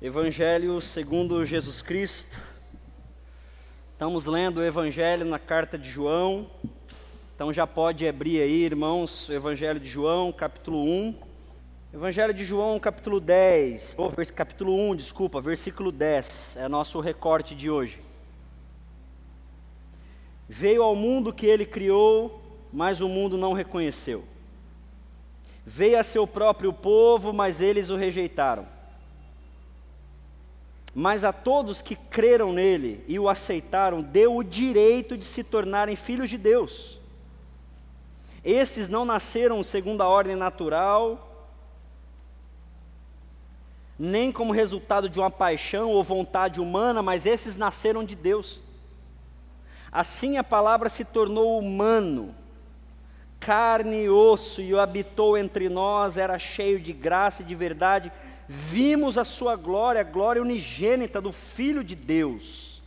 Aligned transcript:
Evangelho 0.00 0.78
segundo 0.78 1.46
Jesus 1.46 1.80
Cristo. 1.80 2.38
Estamos 3.90 4.26
lendo 4.26 4.58
o 4.58 4.62
Evangelho 4.62 5.24
na 5.24 5.38
carta 5.38 5.78
de 5.78 5.88
João. 5.88 6.50
Então 7.34 7.50
já 7.50 7.66
pode 7.66 8.06
abrir 8.06 8.42
aí, 8.42 8.62
irmãos, 8.62 9.26
o 9.30 9.32
Evangelho 9.32 9.80
de 9.80 9.88
João, 9.88 10.30
capítulo 10.32 10.84
1. 10.84 11.14
Evangelho 11.94 12.34
de 12.34 12.44
João, 12.44 12.78
capítulo 12.78 13.18
10, 13.18 13.94
ou 13.96 14.12
oh, 14.12 14.34
capítulo 14.34 14.78
1, 14.90 14.96
desculpa, 14.96 15.40
versículo 15.40 15.90
10, 15.90 16.58
é 16.60 16.68
nosso 16.68 17.00
recorte 17.00 17.54
de 17.54 17.70
hoje. 17.70 17.98
Veio 20.46 20.82
ao 20.82 20.94
mundo 20.94 21.32
que 21.32 21.46
ele 21.46 21.64
criou, 21.64 22.38
mas 22.70 23.00
o 23.00 23.08
mundo 23.08 23.38
não 23.38 23.54
reconheceu. 23.54 24.24
Veio 25.64 25.98
a 25.98 26.02
seu 26.02 26.26
próprio 26.26 26.70
povo, 26.70 27.32
mas 27.32 27.62
eles 27.62 27.88
o 27.88 27.96
rejeitaram. 27.96 28.75
Mas 30.98 31.24
a 31.24 31.32
todos 31.32 31.82
que 31.82 31.94
creram 31.94 32.54
nele 32.54 33.04
e 33.06 33.18
o 33.18 33.28
aceitaram, 33.28 34.00
deu 34.00 34.34
o 34.34 34.42
direito 34.42 35.14
de 35.14 35.26
se 35.26 35.44
tornarem 35.44 35.94
filhos 35.94 36.30
de 36.30 36.38
Deus. 36.38 36.98
Esses 38.42 38.88
não 38.88 39.04
nasceram 39.04 39.62
segundo 39.62 40.02
a 40.02 40.08
ordem 40.08 40.34
natural, 40.34 41.50
nem 43.98 44.32
como 44.32 44.54
resultado 44.54 45.06
de 45.06 45.18
uma 45.18 45.30
paixão 45.30 45.90
ou 45.90 46.02
vontade 46.02 46.62
humana, 46.62 47.02
mas 47.02 47.26
esses 47.26 47.58
nasceram 47.58 48.02
de 48.02 48.16
Deus. 48.16 48.58
Assim 49.92 50.38
a 50.38 50.44
palavra 50.44 50.88
se 50.88 51.04
tornou 51.04 51.58
humano, 51.58 52.34
carne 53.38 54.04
e 54.04 54.08
osso, 54.08 54.62
e 54.62 54.74
habitou 54.78 55.36
entre 55.36 55.68
nós, 55.68 56.16
era 56.16 56.38
cheio 56.38 56.80
de 56.80 56.94
graça 56.94 57.42
e 57.42 57.44
de 57.44 57.54
verdade. 57.54 58.10
Vimos 58.48 59.18
a 59.18 59.24
sua 59.24 59.56
glória, 59.56 60.00
a 60.00 60.04
glória 60.04 60.42
unigênita 60.42 61.20
do 61.20 61.32
Filho 61.32 61.82
de 61.82 61.94
Deus. 61.94 62.82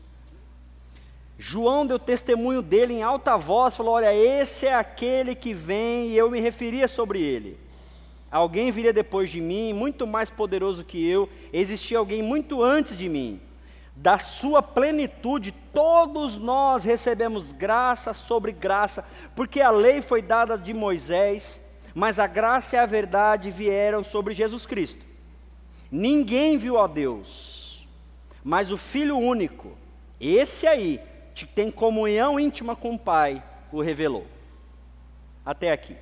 João 1.37 1.85
deu 1.85 1.97
testemunho 1.97 2.61
dele 2.61 2.93
em 2.93 3.03
alta 3.03 3.37
voz, 3.37 3.75
falou: 3.75 3.95
Olha, 3.95 4.13
esse 4.13 4.65
é 4.65 4.73
aquele 4.73 5.35
que 5.35 5.53
vem, 5.53 6.07
e 6.07 6.17
eu 6.17 6.29
me 6.29 6.39
referia 6.39 6.87
sobre 6.87 7.21
ele. 7.21 7.57
Alguém 8.31 8.71
viria 8.71 8.93
depois 8.93 9.29
de 9.29 9.41
mim, 9.41 9.73
muito 9.73 10.05
mais 10.05 10.29
poderoso 10.29 10.85
que 10.85 11.03
eu, 11.07 11.27
existia 11.51 11.97
alguém 11.97 12.21
muito 12.21 12.63
antes 12.63 12.95
de 12.95 13.09
mim 13.09 13.41
da 14.01 14.17
sua 14.17 14.61
plenitude, 14.61 15.51
todos 15.73 16.37
nós 16.37 16.85
recebemos 16.85 17.51
graça 17.51 18.13
sobre 18.13 18.53
graça, 18.53 19.03
porque 19.35 19.59
a 19.59 19.71
lei 19.71 20.01
foi 20.01 20.21
dada 20.21 20.57
de 20.57 20.73
Moisés, 20.73 21.61
mas 21.93 22.17
a 22.17 22.25
graça 22.25 22.77
e 22.77 22.79
a 22.79 22.85
verdade 22.85 23.51
vieram 23.51 24.01
sobre 24.01 24.33
Jesus 24.33 24.65
Cristo. 24.65 25.05
Ninguém 25.91 26.57
viu 26.57 26.79
a 26.79 26.85
Deus, 26.85 27.87
mas 28.43 28.71
o 28.71 28.77
Filho 28.77 29.17
único, 29.17 29.75
esse 30.19 30.67
aí, 30.67 31.01
que 31.33 31.45
tem 31.45 31.71
comunhão 31.71 32.39
íntima 32.39 32.75
com 32.75 32.93
o 32.93 32.99
Pai, 32.99 33.43
o 33.71 33.81
revelou. 33.81 34.27
Até 35.45 35.71
aqui. 35.71 35.95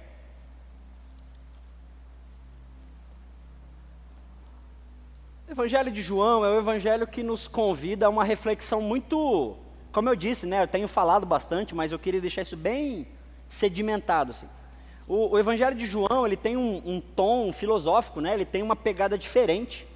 O 5.47 5.52
Evangelho 5.52 5.89
de 5.89 6.01
João 6.01 6.44
é 6.44 6.49
o 6.49 6.59
evangelho 6.59 7.07
que 7.07 7.23
nos 7.23 7.47
convida 7.47 8.05
a 8.05 8.09
uma 8.09 8.25
reflexão 8.25 8.81
muito, 8.81 9.55
como 9.94 10.09
eu 10.09 10.16
disse, 10.16 10.45
né, 10.45 10.63
eu 10.63 10.67
tenho 10.67 10.89
falado 10.89 11.25
bastante, 11.25 11.73
mas 11.73 11.94
eu 11.94 11.97
queria 11.97 12.19
deixar 12.19 12.41
isso 12.41 12.57
bem 12.57 13.07
sedimentado. 13.47 14.31
Assim. 14.31 14.47
O, 15.08 15.33
o, 15.33 15.39
Evangelho 15.39 15.75
de 15.75 15.86
João 15.86 16.25
ele 16.25 16.36
tem 16.36 16.58
um, 16.58 16.81
um, 16.86 17.00
tom 17.00 17.53
filosófico, 17.53 18.19
né, 18.19 18.33
ele 18.33 18.45
tem 18.45 18.61
uma 18.61 18.75
pegada 18.75 19.17
diferente. 19.17 19.88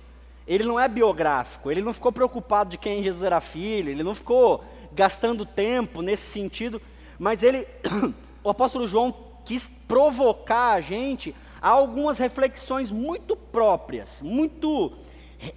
Ele 0.47 0.63
não 0.63 0.79
é 0.79 0.87
biográfico, 0.87 1.69
ele 1.69 1.81
não 1.81 1.93
ficou 1.93 2.11
preocupado 2.11 2.71
de 2.71 2.77
quem 2.77 3.03
Jesus 3.03 3.23
era 3.23 3.41
filho, 3.41 3.89
ele 3.89 4.03
não 4.03 4.15
ficou 4.15 4.63
gastando 4.91 5.45
tempo 5.45 6.01
nesse 6.01 6.23
sentido, 6.23 6.81
mas 7.19 7.43
ele, 7.43 7.67
o 8.43 8.49
apóstolo 8.49 8.87
João 8.87 9.13
quis 9.45 9.69
provocar 9.87 10.71
a 10.71 10.81
gente 10.81 11.35
a 11.61 11.69
algumas 11.69 12.17
reflexões 12.17 12.89
muito 12.89 13.35
próprias, 13.35 14.21
muito 14.21 14.93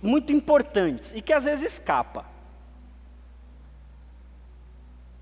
muito 0.03 0.33
importantes 0.33 1.13
e 1.13 1.21
que 1.21 1.33
às 1.33 1.45
vezes 1.45 1.73
escapa. 1.73 2.25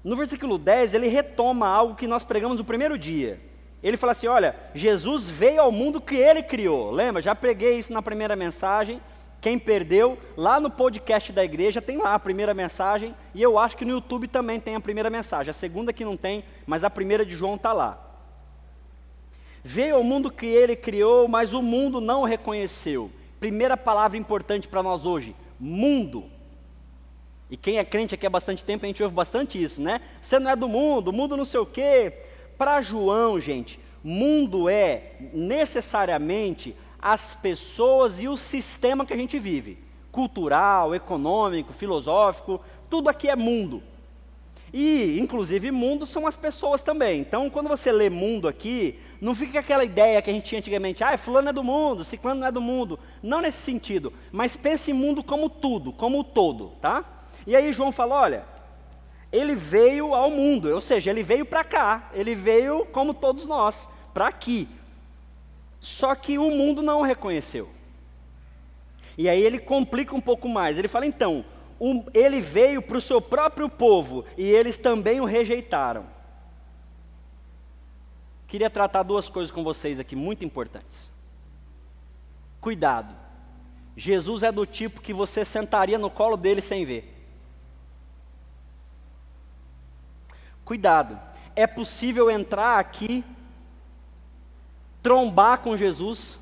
No 0.05 0.17
versículo 0.17 0.59
10, 0.59 0.95
ele 0.95 1.09
retoma 1.09 1.67
algo 1.67 1.95
que 1.95 2.07
nós 2.07 2.25
pregamos 2.25 2.59
no 2.59 2.65
primeiro 2.65 2.99
dia. 2.99 3.41
Ele 3.83 3.97
fala 3.97 4.13
assim: 4.13 4.27
Olha, 4.29 4.55
Jesus 4.75 5.29
veio 5.29 5.61
ao 5.61 5.73
mundo 5.73 6.01
que 6.01 6.15
ele 6.15 6.43
criou. 6.43 6.91
Lembra? 6.91 7.21
Já 7.21 7.35
preguei 7.35 7.79
isso 7.79 7.93
na 7.93 8.03
primeira 8.03 8.37
mensagem. 8.37 9.01
Quem 9.41 9.59
perdeu, 9.59 10.17
lá 10.37 10.61
no 10.61 10.71
podcast 10.71 11.33
da 11.33 11.45
igreja 11.45 11.83
tem 11.83 11.97
lá 11.97 12.15
a 12.15 12.19
primeira 12.19 12.55
mensagem. 12.55 13.13
E 13.35 13.43
eu 13.43 13.59
acho 13.59 13.77
que 13.77 13.85
no 13.85 13.91
YouTube 13.91 14.29
também 14.29 14.61
tem 14.61 14.77
a 14.77 14.81
primeira 14.81 15.11
mensagem. 15.11 15.51
A 15.51 15.55
segunda 15.55 15.93
que 15.93 16.05
não 16.05 16.17
tem, 16.17 16.45
mas 16.65 16.85
a 16.85 16.91
primeira 16.91 17.27
de 17.27 17.35
João 17.35 17.57
está 17.57 17.73
lá. 17.73 17.99
Veio 19.65 19.97
ao 19.97 20.05
mundo 20.05 20.31
que 20.31 20.47
ele 20.47 20.77
criou, 20.77 21.27
mas 21.27 21.55
o 21.55 21.61
mundo 21.61 22.01
não 22.01 22.23
o 22.23 22.25
reconheceu. 22.25 23.11
Primeira 23.41 23.77
palavra 23.77 24.17
importante 24.17 24.69
para 24.69 24.83
nós 24.83 25.05
hoje: 25.05 25.35
mundo. 25.59 26.31
E 27.51 27.57
quem 27.57 27.79
é 27.79 27.85
crente 27.85 28.15
aqui 28.15 28.25
há 28.25 28.31
bastante 28.31 28.65
tempo, 28.65 28.85
a 28.85 28.89
gente 28.89 29.03
ouve 29.03 29.15
bastante 29.15 29.63
isso, 29.63 29.83
né? 29.83 30.01
Você 30.23 30.39
não 30.39 30.51
é 30.51 30.57
do 30.57 30.69
mundo, 30.69 31.13
mundo 31.13 31.37
não 31.37 31.45
sei 31.45 31.61
o 31.61 31.67
quê. 31.67 32.13
Para 32.63 32.81
João, 32.81 33.41
gente, 33.41 33.77
mundo 34.05 34.69
é 34.69 35.15
necessariamente 35.35 36.77
as 36.97 37.35
pessoas 37.35 38.23
e 38.23 38.29
o 38.29 38.37
sistema 38.37 39.05
que 39.05 39.13
a 39.13 39.17
gente 39.17 39.37
vive 39.37 39.81
cultural, 40.13 40.95
econômico, 40.95 41.73
filosófico, 41.73 42.61
tudo 42.89 43.09
aqui 43.09 43.29
é 43.29 43.35
mundo. 43.35 43.83
E, 44.73 45.19
inclusive, 45.19 45.73
mundo 45.73 46.07
são 46.07 46.25
as 46.25 46.37
pessoas 46.37 46.85
também. 46.85 47.21
Então, 47.21 47.51
quando 47.51 47.69
você 47.69 47.91
lê 47.91 48.09
mundo 48.09 48.47
aqui, 48.47 48.97
não 49.21 49.35
fica 49.35 49.59
aquela 49.59 49.83
ideia 49.83 50.23
que 50.23 50.31
a 50.31 50.33
gente 50.33 50.45
tinha 50.45 50.61
antigamente, 50.61 51.03
ah, 51.03 51.19
fulano 51.19 51.49
é 51.49 51.53
do 51.53 51.65
mundo, 51.65 52.05
ciclano 52.05 52.43
não 52.43 52.47
é 52.47 52.53
do 52.53 52.61
mundo. 52.61 52.97
Não 53.21 53.41
nesse 53.41 53.61
sentido, 53.61 54.13
mas 54.31 54.57
pense 54.57 54.93
em 54.93 54.95
mundo 54.95 55.25
como 55.25 55.51
tudo, 55.51 55.93
como 55.93 56.21
o 56.21 56.25
todo, 56.25 56.75
tá? 56.81 57.25
E 57.45 57.57
aí 57.57 57.73
João 57.73 57.91
fala, 57.91 58.15
olha, 58.21 58.53
ele 59.33 59.57
veio 59.57 60.15
ao 60.15 60.31
mundo, 60.31 60.69
ou 60.69 60.81
seja, 60.81 61.11
ele 61.11 61.23
veio 61.23 61.47
para 61.47 61.65
cá, 61.65 62.11
ele 62.13 62.35
veio 62.35 62.85
como 62.87 63.15
todos 63.15 63.47
nós, 63.47 63.89
para 64.13 64.29
aqui. 64.29 64.69
Só 65.81 66.15
que 66.15 66.39
o 66.39 66.51
mundo 66.51 66.83
não 66.83 67.01
o 67.01 67.05
reconheceu. 67.05 67.69
E 69.17 69.29
aí 69.29 69.43
ele 69.43 69.59
complica 69.59 70.15
um 70.15 70.21
pouco 70.21 70.49
mais. 70.49 70.79
Ele 70.79 70.87
fala, 70.89 71.07
então, 71.07 71.45
um, 71.81 72.05
ele 72.15 72.41
veio 72.41 72.83
para 72.83 72.99
o 72.99 73.01
seu 73.01 73.21
próprio 73.21 73.69
povo 73.69 74.25
e 74.37 74.45
eles 74.45 74.77
também 74.77 75.21
o 75.21 75.25
rejeitaram. 75.25 76.07
Queria 78.47 78.69
tratar 78.69 79.03
duas 79.03 79.31
coisas 79.31 79.51
com 79.51 79.65
vocês 79.65 79.99
aqui 79.99 80.15
muito 80.15 80.45
importantes. 80.45 81.11
Cuidado. 82.61 83.17
Jesus 83.97 84.43
é 84.43 84.53
do 84.53 84.67
tipo 84.67 85.01
que 85.01 85.13
você 85.13 85.45
sentaria 85.45 85.99
no 85.99 86.11
colo 86.11 86.37
dele 86.37 86.61
sem 86.61 86.85
ver. 86.85 87.22
Cuidado. 90.65 91.21
É 91.55 91.67
possível 91.67 92.31
entrar 92.31 92.79
aqui, 92.79 93.25
trombar 95.03 95.59
com 95.59 95.77
Jesus, 95.77 96.39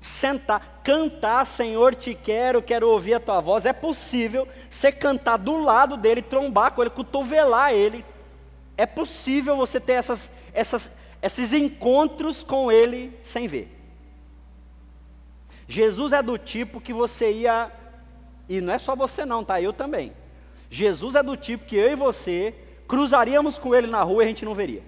sentar, 0.00 0.80
cantar, 0.82 1.44
Senhor, 1.46 1.94
te 1.94 2.14
quero, 2.14 2.62
quero 2.62 2.88
ouvir 2.88 3.14
a 3.14 3.20
tua 3.20 3.40
voz. 3.40 3.66
É 3.66 3.72
possível 3.72 4.46
você 4.70 4.92
cantar 4.92 5.36
do 5.36 5.60
lado 5.60 5.96
dele, 5.96 6.22
trombar 6.22 6.72
com 6.72 6.82
ele, 6.82 6.90
cotovelar 6.90 7.72
ele. 7.72 8.04
É 8.76 8.86
possível 8.86 9.56
você 9.56 9.80
ter 9.80 9.94
essas, 9.94 10.30
essas, 10.52 10.92
esses 11.20 11.52
encontros 11.52 12.42
com 12.42 12.70
ele 12.70 13.18
sem 13.20 13.48
ver. 13.48 13.72
Jesus 15.68 16.12
é 16.12 16.22
do 16.22 16.38
tipo 16.38 16.80
que 16.80 16.92
você 16.92 17.32
ia, 17.32 17.72
e 18.48 18.60
não 18.60 18.72
é 18.72 18.78
só 18.78 18.94
você 18.94 19.24
não, 19.24 19.44
tá? 19.44 19.60
Eu 19.60 19.72
também. 19.72 20.12
Jesus 20.70 21.14
é 21.14 21.22
do 21.22 21.36
tipo 21.36 21.64
que 21.64 21.76
eu 21.76 21.92
e 21.92 21.96
você 21.96 22.54
cruzaríamos 22.86 23.58
com 23.58 23.74
ele 23.74 23.86
na 23.86 24.02
rua 24.02 24.22
e 24.22 24.26
a 24.26 24.28
gente 24.28 24.44
não 24.44 24.54
veria. 24.54 24.82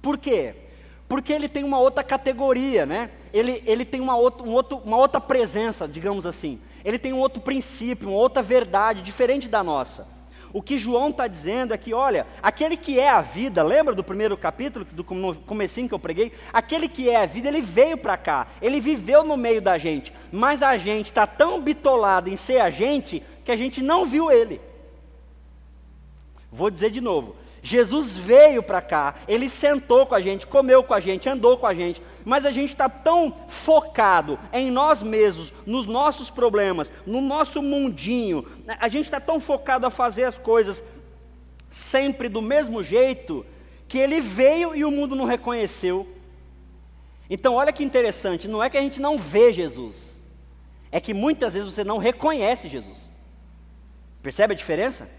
Por 0.00 0.16
quê? 0.16 0.54
porque 1.08 1.32
ele 1.32 1.48
tem 1.48 1.64
uma 1.64 1.80
outra 1.80 2.04
categoria, 2.04 2.84
né? 2.84 3.10
ele, 3.32 3.62
ele 3.66 3.84
tem 3.84 4.00
uma, 4.00 4.16
outro, 4.16 4.46
um 4.46 4.52
outro, 4.52 4.76
uma 4.84 4.98
outra 4.98 5.20
presença, 5.20 5.88
digamos 5.88 6.26
assim. 6.26 6.60
Ele 6.84 6.98
tem 6.98 7.12
um 7.12 7.18
outro 7.18 7.40
princípio, 7.40 8.10
uma 8.10 8.18
outra 8.18 8.42
verdade, 8.42 9.02
diferente 9.02 9.48
da 9.48 9.64
nossa. 9.64 10.06
O 10.52 10.62
que 10.62 10.78
João 10.78 11.10
está 11.10 11.26
dizendo 11.26 11.74
é 11.74 11.78
que, 11.78 11.92
olha, 11.92 12.26
aquele 12.42 12.76
que 12.76 13.00
é 13.00 13.08
a 13.08 13.20
vida, 13.20 13.62
lembra 13.62 13.94
do 13.94 14.04
primeiro 14.04 14.36
capítulo, 14.36 14.84
do 14.84 15.04
comecinho 15.04 15.88
que 15.88 15.94
eu 15.94 15.98
preguei? 15.98 16.32
Aquele 16.52 16.88
que 16.88 17.08
é 17.08 17.16
a 17.16 17.26
vida, 17.26 17.48
ele 17.48 17.60
veio 17.60 17.96
para 17.96 18.16
cá, 18.16 18.46
ele 18.60 18.80
viveu 18.80 19.24
no 19.24 19.36
meio 19.36 19.60
da 19.60 19.76
gente, 19.76 20.12
mas 20.32 20.62
a 20.62 20.76
gente 20.78 21.08
está 21.08 21.26
tão 21.26 21.60
bitolado 21.60 22.30
em 22.30 22.36
ser 22.36 22.60
a 22.60 22.70
gente, 22.70 23.22
que 23.44 23.52
a 23.52 23.56
gente 23.56 23.82
não 23.82 24.06
viu 24.06 24.30
ele. 24.30 24.60
Vou 26.50 26.70
dizer 26.70 26.90
de 26.90 27.00
novo, 27.00 27.36
Jesus 27.62 28.16
veio 28.16 28.62
para 28.62 28.80
cá, 28.80 29.16
ele 29.26 29.48
sentou 29.48 30.06
com 30.06 30.14
a 30.14 30.20
gente, 30.20 30.46
comeu 30.46 30.82
com 30.82 30.94
a 30.94 31.00
gente, 31.00 31.28
andou 31.28 31.58
com 31.58 31.66
a 31.66 31.74
gente, 31.74 32.00
mas 32.24 32.46
a 32.46 32.50
gente 32.50 32.70
está 32.70 32.88
tão 32.88 33.34
focado 33.48 34.38
em 34.52 34.70
nós 34.70 35.02
mesmos, 35.02 35.52
nos 35.66 35.86
nossos 35.86 36.30
problemas, 36.30 36.90
no 37.04 37.20
nosso 37.20 37.60
mundinho, 37.60 38.46
né? 38.64 38.76
a 38.80 38.88
gente 38.88 39.04
está 39.04 39.20
tão 39.20 39.40
focado 39.40 39.86
a 39.86 39.90
fazer 39.90 40.24
as 40.24 40.38
coisas 40.38 40.82
sempre 41.68 42.28
do 42.28 42.40
mesmo 42.40 42.82
jeito, 42.82 43.44
que 43.86 43.98
ele 43.98 44.20
veio 44.20 44.74
e 44.74 44.84
o 44.84 44.90
mundo 44.90 45.16
não 45.16 45.24
reconheceu. 45.24 46.08
Então, 47.28 47.54
olha 47.54 47.72
que 47.72 47.84
interessante, 47.84 48.48
não 48.48 48.62
é 48.62 48.70
que 48.70 48.78
a 48.78 48.82
gente 48.82 49.00
não 49.00 49.18
vê 49.18 49.52
Jesus, 49.52 50.22
é 50.90 51.00
que 51.00 51.12
muitas 51.12 51.52
vezes 51.54 51.72
você 51.72 51.84
não 51.84 51.98
reconhece 51.98 52.68
Jesus. 52.68 53.10
Percebe 54.22 54.54
a 54.54 54.56
diferença? 54.56 55.17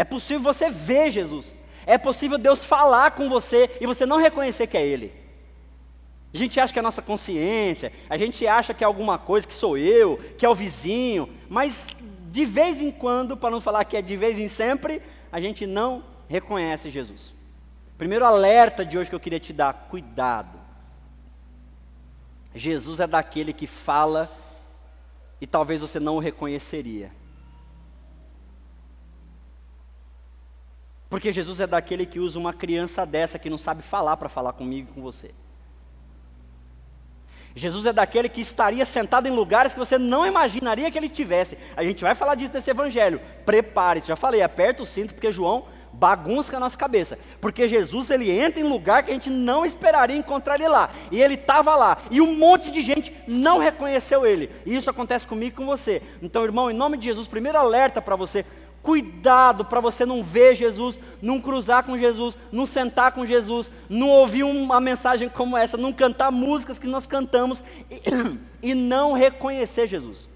É 0.00 0.04
possível 0.04 0.40
você 0.40 0.70
ver 0.70 1.10
Jesus. 1.10 1.54
É 1.84 1.98
possível 1.98 2.38
Deus 2.38 2.64
falar 2.64 3.10
com 3.10 3.28
você 3.28 3.76
e 3.82 3.86
você 3.86 4.06
não 4.06 4.16
reconhecer 4.16 4.66
que 4.66 4.78
é 4.78 4.86
Ele. 4.86 5.12
A 6.32 6.38
gente 6.38 6.58
acha 6.58 6.72
que 6.72 6.78
é 6.78 6.80
a 6.80 6.82
nossa 6.82 7.02
consciência, 7.02 7.92
a 8.08 8.16
gente 8.16 8.46
acha 8.46 8.72
que 8.72 8.82
é 8.82 8.86
alguma 8.86 9.18
coisa, 9.18 9.46
que 9.46 9.52
sou 9.52 9.76
eu, 9.76 10.16
que 10.38 10.46
é 10.46 10.48
o 10.48 10.54
vizinho, 10.54 11.28
mas 11.50 11.88
de 12.30 12.46
vez 12.46 12.80
em 12.80 12.90
quando, 12.90 13.36
para 13.36 13.50
não 13.50 13.60
falar 13.60 13.84
que 13.84 13.94
é 13.94 14.00
de 14.00 14.16
vez 14.16 14.38
em 14.38 14.48
sempre, 14.48 15.02
a 15.30 15.38
gente 15.38 15.66
não 15.66 16.02
reconhece 16.30 16.88
Jesus. 16.88 17.34
Primeiro 17.98 18.24
alerta 18.24 18.86
de 18.86 18.96
hoje 18.96 19.10
que 19.10 19.14
eu 19.14 19.20
queria 19.20 19.38
te 19.38 19.52
dar: 19.52 19.86
cuidado. 19.90 20.58
Jesus 22.54 23.00
é 23.00 23.06
daquele 23.06 23.52
que 23.52 23.66
fala 23.66 24.34
e 25.42 25.46
talvez 25.46 25.82
você 25.82 26.00
não 26.00 26.16
o 26.16 26.20
reconheceria. 26.20 27.19
Porque 31.10 31.32
Jesus 31.32 31.58
é 31.60 31.66
daquele 31.66 32.06
que 32.06 32.20
usa 32.20 32.38
uma 32.38 32.52
criança 32.52 33.04
dessa 33.04 33.38
que 33.38 33.50
não 33.50 33.58
sabe 33.58 33.82
falar 33.82 34.16
para 34.16 34.28
falar 34.28 34.52
comigo 34.52 34.88
e 34.90 34.94
com 34.94 35.02
você. 35.02 35.32
Jesus 37.54 37.84
é 37.84 37.92
daquele 37.92 38.28
que 38.28 38.40
estaria 38.40 38.84
sentado 38.84 39.26
em 39.26 39.32
lugares 39.32 39.72
que 39.72 39.78
você 39.78 39.98
não 39.98 40.24
imaginaria 40.24 40.88
que 40.88 40.96
ele 40.96 41.08
tivesse. 41.08 41.58
A 41.76 41.82
gente 41.82 42.02
vai 42.02 42.14
falar 42.14 42.36
disso 42.36 42.52
nesse 42.54 42.70
evangelho. 42.70 43.20
Prepare-se, 43.44 44.06
já 44.06 44.14
falei, 44.14 44.40
aperta 44.40 44.84
o 44.84 44.86
cinto, 44.86 45.12
porque 45.12 45.32
João 45.32 45.66
bagunça 45.92 46.56
a 46.56 46.60
nossa 46.60 46.76
cabeça. 46.76 47.18
Porque 47.40 47.66
Jesus 47.66 48.10
ele 48.10 48.30
entra 48.30 48.60
em 48.60 48.68
lugar 48.68 49.02
que 49.02 49.10
a 49.10 49.14
gente 49.14 49.30
não 49.30 49.64
esperaria 49.64 50.16
encontrar 50.16 50.54
ele 50.54 50.68
lá. 50.68 50.90
E 51.10 51.20
ele 51.20 51.34
estava 51.34 51.74
lá. 51.74 51.98
E 52.10 52.20
um 52.20 52.36
monte 52.36 52.70
de 52.70 52.80
gente 52.82 53.12
não 53.26 53.58
reconheceu 53.58 54.24
ele. 54.24 54.50
E 54.64 54.76
isso 54.76 54.88
acontece 54.88 55.26
comigo 55.26 55.54
e 55.54 55.56
com 55.56 55.66
você. 55.66 56.00
Então, 56.22 56.44
irmão, 56.44 56.70
em 56.70 56.74
nome 56.74 56.96
de 56.96 57.06
Jesus, 57.06 57.26
primeiro 57.26 57.58
alerta 57.58 58.00
para 58.00 58.16
você. 58.16 58.44
Cuidado 58.82 59.62
para 59.62 59.80
você 59.80 60.06
não 60.06 60.24
ver 60.24 60.54
Jesus, 60.54 60.98
não 61.20 61.38
cruzar 61.38 61.84
com 61.84 61.98
Jesus, 61.98 62.38
não 62.50 62.64
sentar 62.64 63.12
com 63.12 63.26
Jesus, 63.26 63.70
não 63.90 64.08
ouvir 64.08 64.42
uma 64.42 64.80
mensagem 64.80 65.28
como 65.28 65.54
essa, 65.54 65.76
não 65.76 65.92
cantar 65.92 66.30
músicas 66.30 66.78
que 66.78 66.86
nós 66.86 67.04
cantamos 67.04 67.62
e, 67.90 68.00
e 68.70 68.74
não 68.74 69.12
reconhecer 69.12 69.86
Jesus. 69.86 70.30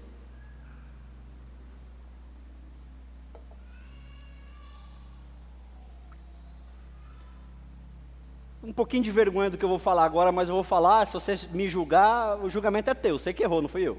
Um 8.63 8.73
pouquinho 8.73 9.03
de 9.03 9.11
vergonha 9.11 9.49
do 9.49 9.57
que 9.57 9.65
eu 9.65 9.69
vou 9.69 9.79
falar 9.79 10.05
agora, 10.05 10.31
mas 10.31 10.49
eu 10.49 10.55
vou 10.55 10.63
falar, 10.63 11.07
se 11.07 11.13
você 11.13 11.39
me 11.51 11.67
julgar, 11.67 12.37
o 12.37 12.49
julgamento 12.49 12.91
é 12.91 12.93
teu, 12.93 13.17
você 13.17 13.33
que 13.33 13.43
errou, 13.43 13.61
não 13.61 13.69
fui 13.69 13.81
eu. 13.81 13.97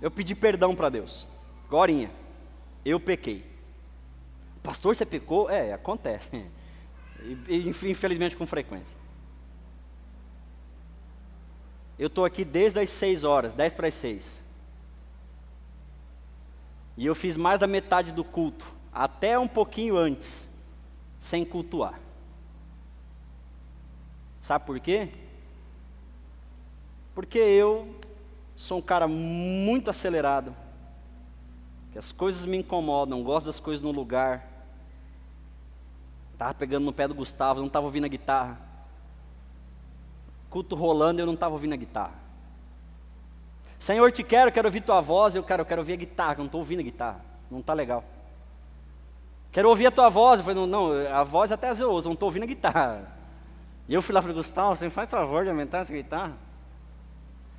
Eu 0.00 0.10
pedi 0.10 0.34
perdão 0.34 0.74
para 0.74 0.88
Deus, 0.88 1.28
gorinha 1.68 2.23
eu 2.84 3.00
pequei. 3.00 3.44
Pastor, 4.62 4.94
você 4.94 5.06
pecou? 5.06 5.48
É, 5.50 5.72
acontece. 5.72 6.30
Infelizmente 7.48 8.36
com 8.36 8.46
frequência. 8.46 8.96
Eu 11.98 12.08
estou 12.08 12.24
aqui 12.24 12.44
desde 12.44 12.80
as 12.80 12.90
6 12.90 13.24
horas, 13.24 13.54
10 13.54 13.72
para 13.74 13.88
as 13.88 13.94
6. 13.94 14.42
E 16.96 17.06
eu 17.06 17.14
fiz 17.14 17.36
mais 17.36 17.60
da 17.60 17.66
metade 17.66 18.12
do 18.12 18.24
culto, 18.24 18.66
até 18.92 19.38
um 19.38 19.48
pouquinho 19.48 19.96
antes, 19.96 20.48
sem 21.18 21.44
cultuar. 21.44 21.98
Sabe 24.40 24.66
por 24.66 24.78
quê? 24.78 25.08
Porque 27.14 27.38
eu 27.38 27.94
sou 28.54 28.78
um 28.78 28.82
cara 28.82 29.08
muito 29.08 29.90
acelerado, 29.90 30.54
que 31.94 31.98
as 31.98 32.10
coisas 32.10 32.44
me 32.44 32.56
incomodam, 32.56 33.22
gosto 33.22 33.46
das 33.46 33.60
coisas 33.60 33.80
no 33.80 33.92
lugar. 33.92 34.44
Estava 36.32 36.52
pegando 36.52 36.84
no 36.84 36.92
pé 36.92 37.06
do 37.06 37.14
Gustavo, 37.14 37.60
não 37.60 37.68
estava 37.68 37.86
ouvindo 37.86 38.04
a 38.04 38.08
guitarra. 38.08 38.58
Culto 40.50 40.74
rolando, 40.74 41.20
eu 41.20 41.26
não 41.26 41.34
estava 41.34 41.54
ouvindo 41.54 41.72
a 41.72 41.76
guitarra. 41.76 42.14
Senhor, 43.78 44.10
te 44.10 44.24
quero, 44.24 44.50
quero 44.50 44.66
ouvir 44.66 44.80
tua 44.80 45.00
voz. 45.00 45.36
Eu 45.36 45.44
quero, 45.44 45.62
eu 45.62 45.66
quero 45.66 45.82
ouvir 45.82 45.92
a 45.92 45.96
guitarra, 45.96 46.34
não 46.38 46.46
estou 46.46 46.62
ouvindo 46.62 46.80
a 46.80 46.82
guitarra. 46.82 47.24
Não 47.48 47.60
está 47.60 47.72
legal. 47.72 48.02
Quero 49.52 49.68
ouvir 49.68 49.86
a 49.86 49.92
tua 49.92 50.08
voz. 50.08 50.40
Eu 50.40 50.44
falei, 50.46 50.60
não, 50.60 50.66
não 50.66 51.16
a 51.16 51.22
voz 51.22 51.52
até 51.52 51.70
eu 51.80 51.92
ouço, 51.92 52.08
não 52.08 52.14
estou 52.14 52.26
ouvindo 52.26 52.42
a 52.42 52.46
guitarra. 52.46 53.08
E 53.88 53.94
eu 53.94 54.02
fui 54.02 54.12
lá 54.12 54.18
e 54.18 54.22
falei, 54.22 54.36
Gustavo, 54.36 54.74
você 54.74 54.90
faz 54.90 55.08
favor 55.08 55.44
de 55.44 55.50
aumentar 55.50 55.78
essa 55.78 55.92
guitarra? 55.92 56.32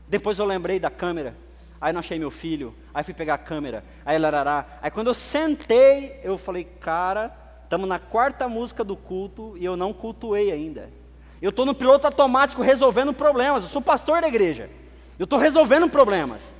Depois 0.09 0.37
eu 0.39 0.45
lembrei 0.45 0.77
da 0.77 0.91
câmera. 0.91 1.37
Aí 1.85 1.93
não 1.93 1.99
achei 1.99 2.17
meu 2.17 2.31
filho, 2.31 2.73
aí 2.91 3.03
fui 3.03 3.13
pegar 3.13 3.35
a 3.35 3.37
câmera, 3.37 3.83
aí 4.03 4.17
larará. 4.17 4.65
Aí 4.81 4.89
quando 4.89 5.05
eu 5.05 5.13
sentei, 5.13 6.19
eu 6.23 6.35
falei, 6.35 6.63
cara, 6.63 7.31
estamos 7.63 7.87
na 7.87 7.99
quarta 7.99 8.49
música 8.49 8.83
do 8.83 8.95
culto 8.95 9.55
e 9.55 9.63
eu 9.63 9.77
não 9.77 9.93
cultuei 9.93 10.51
ainda. 10.51 10.89
Eu 11.39 11.51
estou 11.51 11.63
no 11.63 11.75
piloto 11.75 12.07
automático 12.07 12.63
resolvendo 12.63 13.13
problemas, 13.13 13.61
eu 13.61 13.69
sou 13.69 13.83
pastor 13.83 14.19
da 14.19 14.27
igreja. 14.27 14.67
Eu 15.19 15.25
estou 15.25 15.37
resolvendo 15.37 15.87
problemas. 15.87 16.55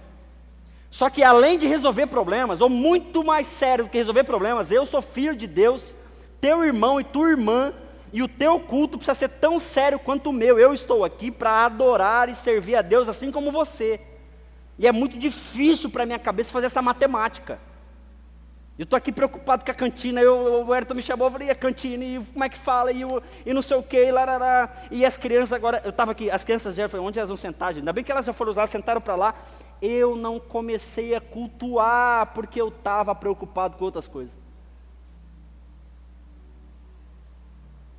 Só 0.91 1.09
que 1.09 1.23
além 1.23 1.57
de 1.57 1.65
resolver 1.65 2.05
problemas, 2.05 2.61
ou 2.61 2.69
muito 2.69 3.23
mais 3.23 3.47
sério 3.47 3.85
do 3.85 3.89
que 3.89 3.97
resolver 3.97 4.25
problemas, 4.25 4.69
eu 4.69 4.85
sou 4.85 5.01
filho 5.01 5.35
de 5.35 5.47
Deus, 5.47 5.95
teu 6.39 6.63
irmão 6.63 7.01
e 7.01 7.03
tua 7.03 7.31
irmã, 7.31 7.73
e 8.13 8.21
o 8.21 8.27
teu 8.27 8.59
culto 8.59 8.99
precisa 8.99 9.15
ser 9.15 9.29
tão 9.29 9.59
sério 9.59 9.97
quanto 9.97 10.29
o 10.29 10.33
meu. 10.33 10.59
Eu 10.59 10.71
estou 10.71 11.03
aqui 11.03 11.31
para 11.31 11.65
adorar 11.65 12.29
e 12.29 12.35
servir 12.35 12.75
a 12.75 12.83
Deus 12.83 13.09
assim 13.09 13.31
como 13.31 13.51
você. 13.51 13.99
E 14.77 14.87
é 14.87 14.91
muito 14.91 15.17
difícil 15.17 15.89
para 15.89 16.03
a 16.03 16.05
minha 16.05 16.19
cabeça 16.19 16.51
fazer 16.51 16.65
essa 16.67 16.81
matemática. 16.81 17.59
Eu 18.77 18.83
estou 18.83 18.97
aqui 18.97 19.09
preocupado 19.09 19.63
com 19.63 19.71
a 19.71 19.73
cantina, 19.73 20.19
eu, 20.19 20.65
o 20.65 20.73
Ayrton 20.73 20.95
me 20.95 21.01
chamou, 21.01 21.27
eu 21.27 21.31
falei, 21.31 21.47
e 21.47 21.51
a 21.51 21.55
cantina, 21.55 22.03
e 22.03 22.19
como 22.19 22.43
é 22.43 22.49
que 22.49 22.57
fala, 22.57 22.91
e, 22.91 23.05
o, 23.05 23.23
e 23.45 23.53
não 23.53 23.61
sei 23.61 23.77
o 23.77 23.83
que, 23.83 23.95
e 23.95 24.11
larará. 24.11 24.69
E 24.91 25.05
as 25.05 25.15
crianças 25.15 25.53
agora, 25.53 25.81
eu 25.85 25.91
estava 25.91 26.11
aqui, 26.11 26.29
as 26.29 26.43
crianças 26.43 26.75
já, 26.75 26.89
falei, 26.89 27.05
onde 27.05 27.17
elas 27.17 27.29
vão 27.29 27.37
sentar? 27.37 27.73
Ainda 27.73 27.93
bem 27.93 28.03
que 28.03 28.11
elas 28.11 28.25
já 28.25 28.33
foram 28.33 28.51
usar, 28.51 28.67
sentaram 28.67 28.99
para 28.99 29.15
lá. 29.15 29.33
Eu 29.81 30.17
não 30.17 30.41
comecei 30.41 31.15
a 31.15 31.21
cultuar, 31.21 32.33
porque 32.33 32.59
eu 32.59 32.67
estava 32.67 33.15
preocupado 33.15 33.77
com 33.77 33.85
outras 33.85 34.09
coisas. 34.09 34.35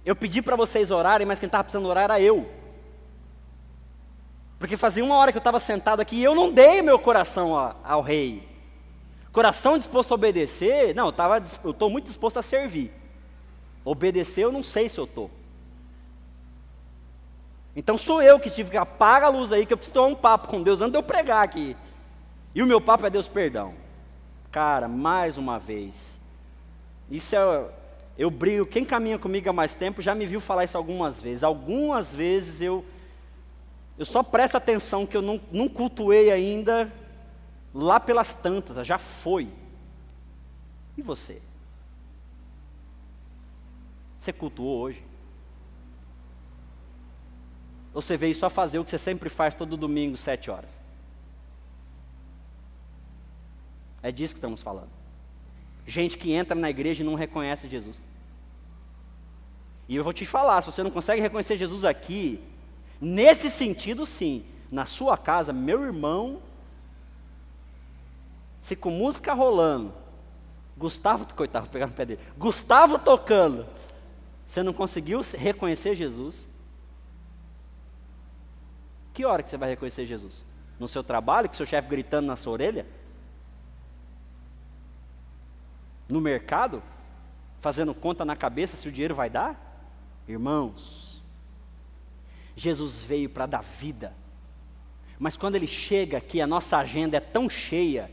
Eu 0.04 0.14
pedi 0.14 0.42
para 0.42 0.56
vocês 0.56 0.90
orarem, 0.90 1.26
mas 1.26 1.40
quem 1.40 1.46
estava 1.46 1.64
precisando 1.64 1.88
orar 1.88 2.04
era 2.04 2.20
eu. 2.20 2.46
Porque 4.58 4.76
fazia 4.76 5.04
uma 5.04 5.16
hora 5.16 5.32
que 5.32 5.38
eu 5.38 5.40
estava 5.40 5.60
sentado 5.60 6.00
aqui 6.00 6.16
e 6.16 6.25
eu 6.25 6.34
não 6.34 6.50
dei 6.50 6.80
meu 6.80 6.98
coração 6.98 7.56
ao, 7.84 8.00
rei. 8.00 8.48
Coração 9.32 9.76
disposto 9.76 10.12
a 10.12 10.14
obedecer, 10.14 10.94
não, 10.94 11.12
eu 11.62 11.70
estou 11.70 11.90
muito 11.90 12.06
disposto 12.06 12.38
a 12.38 12.42
servir. 12.42 12.90
Obedecer 13.84 14.44
eu 14.44 14.52
não 14.52 14.62
sei 14.62 14.88
se 14.88 14.98
eu 14.98 15.04
estou. 15.04 15.30
Então 17.76 17.98
sou 17.98 18.22
eu 18.22 18.40
que 18.40 18.48
tive 18.48 18.70
que 18.70 18.76
apagar 18.78 19.28
a 19.28 19.36
luz 19.36 19.52
aí, 19.52 19.66
que 19.66 19.72
eu 19.72 19.76
preciso 19.76 19.92
tomar 19.92 20.06
um 20.06 20.14
papo 20.14 20.48
com 20.48 20.62
Deus 20.62 20.80
antes 20.80 20.92
de 20.92 20.98
eu 20.98 21.02
pregar 21.02 21.44
aqui. 21.44 21.76
E 22.54 22.62
o 22.62 22.66
meu 22.66 22.80
papo 22.80 23.04
é 23.04 23.10
Deus 23.10 23.28
perdão. 23.28 23.75
Cara, 24.50 24.88
mais 24.88 25.36
uma 25.36 25.58
vez. 25.58 26.18
Isso 27.10 27.36
é. 27.36 27.66
Eu 28.16 28.30
brigo, 28.30 28.64
quem 28.64 28.82
caminha 28.82 29.18
comigo 29.18 29.50
há 29.50 29.52
mais 29.52 29.75
tempo 29.75 30.00
já 30.00 30.14
me 30.14 30.25
viu 30.25 30.40
falar 30.40 30.64
isso 30.64 30.78
algumas 30.78 31.20
vezes. 31.20 31.44
Algumas 31.44 32.14
vezes 32.14 32.62
eu 32.62 32.82
eu 33.98 34.04
só 34.04 34.22
presto 34.22 34.56
atenção 34.56 35.06
que 35.06 35.16
eu 35.16 35.22
não, 35.22 35.40
não 35.50 35.68
cultuei 35.68 36.30
ainda 36.30 36.92
lá 37.74 37.98
pelas 37.98 38.34
tantas, 38.34 38.86
já 38.86 38.98
foi. 38.98 39.48
E 40.96 41.02
você? 41.02 41.40
Você 44.18 44.32
cultuou 44.32 44.80
hoje? 44.80 45.02
Ou 47.94 48.02
você 48.02 48.16
veio 48.16 48.34
só 48.34 48.50
fazer 48.50 48.78
o 48.78 48.84
que 48.84 48.90
você 48.90 48.98
sempre 48.98 49.30
faz 49.30 49.54
todo 49.54 49.76
domingo, 49.76 50.16
sete 50.16 50.50
horas? 50.50 50.78
É 54.02 54.12
disso 54.12 54.34
que 54.34 54.38
estamos 54.38 54.60
falando. 54.60 54.90
Gente 55.86 56.18
que 56.18 56.32
entra 56.32 56.54
na 56.54 56.68
igreja 56.68 57.02
e 57.02 57.06
não 57.06 57.14
reconhece 57.14 57.68
Jesus. 57.68 58.04
E 59.88 59.96
eu 59.96 60.04
vou 60.04 60.12
te 60.12 60.26
falar, 60.26 60.60
se 60.62 60.70
você 60.70 60.82
não 60.82 60.90
consegue 60.90 61.22
reconhecer 61.22 61.56
Jesus 61.56 61.84
aqui, 61.84 62.42
Nesse 63.00 63.50
sentido, 63.50 64.06
sim. 64.06 64.44
Na 64.70 64.84
sua 64.84 65.16
casa, 65.16 65.52
meu 65.52 65.84
irmão, 65.84 66.42
se 68.60 68.74
com 68.74 68.90
música 68.90 69.32
rolando, 69.32 69.92
Gustavo, 70.76 71.26
coitado, 71.34 71.68
pegar 71.68 71.86
no 71.86 71.92
pé 71.92 72.04
dele. 72.04 72.20
Gustavo 72.36 72.98
tocando. 72.98 73.66
Você 74.44 74.62
não 74.62 74.72
conseguiu 74.72 75.20
reconhecer 75.36 75.94
Jesus? 75.94 76.48
Que 79.12 79.24
hora 79.24 79.42
que 79.42 79.50
você 79.50 79.56
vai 79.56 79.70
reconhecer 79.70 80.04
Jesus? 80.04 80.44
No 80.78 80.86
seu 80.86 81.02
trabalho, 81.02 81.48
com 81.48 81.54
seu 81.54 81.64
chefe 81.64 81.88
gritando 81.88 82.26
na 82.26 82.36
sua 82.36 82.52
orelha? 82.52 82.86
No 86.08 86.20
mercado? 86.20 86.82
Fazendo 87.60 87.94
conta 87.94 88.24
na 88.24 88.36
cabeça 88.36 88.76
se 88.76 88.88
o 88.88 88.92
dinheiro 88.92 89.14
vai 89.14 89.30
dar? 89.30 89.58
Irmãos, 90.28 91.05
Jesus 92.56 93.02
veio 93.02 93.28
para 93.28 93.44
dar 93.46 93.62
vida. 93.62 94.14
Mas 95.18 95.36
quando 95.36 95.56
ele 95.56 95.66
chega 95.66 96.18
aqui, 96.18 96.40
a 96.40 96.46
nossa 96.46 96.78
agenda 96.78 97.18
é 97.18 97.20
tão 97.20 97.48
cheia, 97.48 98.10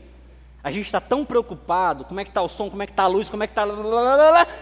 a 0.62 0.70
gente 0.70 0.86
está 0.86 1.00
tão 1.00 1.24
preocupado, 1.24 2.04
como 2.04 2.20
é 2.20 2.24
que 2.24 2.30
está 2.30 2.42
o 2.42 2.48
som, 2.48 2.70
como 2.70 2.82
é 2.82 2.86
que 2.86 2.92
está 2.92 3.04
a 3.04 3.08
luz, 3.08 3.28
como 3.28 3.42
é 3.42 3.46
que 3.46 3.52
está... 3.52 3.66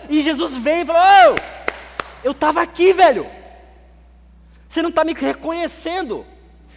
E 0.09 0.23
Jesus 0.23 0.57
vem 0.57 0.81
e 0.81 0.85
fala, 0.85 1.31
oh, 1.31 1.37
eu 2.25 2.33
estava 2.33 2.63
aqui, 2.63 2.93
velho. 2.93 3.27
Você 4.69 4.83
não 4.83 4.91
está 4.91 5.05
me 5.05 5.13
reconhecendo. 5.13 6.25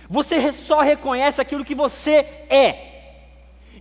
Você 0.10 0.54
só 0.54 0.82
reconhece 0.82 1.42
aquilo 1.42 1.66
que 1.66 1.74
você 1.74 2.12
é. 2.50 2.86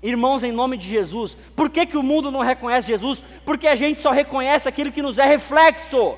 Irmãos, 0.03 0.45
em 0.45 0.53
nome 0.53 0.77
de 0.77 0.89
Jesus, 0.89 1.37
por 1.57 1.71
que, 1.71 1.87
que 1.87 1.97
o 1.97 2.03
mundo 2.03 2.31
não 2.31 2.41
reconhece 2.41 2.89
Jesus? 2.89 3.23
Porque 3.45 3.67
a 3.67 3.75
gente 3.75 4.01
só 4.01 4.11
reconhece 4.11 4.69
aquilo 4.69 4.93
que 4.93 5.03
nos 5.03 5.19
é 5.19 5.27
reflexo. 5.27 6.17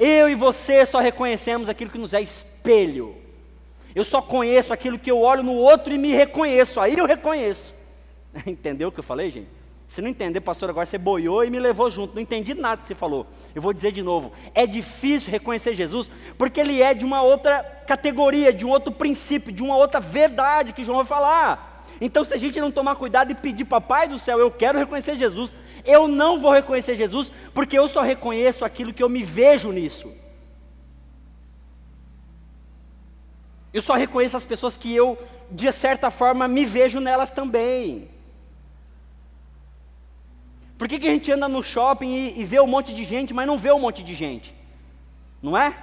Eu 0.00 0.30
e 0.30 0.34
você 0.34 0.86
só 0.86 0.98
reconhecemos 0.98 1.68
aquilo 1.68 1.90
que 1.90 1.98
nos 1.98 2.14
é 2.14 2.22
espelho. 2.22 3.14
Eu 3.94 4.02
só 4.02 4.22
conheço 4.22 4.72
aquilo 4.72 4.98
que 4.98 5.10
eu 5.10 5.20
olho 5.20 5.42
no 5.42 5.52
outro 5.52 5.92
e 5.92 5.98
me 5.98 6.10
reconheço. 6.10 6.80
Aí 6.80 6.96
eu 6.96 7.04
reconheço. 7.04 7.74
Entendeu 8.46 8.88
o 8.88 8.92
que 8.92 9.00
eu 9.00 9.04
falei, 9.04 9.28
gente? 9.28 9.48
Se 9.86 10.00
não 10.00 10.08
entender, 10.08 10.40
pastor, 10.40 10.70
agora 10.70 10.86
você 10.86 10.96
boiou 10.96 11.44
e 11.44 11.50
me 11.50 11.60
levou 11.60 11.90
junto. 11.90 12.14
Não 12.14 12.22
entendi 12.22 12.54
nada 12.54 12.80
que 12.80 12.86
você 12.86 12.94
falou. 12.94 13.26
Eu 13.54 13.60
vou 13.60 13.74
dizer 13.74 13.92
de 13.92 14.00
novo. 14.00 14.32
É 14.54 14.66
difícil 14.66 15.30
reconhecer 15.30 15.74
Jesus 15.74 16.10
porque 16.38 16.60
ele 16.60 16.80
é 16.80 16.94
de 16.94 17.04
uma 17.04 17.20
outra 17.20 17.62
categoria, 17.86 18.54
de 18.54 18.64
um 18.64 18.70
outro 18.70 18.92
princípio, 18.92 19.52
de 19.52 19.62
uma 19.62 19.76
outra 19.76 20.00
verdade 20.00 20.72
que 20.72 20.82
João 20.82 20.98
vai 20.98 21.06
falar. 21.06 21.84
Então, 22.00 22.24
se 22.24 22.32
a 22.32 22.38
gente 22.38 22.58
não 22.58 22.70
tomar 22.70 22.96
cuidado 22.96 23.30
e 23.30 23.34
pedir, 23.34 23.66
papai 23.66 24.08
do 24.08 24.18
céu, 24.18 24.38
eu 24.38 24.50
quero 24.50 24.78
reconhecer 24.78 25.16
Jesus, 25.16 25.54
eu 25.84 26.08
não 26.08 26.40
vou 26.40 26.52
reconhecer 26.52 26.96
Jesus 26.96 27.32
porque 27.54 27.78
eu 27.78 27.88
só 27.88 28.02
reconheço 28.02 28.64
aquilo 28.64 28.92
que 28.92 29.02
eu 29.02 29.08
me 29.08 29.22
vejo 29.22 29.72
nisso. 29.72 30.12
Eu 33.72 33.82
só 33.82 33.94
reconheço 33.94 34.36
as 34.36 34.44
pessoas 34.44 34.76
que 34.76 34.94
eu, 34.94 35.18
de 35.50 35.70
certa 35.72 36.10
forma, 36.10 36.48
me 36.48 36.64
vejo 36.64 36.98
nelas 36.98 37.30
também. 37.30 38.08
Por 40.76 40.88
que, 40.88 40.98
que 40.98 41.08
a 41.08 41.12
gente 41.12 41.30
anda 41.30 41.46
no 41.46 41.62
shopping 41.62 42.10
e, 42.10 42.40
e 42.40 42.44
vê 42.44 42.60
um 42.60 42.66
monte 42.66 42.92
de 42.92 43.04
gente, 43.04 43.32
mas 43.32 43.46
não 43.46 43.58
vê 43.58 43.70
um 43.70 43.78
monte 43.78 44.02
de 44.02 44.14
gente? 44.14 44.54
Não 45.42 45.56
é? 45.56 45.76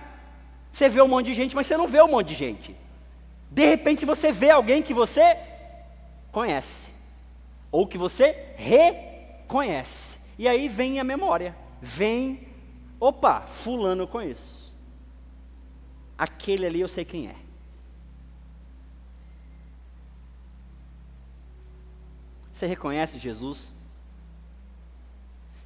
Você 0.71 0.89
vê 0.89 1.01
um 1.01 1.07
monte 1.07 1.27
de 1.27 1.33
gente, 1.33 1.55
mas 1.55 1.67
você 1.67 1.77
não 1.77 1.87
vê 1.87 2.01
um 2.01 2.07
monte 2.07 2.29
de 2.29 2.33
gente. 2.33 2.75
De 3.49 3.65
repente 3.65 4.05
você 4.05 4.31
vê 4.31 4.49
alguém 4.49 4.81
que 4.81 4.93
você 4.93 5.37
conhece, 6.31 6.89
ou 7.71 7.87
que 7.87 7.97
você 7.97 8.53
reconhece. 8.55 9.16
E 10.37 10.47
aí 10.47 10.67
vem 10.67 10.99
a 10.99 11.03
memória, 11.03 11.55
vem, 11.81 12.47
opa, 12.99 13.41
fulano 13.41 14.03
eu 14.03 14.07
conheço. 14.07 14.75
Aquele 16.17 16.65
ali 16.65 16.81
eu 16.81 16.87
sei 16.87 17.05
quem 17.05 17.27
é. 17.27 17.35
Você 22.51 22.65
reconhece 22.65 23.19
Jesus? 23.19 23.71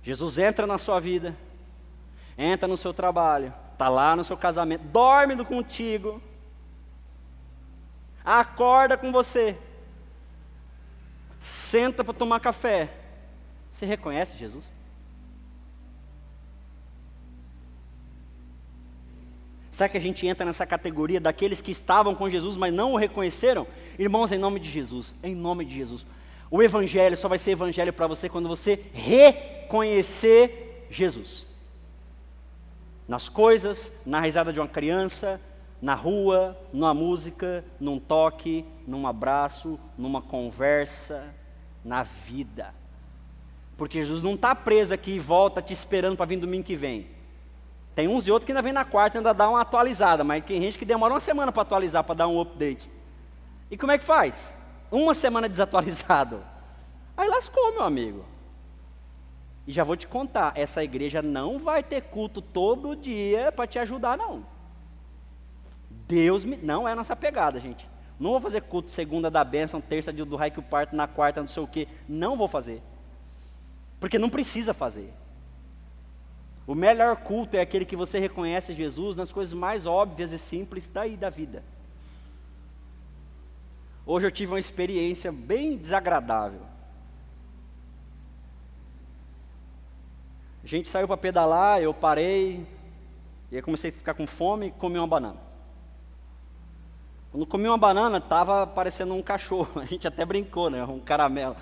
Jesus 0.03 0.37
entra 0.37 0.67
na 0.67 0.77
sua 0.77 0.99
vida, 0.99 1.35
entra 2.37 2.67
no 2.67 2.75
seu 2.75 2.93
trabalho, 2.93 3.53
está 3.71 3.87
lá 3.87 4.15
no 4.15 4.23
seu 4.23 4.35
casamento, 4.35 4.83
dorme 4.85 5.43
contigo, 5.45 6.21
acorda 8.25 8.97
com 8.97 9.11
você, 9.11 9.57
senta 11.39 12.03
para 12.03 12.13
tomar 12.13 12.39
café. 12.39 13.00
Você 13.71 13.85
reconhece 13.85 14.37
Jesus? 14.37 14.69
Será 19.71 19.87
que 19.87 19.97
a 19.97 20.01
gente 20.01 20.27
entra 20.27 20.45
nessa 20.45 20.65
categoria 20.65 21.19
daqueles 21.19 21.61
que 21.61 21.71
estavam 21.71 22.13
com 22.13 22.29
Jesus, 22.29 22.57
mas 22.57 22.73
não 22.73 22.91
o 22.91 22.97
reconheceram? 22.97 23.65
Irmãos, 23.97 24.31
em 24.33 24.37
nome 24.37 24.59
de 24.59 24.69
Jesus, 24.69 25.15
em 25.23 25.33
nome 25.33 25.63
de 25.63 25.73
Jesus, 25.73 26.05
o 26.51 26.61
evangelho 26.61 27.15
só 27.15 27.29
vai 27.29 27.37
ser 27.37 27.51
evangelho 27.51 27.93
para 27.93 28.05
você 28.05 28.27
quando 28.27 28.49
você 28.49 28.83
reconhecer 28.93 30.85
Jesus. 30.91 31.45
Nas 33.07 33.29
coisas, 33.29 33.89
na 34.05 34.19
risada 34.19 34.51
de 34.51 34.59
uma 34.59 34.67
criança, 34.67 35.39
na 35.81 35.95
rua, 35.95 36.59
numa 36.73 36.93
música, 36.93 37.63
num 37.79 37.97
toque, 37.97 38.65
num 38.85 39.07
abraço, 39.07 39.79
numa 39.97 40.21
conversa, 40.21 41.33
na 41.83 42.03
vida. 42.03 42.80
Porque 43.81 43.99
Jesus 43.99 44.21
não 44.21 44.35
está 44.35 44.53
preso 44.53 44.93
aqui 44.93 45.13
e 45.13 45.19
volta 45.19 45.59
te 45.59 45.73
esperando 45.73 46.15
para 46.15 46.27
vir 46.27 46.37
domingo 46.37 46.63
que 46.63 46.75
vem. 46.75 47.07
Tem 47.95 48.07
uns 48.07 48.27
e 48.27 48.31
outros 48.31 48.45
que 48.45 48.51
ainda 48.51 48.61
vem 48.61 48.71
na 48.71 48.85
quarta 48.85 49.17
e 49.17 49.17
ainda 49.17 49.33
dá 49.33 49.49
uma 49.49 49.59
atualizada, 49.59 50.23
mas 50.23 50.45
tem 50.45 50.61
gente 50.61 50.77
que 50.77 50.85
demora 50.85 51.15
uma 51.15 51.19
semana 51.19 51.51
para 51.51 51.63
atualizar, 51.63 52.03
para 52.03 52.13
dar 52.13 52.27
um 52.27 52.39
update. 52.39 52.87
E 53.71 53.75
como 53.75 53.91
é 53.91 53.97
que 53.97 54.03
faz? 54.03 54.55
uma 54.91 55.15
semana 55.15 55.49
desatualizado. 55.49 56.43
Aí 57.17 57.27
lascou, 57.27 57.71
meu 57.71 57.81
amigo. 57.81 58.23
E 59.65 59.73
já 59.73 59.83
vou 59.83 59.97
te 59.97 60.07
contar, 60.07 60.51
essa 60.53 60.83
igreja 60.83 61.23
não 61.23 61.57
vai 61.57 61.81
ter 61.81 62.03
culto 62.03 62.39
todo 62.39 62.95
dia 62.95 63.51
para 63.51 63.65
te 63.65 63.79
ajudar, 63.79 64.15
não. 64.15 64.45
Deus 65.89 66.45
me, 66.45 66.55
não 66.55 66.87
é 66.87 66.93
nossa 66.93 67.15
pegada, 67.15 67.59
gente. 67.59 67.89
Não 68.19 68.29
vou 68.29 68.41
fazer 68.41 68.61
culto 68.61 68.91
segunda 68.91 69.31
da 69.31 69.43
bênção, 69.43 69.81
terça 69.81 70.13
do 70.13 70.35
raio 70.35 70.51
que 70.51 70.61
parto, 70.61 70.95
na 70.95 71.07
quarta 71.07 71.41
não 71.41 71.47
sei 71.47 71.63
o 71.63 71.67
quê. 71.67 71.87
Não 72.07 72.37
vou 72.37 72.47
fazer. 72.47 72.83
Porque 74.01 74.17
não 74.19 74.31
precisa 74.31 74.73
fazer. 74.73 75.13
O 76.65 76.73
melhor 76.73 77.17
culto 77.17 77.55
é 77.55 77.61
aquele 77.61 77.85
que 77.85 77.95
você 77.95 78.17
reconhece 78.17 78.73
Jesus 78.73 79.15
nas 79.15 79.31
coisas 79.31 79.53
mais 79.53 79.85
óbvias 79.85 80.31
e 80.31 80.39
simples 80.39 80.89
daí 80.89 81.15
da 81.15 81.29
vida. 81.29 81.63
Hoje 84.05 84.25
eu 84.25 84.31
tive 84.31 84.53
uma 84.53 84.59
experiência 84.59 85.31
bem 85.31 85.77
desagradável. 85.77 86.61
A 90.63 90.67
gente 90.67 90.89
saiu 90.89 91.07
para 91.07 91.17
pedalar, 91.17 91.81
eu 91.81 91.93
parei, 91.93 92.65
e 93.51 93.55
aí 93.55 93.61
comecei 93.61 93.91
a 93.91 93.93
ficar 93.93 94.15
com 94.15 94.25
fome 94.25 94.67
e 94.67 94.71
comi 94.71 94.97
uma 94.97 95.07
banana. 95.07 95.39
Quando 97.31 97.45
comi 97.45 97.67
uma 97.67 97.77
banana, 97.77 98.17
estava 98.17 98.65
parecendo 98.65 99.13
um 99.13 99.21
cachorro. 99.21 99.77
A 99.79 99.85
gente 99.85 100.07
até 100.07 100.25
brincou, 100.25 100.69
né? 100.69 100.83
Um 100.83 100.99
caramelo. 100.99 101.55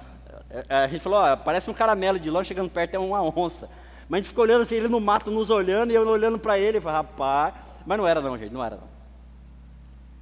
É, 0.50 0.66
é, 0.70 0.76
a 0.78 0.88
gente 0.88 1.02
falou, 1.02 1.20
ó, 1.20 1.36
parece 1.36 1.70
um 1.70 1.74
caramelo 1.74 2.20
de 2.20 2.30
longe, 2.30 2.48
chegando 2.48 2.70
perto 2.70 2.96
é 2.96 3.00
uma 3.00 3.22
onça. 3.22 3.70
Mas 4.08 4.18
a 4.18 4.22
gente 4.22 4.30
ficou 4.30 4.44
olhando 4.44 4.64
assim, 4.64 4.76
ele 4.76 4.88
no 4.88 5.00
mato 5.00 5.30
nos 5.30 5.50
olhando, 5.50 5.92
e 5.92 5.96
eu 5.96 6.08
olhando 6.08 6.40
para 6.40 6.58
ele, 6.58 6.82
falei, 6.82 6.98
rapaz. 6.98 7.54
Mas 7.86 7.98
não 7.98 8.08
era 8.08 8.22
não, 8.22 8.38
gente, 8.38 8.52
não 8.52 8.64
era 8.64 8.76
não. 8.76 8.90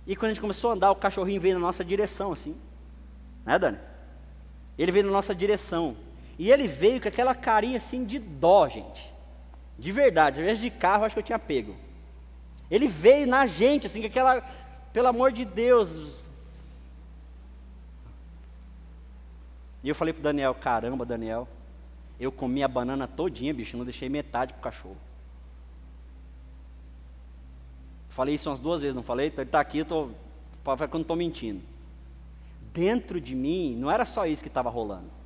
E 0.06 0.16
quando 0.16 0.32
a 0.32 0.34
gente 0.34 0.42
começou 0.42 0.72
a 0.72 0.74
andar, 0.74 0.92
o 0.92 0.96
cachorrinho 0.96 1.42
veio 1.42 1.56
na 1.56 1.60
nossa 1.60 1.84
direção, 1.84 2.32
assim. 2.32 2.56
Né, 3.46 3.58
Dani? 3.58 3.78
Ele 4.78 4.92
veio 4.92 5.06
na 5.06 5.12
nossa 5.12 5.34
direção. 5.34 5.98
E 6.38 6.52
ele 6.52 6.68
veio 6.68 7.02
com 7.02 7.08
aquela 7.08 7.34
carinha 7.34 7.78
assim 7.78 8.06
de 8.06 8.20
dó, 8.20 8.68
gente. 8.68 9.14
De 9.78 9.92
verdade, 9.92 10.40
ao 10.40 10.44
invés 10.44 10.60
de 10.60 10.70
carro, 10.70 11.04
acho 11.04 11.16
que 11.16 11.20
eu 11.20 11.24
tinha 11.24 11.40
pego. 11.40 11.76
Ele 12.70 12.88
veio 12.88 13.28
na 13.28 13.46
gente, 13.46 13.88
assim, 13.88 14.02
com 14.02 14.08
aquela. 14.08 14.42
Pelo 14.92 15.08
amor 15.08 15.32
de 15.32 15.46
Deus. 15.46 16.02
E 19.84 19.90
eu 19.90 19.96
falei 19.96 20.14
pro 20.14 20.24
Daniel: 20.24 20.54
caramba, 20.56 21.06
Daniel, 21.06 21.48
eu 22.20 22.32
comi 22.32 22.64
a 22.64 22.68
banana 22.68 23.08
todinha, 23.08 23.54
bicho, 23.54 23.78
não 23.78 23.86
deixei 23.86 24.10
metade 24.10 24.54
pro 24.54 24.62
cachorro. 24.62 24.98
Falei 28.10 28.34
isso 28.34 28.50
umas 28.50 28.60
duas 28.60 28.82
vezes, 28.82 28.96
não 28.96 29.04
falei? 29.04 29.28
Então 29.28 29.44
ele 29.44 29.50
está 29.50 29.60
aqui, 29.60 29.80
eu 29.80 29.86
tô, 29.86 30.10
para 30.64 30.88
que 30.88 30.96
eu 30.96 30.98
não 30.98 31.04
estou 31.04 31.16
mentindo. 31.16 31.62
Dentro 32.74 33.22
de 33.22 33.36
mim, 33.36 33.76
não 33.76 33.92
era 33.92 34.06
só 34.06 34.26
isso 34.26 34.42
que 34.42 34.48
estava 34.48 34.70
rolando. 34.70 35.18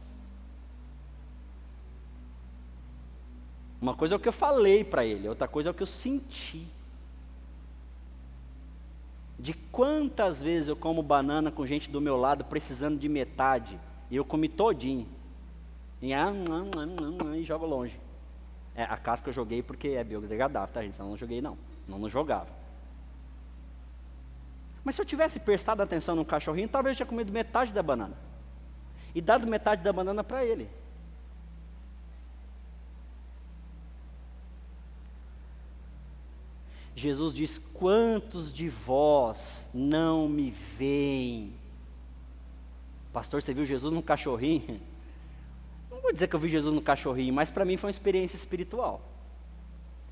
Uma 3.82 3.96
coisa 3.96 4.14
é 4.14 4.18
o 4.18 4.20
que 4.20 4.28
eu 4.28 4.34
falei 4.34 4.84
para 4.84 5.06
ele, 5.06 5.28
outra 5.28 5.48
coisa 5.48 5.70
é 5.70 5.72
o 5.72 5.74
que 5.74 5.82
eu 5.82 5.88
senti. 5.88 6.68
De 9.40 9.54
quantas 9.54 10.44
vezes 10.44 10.68
eu 10.68 10.76
como 10.76 11.02
banana 11.02 11.50
com 11.50 11.66
gente 11.66 11.90
do 11.90 12.00
meu 12.00 12.16
lado 12.16 12.44
precisando 12.44 13.00
de 13.00 13.10
metade, 13.10 13.80
e 14.12 14.18
eu 14.18 14.26
comi 14.26 14.50
todinho. 14.50 15.08
E, 16.02 16.14
ah, 16.14 16.28
ah, 16.28 17.34
ah, 17.34 17.42
joga 17.44 17.66
longe. 17.66 17.98
É, 18.76 18.84
a 18.84 18.98
casca 18.98 19.30
eu 19.30 19.34
joguei 19.34 19.64
porque 19.64 19.90
é 19.90 20.04
biodegradável, 20.04 20.74
tá 20.74 20.84
gente? 20.84 20.96
Senão 20.96 21.08
eu 21.08 21.12
não 21.12 21.18
joguei 21.18 21.42
não. 21.42 21.58
Não, 21.88 21.98
não 21.98 22.10
jogava. 22.10 22.50
Mas 24.84 24.96
se 24.96 25.02
eu 25.02 25.06
tivesse 25.06 25.40
prestado 25.40 25.82
atenção 25.82 26.16
no 26.16 26.26
cachorrinho, 26.26 26.68
talvez 26.68 26.94
eu 26.94 26.98
tinha 26.98 27.06
comido 27.06 27.32
metade 27.32 27.72
da 27.72 27.82
banana. 27.82 28.18
E 29.16 29.22
dado 29.22 29.48
metade 29.48 29.82
da 29.82 29.94
banana 29.94 30.24
para 30.24 30.44
ele. 30.44 30.70
Jesus 36.96 37.34
diz: 37.34 37.58
Quantos 37.58 38.54
de 38.54 38.68
vós 38.68 39.68
não 39.74 40.28
me 40.28 40.52
veem 40.52 41.61
Pastor, 43.12 43.42
você 43.42 43.54
viu 43.54 43.66
Jesus 43.66 43.92
no 43.94 44.02
cachorrinho? 44.02 44.80
Não 45.92 46.02
vou 46.02 46.14
dizer 46.14 46.28
que 46.28 46.36
eu 46.36 46.40
vi 46.40 46.50
Jesus 46.50 46.74
no 46.74 46.82
cachorrinho, 46.82 47.34
mas 47.34 47.52
para 47.52 47.66
mim 47.66 47.78
foi 47.78 47.88
uma 47.88 47.92
experiência 47.92 48.36
espiritual. 48.36 49.02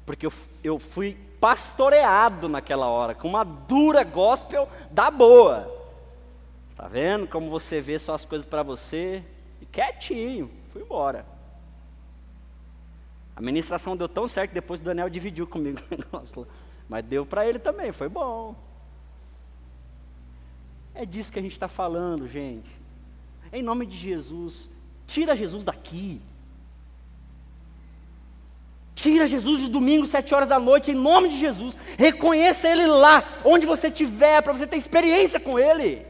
Porque 0.05 0.25
eu, 0.25 0.33
eu 0.63 0.79
fui 0.79 1.17
pastoreado 1.39 2.49
naquela 2.49 2.87
hora, 2.87 3.15
com 3.15 3.27
uma 3.27 3.43
dura 3.43 4.03
gospel 4.03 4.67
da 4.91 5.09
boa. 5.09 5.79
Tá 6.75 6.87
vendo 6.87 7.27
como 7.27 7.49
você 7.49 7.81
vê 7.81 7.99
só 7.99 8.13
as 8.13 8.25
coisas 8.25 8.45
para 8.45 8.63
você? 8.63 9.23
E 9.61 9.65
quietinho, 9.65 10.49
fui 10.71 10.81
embora. 10.81 11.25
A 13.35 13.41
ministração 13.41 13.95
deu 13.95 14.09
tão 14.09 14.27
certo 14.27 14.51
depois 14.51 14.79
o 14.79 14.83
Daniel 14.83 15.09
dividiu 15.09 15.47
comigo 15.47 15.79
o 15.91 15.95
negócio. 15.95 16.47
Mas 16.87 17.05
deu 17.05 17.25
para 17.25 17.47
ele 17.47 17.59
também, 17.59 17.91
foi 17.91 18.09
bom. 18.09 18.55
É 20.93 21.05
disso 21.05 21.31
que 21.31 21.39
a 21.39 21.41
gente 21.41 21.51
está 21.51 21.67
falando, 21.67 22.27
gente. 22.27 22.78
Em 23.51 23.61
nome 23.63 23.85
de 23.85 23.97
Jesus, 23.97 24.69
tira 25.07 25.35
Jesus 25.35 25.63
daqui. 25.63 26.21
Tira 28.95 29.27
Jesus 29.27 29.61
de 29.61 29.69
domingo, 29.69 30.05
sete 30.05 30.35
horas 30.35 30.49
da 30.49 30.59
noite, 30.59 30.91
em 30.91 30.95
nome 30.95 31.29
de 31.29 31.37
Jesus. 31.37 31.77
Reconheça 31.97 32.67
Ele 32.67 32.85
lá, 32.85 33.23
onde 33.45 33.65
você 33.65 33.87
estiver, 33.87 34.41
para 34.41 34.53
você 34.53 34.67
ter 34.67 34.75
experiência 34.75 35.39
com 35.39 35.57
Ele. 35.57 36.05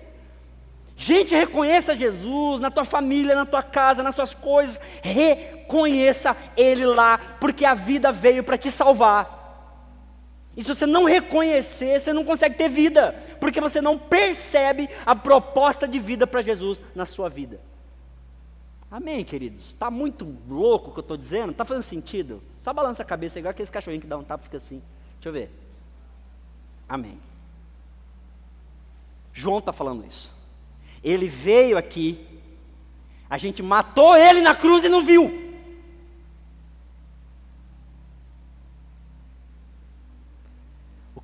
Gente, 0.97 1.33
reconheça 1.33 1.95
Jesus 1.95 2.59
na 2.59 2.69
tua 2.69 2.83
família, 2.83 3.35
na 3.35 3.45
tua 3.45 3.63
casa, 3.63 4.03
nas 4.03 4.15
suas 4.15 4.33
coisas. 4.33 4.81
Reconheça 5.01 6.35
Ele 6.57 6.85
lá, 6.85 7.17
porque 7.39 7.63
a 7.63 7.73
vida 7.73 8.11
veio 8.11 8.43
para 8.43 8.57
te 8.57 8.69
salvar. 8.69 9.38
E 10.59 10.61
se 10.61 10.67
você 10.67 10.85
não 10.85 11.05
reconhecer, 11.05 12.01
você 12.01 12.11
não 12.11 12.25
consegue 12.25 12.57
ter 12.57 12.67
vida, 12.67 13.13
porque 13.39 13.61
você 13.61 13.79
não 13.79 13.97
percebe 13.97 14.89
a 15.05 15.15
proposta 15.15 15.87
de 15.87 15.97
vida 15.97 16.27
para 16.27 16.41
Jesus 16.41 16.81
na 16.93 17.05
sua 17.05 17.29
vida. 17.29 17.61
Amém, 18.91 19.23
queridos? 19.23 19.67
Está 19.67 19.89
muito 19.89 20.35
louco 20.49 20.89
o 20.89 20.93
que 20.93 20.99
eu 20.99 21.01
estou 21.01 21.15
dizendo? 21.15 21.51
Está 21.51 21.63
fazendo 21.63 21.83
sentido? 21.83 22.43
Só 22.57 22.73
balança 22.73 23.03
a 23.03 23.05
cabeça, 23.05 23.39
igual 23.39 23.51
aqueles 23.51 23.69
cachorrinhos 23.69 24.01
que 24.01 24.09
dá 24.09 24.17
um 24.17 24.23
tapa 24.25 24.43
e 24.43 24.47
fica 24.47 24.57
assim. 24.57 24.81
Deixa 25.13 25.29
eu 25.29 25.31
ver. 25.31 25.49
Amém. 26.89 27.17
João 29.31 29.59
está 29.59 29.71
falando 29.71 30.05
isso. 30.05 30.29
Ele 31.01 31.29
veio 31.29 31.77
aqui, 31.77 32.27
a 33.29 33.37
gente 33.37 33.63
matou 33.63 34.13
ele 34.13 34.41
na 34.41 34.53
cruz 34.53 34.83
e 34.83 34.89
não 34.89 35.01
viu. 35.01 35.48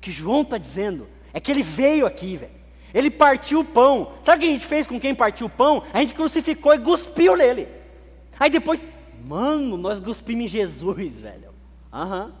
Que 0.06 0.12
João 0.12 0.42
está 0.42 0.56
dizendo 0.56 1.08
é 1.32 1.40
que 1.40 1.50
ele 1.50 1.64
veio 1.64 2.06
aqui, 2.06 2.36
velho. 2.36 2.52
Ele 2.94 3.10
partiu 3.10 3.58
o 3.58 3.64
pão. 3.64 4.12
Sabe 4.22 4.38
o 4.38 4.40
que 4.40 4.48
a 4.48 4.52
gente 4.52 4.64
fez 4.64 4.86
com 4.86 5.00
quem 5.00 5.16
partiu 5.16 5.48
o 5.48 5.50
pão? 5.50 5.82
A 5.92 6.00
gente 6.00 6.14
crucificou 6.14 6.72
e 6.72 6.78
cuspiu 6.78 7.36
nele. 7.36 7.66
Aí 8.38 8.48
depois, 8.48 8.86
mano, 9.26 9.76
nós 9.76 9.98
cuspimos 9.98 10.44
em 10.44 10.48
Jesus, 10.48 11.18
velho. 11.18 11.48
Aham. 11.92 12.26
Uhum. 12.26 12.32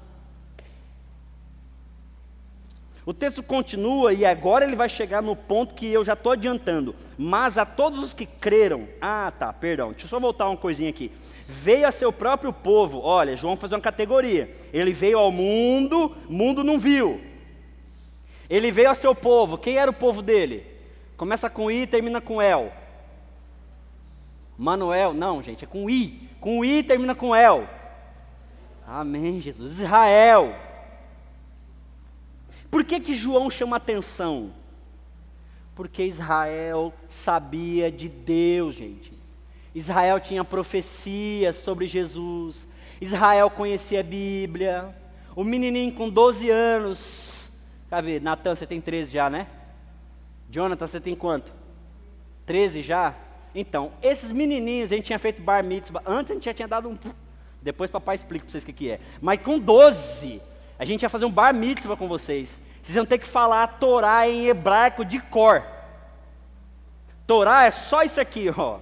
O 3.04 3.12
texto 3.12 3.42
continua 3.42 4.12
e 4.12 4.24
agora 4.24 4.64
ele 4.64 4.76
vai 4.76 4.88
chegar 4.88 5.20
no 5.20 5.34
ponto 5.34 5.74
que 5.74 5.86
eu 5.86 6.04
já 6.04 6.12
estou 6.12 6.30
adiantando. 6.30 6.94
Mas 7.18 7.58
a 7.58 7.66
todos 7.66 8.00
os 8.00 8.14
que 8.14 8.26
creram. 8.26 8.86
Ah, 9.00 9.32
tá, 9.36 9.52
perdão. 9.52 9.90
Deixa 9.90 10.04
eu 10.06 10.10
só 10.10 10.20
voltar 10.20 10.48
uma 10.48 10.56
coisinha 10.56 10.90
aqui. 10.90 11.10
Veio 11.48 11.88
a 11.88 11.90
seu 11.90 12.12
próprio 12.12 12.52
povo. 12.52 13.00
Olha, 13.00 13.36
João 13.36 13.56
faz 13.56 13.72
uma 13.72 13.80
categoria. 13.80 14.54
Ele 14.72 14.92
veio 14.92 15.18
ao 15.18 15.32
mundo, 15.32 16.14
mundo 16.28 16.62
não 16.62 16.78
viu. 16.78 17.34
Ele 18.48 18.70
veio 18.70 18.90
a 18.90 18.94
seu 18.94 19.14
povo. 19.14 19.58
Quem 19.58 19.76
era 19.76 19.90
o 19.90 19.94
povo 19.94 20.22
dele? 20.22 20.66
Começa 21.16 21.48
com 21.48 21.70
I 21.70 21.82
e 21.82 21.86
termina 21.86 22.20
com 22.20 22.40
El. 22.40 22.72
Manuel, 24.56 25.12
não, 25.12 25.42
gente, 25.42 25.64
é 25.64 25.66
com 25.66 25.88
I. 25.90 26.28
Com 26.40 26.64
I 26.64 26.82
termina 26.82 27.14
com 27.14 27.34
El. 27.34 27.68
Amém, 28.86 29.40
Jesus. 29.40 29.72
Israel. 29.72 30.54
Por 32.70 32.84
que, 32.84 33.00
que 33.00 33.14
João 33.14 33.50
chama 33.50 33.76
atenção? 33.76 34.52
Porque 35.74 36.04
Israel 36.04 36.92
sabia 37.08 37.90
de 37.90 38.08
Deus, 38.08 38.74
gente. 38.74 39.12
Israel 39.74 40.18
tinha 40.20 40.42
profecias 40.44 41.56
sobre 41.56 41.86
Jesus. 41.86 42.66
Israel 43.00 43.50
conhecia 43.50 44.00
a 44.00 44.02
Bíblia. 44.02 44.96
O 45.34 45.44
menininho 45.44 45.92
com 45.92 46.08
12 46.08 46.48
anos. 46.48 47.35
Sabe, 47.88 48.18
Natan, 48.18 48.54
você 48.54 48.66
tem 48.66 48.80
13 48.80 49.12
já, 49.12 49.30
né? 49.30 49.46
Jonathan, 50.50 50.86
você 50.86 51.00
tem 51.00 51.14
quanto? 51.14 51.52
13 52.44 52.82
já? 52.82 53.14
Então, 53.54 53.92
esses 54.02 54.32
menininhos, 54.32 54.92
a 54.92 54.96
gente 54.96 55.06
tinha 55.06 55.18
feito 55.18 55.40
bar 55.40 55.64
mitzvah. 55.64 56.02
Antes 56.04 56.30
a 56.30 56.34
gente 56.34 56.44
já 56.44 56.54
tinha 56.54 56.68
dado 56.68 56.88
um. 56.88 56.98
Depois 57.62 57.90
papai 57.90 58.14
explica 58.14 58.44
para 58.44 58.52
vocês 58.52 58.64
o 58.64 58.66
que, 58.66 58.72
que 58.72 58.90
é. 58.90 59.00
Mas 59.20 59.40
com 59.40 59.58
12, 59.58 60.42
a 60.78 60.84
gente 60.84 61.02
ia 61.02 61.08
fazer 61.08 61.24
um 61.24 61.30
bar 61.30 61.54
mitzvah 61.54 61.96
com 61.96 62.06
vocês. 62.06 62.60
Vocês 62.82 62.96
iam 62.96 63.06
ter 63.06 63.18
que 63.18 63.26
falar 63.26 63.62
a 63.62 63.66
Torá 63.66 64.28
em 64.28 64.46
hebraico 64.46 65.04
de 65.04 65.18
cor. 65.20 65.64
Torá 67.26 67.64
é 67.64 67.70
só 67.70 68.02
isso 68.02 68.20
aqui, 68.20 68.48
ó. 68.56 68.78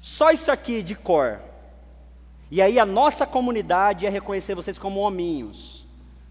Só 0.00 0.30
isso 0.30 0.50
aqui 0.50 0.82
de 0.82 0.94
cor. 0.94 1.40
E 2.50 2.62
aí 2.62 2.78
a 2.78 2.86
nossa 2.86 3.26
comunidade 3.26 4.04
ia 4.04 4.10
reconhecer 4.10 4.54
vocês 4.54 4.78
como 4.78 5.00
hominhos, 5.00 5.86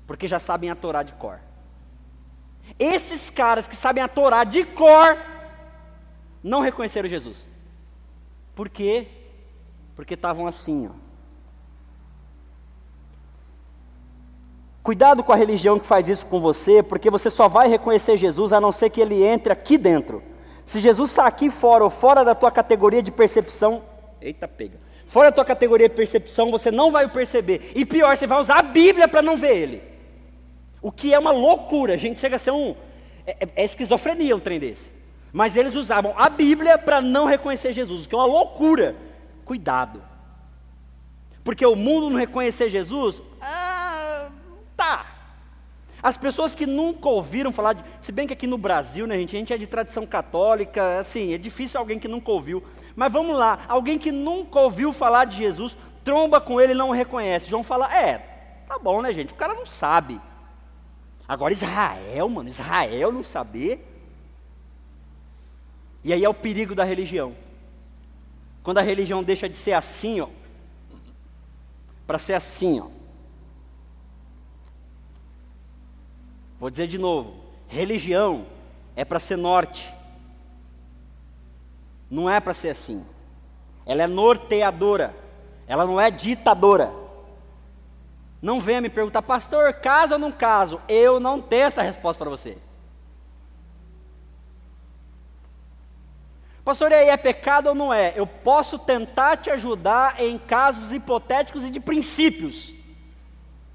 porque 0.08 0.28
já 0.28 0.40
sabem 0.40 0.70
a 0.70 0.76
Torá 0.76 1.04
de 1.04 1.14
cor. 1.14 1.40
Esses 2.80 3.30
caras 3.30 3.68
que 3.68 3.76
sabem 3.76 4.04
a 4.04 4.08
Torá 4.08 4.44
de 4.44 4.64
cor 4.66 5.18
não 6.44 6.62
reconheceram 6.62 7.08
Jesus. 7.08 7.48
Por 8.56 8.70
quê? 8.70 9.08
Porque 9.96 10.14
estavam 10.14 10.48
assim, 10.48 10.88
ó. 10.88 11.12
Cuidado 14.84 15.24
com 15.24 15.32
a 15.32 15.36
religião 15.36 15.80
que 15.80 15.86
faz 15.86 16.10
isso 16.10 16.26
com 16.26 16.40
você, 16.40 16.82
porque 16.82 17.12
você 17.12 17.30
só 17.30 17.48
vai 17.48 17.68
reconhecer 17.68 18.18
Jesus 18.18 18.52
a 18.52 18.60
não 18.60 18.72
ser 18.72 18.90
que 18.90 19.00
ele 19.00 19.24
entre 19.24 19.54
aqui 19.54 19.78
dentro. 19.78 20.24
Se 20.66 20.80
Jesus 20.80 21.12
está 21.12 21.28
aqui 21.28 21.52
fora 21.52 21.84
ou 21.84 21.90
fora 21.90 22.26
da 22.26 22.34
tua 22.34 22.50
categoria 22.50 23.02
de 23.02 23.12
percepção, 23.12 23.84
eita 24.20 24.48
pega. 24.48 24.80
Fora 25.06 25.30
da 25.30 25.36
tua 25.36 25.46
categoria 25.46 25.88
de 25.88 25.96
percepção, 25.96 26.50
você 26.50 26.72
não 26.72 26.90
vai 26.92 27.06
o 27.06 27.10
perceber. 27.10 27.72
E 27.76 27.86
pior, 27.86 28.18
você 28.18 28.26
vai 28.26 28.40
usar 28.40 28.60
a 28.60 28.64
Bíblia 28.64 29.08
para 29.08 29.22
não 29.22 29.38
ver 29.38 29.56
ele. 29.56 29.91
O 30.82 30.92
que 30.92 31.14
é 31.14 31.20
uma 31.20 31.32
loucura, 31.32 31.94
a 31.94 31.98
gente 31.98 32.20
chega 32.20 32.36
a 32.36 32.40
ser 32.40 32.52
um. 32.52 32.76
É, 33.26 33.38
é, 33.40 33.50
é 33.58 33.64
esquizofrenia 33.64 34.36
um 34.36 34.40
trem 34.40 34.60
desse. 34.60 34.92
Mas 35.32 35.56
eles 35.56 35.76
usavam 35.76 36.14
a 36.18 36.30
Bíblia 36.30 36.78
para 36.78 37.02
não 37.02 37.26
reconhecer 37.26 37.72
Jesus, 37.72 38.06
o 38.06 38.10
que 38.10 38.16
é 38.16 38.18
uma 38.18 38.26
loucura. 38.26 38.96
Cuidado. 39.46 40.02
Porque 41.44 41.66
o 41.66 41.76
mundo 41.76 42.10
não 42.10 42.18
reconhecer 42.18 42.70
Jesus, 42.70 43.22
Tá. 44.82 45.06
As 46.02 46.18
pessoas 46.18 46.56
que 46.56 46.66
nunca 46.66 47.08
ouviram 47.08 47.54
falar 47.54 47.74
de. 47.74 47.84
Se 48.02 48.12
bem 48.12 48.26
que 48.26 48.34
aqui 48.34 48.48
no 48.48 48.58
Brasil, 48.58 49.06
né, 49.06 49.16
gente, 49.16 49.36
a 49.36 49.40
gente 49.40 49.54
é 49.54 49.58
de 49.60 49.68
tradição 49.68 50.08
católica, 50.08 50.98
assim, 50.98 51.36
é 51.36 51.38
difícil 51.38 51.80
alguém 51.80 52.00
que 52.00 52.08
nunca 52.08 52.32
ouviu. 52.32 52.64
Mas 52.96 53.14
vamos 53.14 53.38
lá, 53.38 53.60
alguém 53.68 54.00
que 54.00 54.12
nunca 54.12 54.60
ouviu 54.60 54.92
falar 54.92 55.26
de 55.26 55.38
Jesus, 55.38 55.78
tromba 56.04 56.42
com 56.42 56.60
ele 56.60 56.72
e 56.72 56.76
não 56.76 56.90
o 56.90 56.94
reconhece. 56.94 57.48
João 57.48 57.62
fala: 57.62 57.96
é, 57.96 58.18
tá 58.68 58.80
bom, 58.80 59.04
né, 59.04 59.14
gente? 59.14 59.34
O 59.34 59.38
cara 59.38 59.54
não 59.54 59.68
sabe. 59.68 60.20
Agora, 61.32 61.54
Israel, 61.54 62.28
mano, 62.28 62.50
Israel 62.50 63.10
não 63.10 63.24
saber. 63.24 63.88
E 66.04 66.12
aí 66.12 66.26
é 66.26 66.28
o 66.28 66.34
perigo 66.34 66.76
da 66.76 66.84
religião. 66.84 67.34
Quando 68.62 68.80
a 68.80 68.82
religião 68.82 69.24
deixa 69.24 69.48
de 69.48 69.56
ser 69.56 69.72
assim, 69.72 70.20
ó, 70.20 70.28
para 72.06 72.20
ser 72.20 72.34
assim, 72.34 72.82
ó. 72.82 72.88
Vou 76.60 76.70
dizer 76.70 76.88
de 76.88 76.98
novo: 76.98 77.34
religião 77.66 78.46
é 78.94 79.06
para 79.06 79.18
ser 79.18 79.38
norte, 79.38 79.90
não 82.10 82.30
é 82.30 82.42
para 82.42 82.54
ser 82.54 82.72
assim. 82.72 83.06
Ela 83.86 84.04
é 84.04 84.08
norteadora, 84.08 85.16
ela 85.66 85.86
não 85.86 85.98
é 85.98 86.12
ditadora. 86.12 87.01
Não 88.42 88.60
venha 88.60 88.82
me 88.82 88.90
perguntar, 88.90 89.22
pastor, 89.22 89.72
caso 89.74 90.14
ou 90.14 90.20
não 90.20 90.32
caso? 90.32 90.82
Eu 90.90 91.20
não 91.20 91.40
tenho 91.40 91.66
essa 91.66 91.84
resposta 91.84 92.24
para 92.24 92.30
você. 92.30 92.58
Pastor, 96.64 96.92
e 96.92 96.96
aí 96.96 97.10
é 97.10 97.18
pecado 97.18 97.68
ou 97.68 97.76
não 97.76 97.94
é? 97.94 98.14
Eu 98.16 98.26
posso 98.26 98.80
tentar 98.80 99.38
te 99.38 99.50
ajudar 99.50 100.20
em 100.20 100.38
casos 100.38 100.92
hipotéticos 100.92 101.64
e 101.64 101.70
de 101.70 101.80
princípios, 101.80 102.74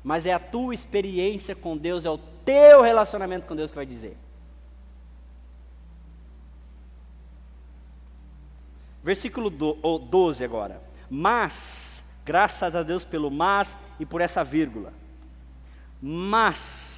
mas 0.03 0.25
é 0.25 0.33
a 0.33 0.39
tua 0.39 0.75
experiência 0.75 1.55
com 1.55 1.77
Deus, 1.77 2.05
é 2.05 2.11
o 2.11 2.19
teu 2.45 2.83
relacionamento 2.83 3.47
com 3.47 3.57
Deus 3.57 3.71
que 3.71 3.77
vai 3.77 3.87
dizer. 3.87 4.17
Versículo 9.03 9.51
12 9.51 10.45
agora. 10.45 10.81
Mas, 11.09 12.03
graças 12.25 12.75
a 12.75 12.83
Deus 12.83 13.05
pelo 13.05 13.31
mas 13.31 13.77
e 13.99 14.07
por 14.07 14.21
essa 14.21 14.43
vírgula. 14.45 14.93
Mas, 16.01 16.97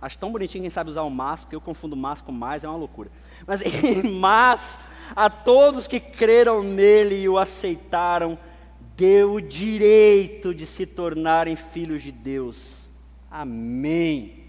Acho 0.00 0.16
tão 0.18 0.30
bonitinho 0.30 0.62
quem 0.62 0.70
sabe 0.70 0.90
usar 0.90 1.02
o 1.02 1.10
mas, 1.10 1.42
porque 1.42 1.56
eu 1.56 1.60
confundo 1.60 1.96
mas 1.96 2.20
com 2.20 2.30
mais, 2.30 2.62
é 2.62 2.68
uma 2.68 2.76
loucura. 2.76 3.10
Mas, 3.46 3.62
mas 4.20 4.80
a 5.14 5.28
todos 5.28 5.88
que 5.88 5.98
creram 5.98 6.62
nele 6.62 7.22
e 7.22 7.28
o 7.28 7.36
aceitaram, 7.36 8.38
deu 8.96 9.34
o 9.34 9.40
direito 9.40 10.54
de 10.54 10.64
se 10.64 10.86
tornarem 10.86 11.56
filhos 11.56 12.02
de 12.02 12.12
Deus. 12.12 12.90
Amém. 13.30 14.44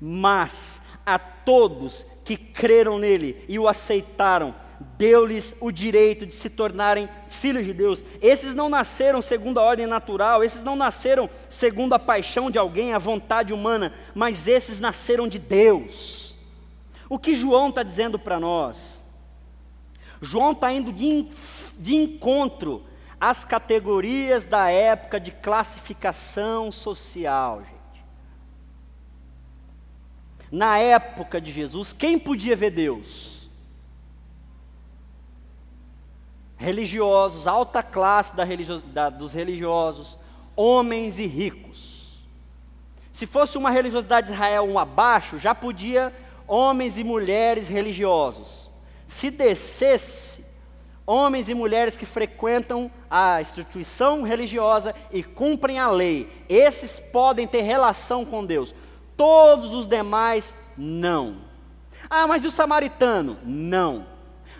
Mas 0.00 0.80
a 1.04 1.18
todos 1.18 2.06
que 2.24 2.36
creram 2.36 2.98
nele 2.98 3.44
e 3.48 3.58
o 3.58 3.66
aceitaram, 3.66 4.54
deu-lhes 4.98 5.54
o 5.60 5.70
direito 5.70 6.26
de 6.26 6.34
se 6.34 6.50
tornarem 6.50 7.08
filhos 7.28 7.64
de 7.64 7.72
Deus. 7.72 8.04
Esses 8.20 8.54
não 8.54 8.68
nasceram 8.68 9.22
segundo 9.22 9.58
a 9.58 9.62
ordem 9.62 9.86
natural, 9.86 10.42
esses 10.42 10.62
não 10.62 10.76
nasceram 10.76 11.28
segundo 11.48 11.94
a 11.94 11.98
paixão 11.98 12.50
de 12.50 12.58
alguém, 12.58 12.92
a 12.92 12.98
vontade 12.98 13.52
humana, 13.52 13.92
mas 14.14 14.48
esses 14.48 14.80
nasceram 14.80 15.28
de 15.28 15.38
Deus. 15.38 16.36
O 17.08 17.18
que 17.18 17.34
João 17.34 17.68
está 17.68 17.82
dizendo 17.82 18.18
para 18.18 18.40
nós? 18.40 19.04
João 20.20 20.52
está 20.52 20.72
indo 20.72 20.92
de, 20.92 21.28
de 21.78 21.94
encontro 21.94 22.84
às 23.20 23.44
categorias 23.44 24.44
da 24.46 24.70
época 24.70 25.20
de 25.20 25.30
classificação 25.30 26.72
social, 26.72 27.60
gente. 27.60 27.74
Na 30.50 30.78
época 30.78 31.40
de 31.40 31.50
Jesus, 31.52 31.92
quem 31.92 32.18
podia 32.18 32.54
ver 32.54 32.70
Deus? 32.70 33.43
Religiosos, 36.64 37.46
alta 37.46 37.82
classe 37.82 38.34
da 38.34 38.42
religio, 38.42 38.80
da, 38.80 39.10
dos 39.10 39.32
religiosos, 39.32 40.18
homens 40.56 41.18
e 41.18 41.26
ricos. 41.26 42.24
Se 43.12 43.26
fosse 43.26 43.56
uma 43.56 43.70
religiosidade 43.70 44.26
de 44.26 44.32
Israel 44.32 44.64
um 44.64 44.78
abaixo, 44.78 45.38
já 45.38 45.54
podia 45.54 46.12
homens 46.48 46.98
e 46.98 47.04
mulheres 47.04 47.68
religiosos. 47.68 48.68
Se 49.06 49.30
descesse, 49.30 50.44
homens 51.06 51.48
e 51.48 51.54
mulheres 51.54 51.96
que 51.96 52.06
frequentam 52.06 52.90
a 53.10 53.40
instituição 53.40 54.22
religiosa 54.22 54.94
e 55.12 55.22
cumprem 55.22 55.78
a 55.78 55.88
lei, 55.88 56.28
esses 56.48 56.98
podem 56.98 57.46
ter 57.46 57.62
relação 57.62 58.24
com 58.24 58.44
Deus. 58.44 58.74
Todos 59.16 59.72
os 59.72 59.86
demais, 59.86 60.56
não. 60.76 61.36
Ah, 62.10 62.26
mas 62.26 62.42
e 62.42 62.46
o 62.46 62.50
samaritano? 62.50 63.38
Não. 63.44 64.13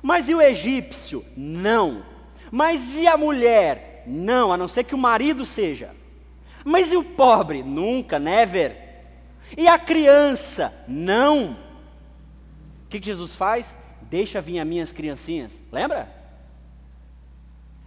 Mas 0.04 0.28
e 0.28 0.34
o 0.34 0.42
egípcio? 0.42 1.24
Não. 1.34 2.04
Mas 2.52 2.94
e 2.94 3.06
a 3.06 3.16
mulher? 3.16 4.04
Não, 4.06 4.52
a 4.52 4.56
não 4.58 4.68
ser 4.68 4.84
que 4.84 4.94
o 4.94 4.98
marido 4.98 5.46
seja. 5.46 5.92
Mas 6.62 6.92
e 6.92 6.96
o 6.98 7.02
pobre? 7.02 7.62
Nunca, 7.62 8.18
never. 8.18 8.76
E 9.56 9.66
a 9.66 9.78
criança? 9.78 10.84
Não. 10.86 11.52
O 12.84 12.88
que, 12.90 13.02
Jesus 13.02 13.34
faz? 13.34 13.74
Deixa 14.02 14.42
vir 14.42 14.60
as 14.60 14.66
minhas 14.66 14.92
criancinhas. 14.92 15.58
Lembra? 15.72 16.12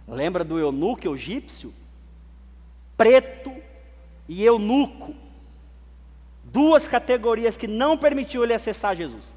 Lembra 0.08 0.42
do 0.42 0.58
eunuco 0.58 1.14
egípcio? 1.14 1.72
Preto 2.96 3.54
e 4.28 4.44
eunuco. 4.44 5.14
Duas 6.42 6.88
categorias 6.88 7.56
que 7.56 7.68
não 7.68 7.96
permitiu 7.96 8.42
ele 8.42 8.54
acessar 8.54 8.96
Jesus. 8.96 9.32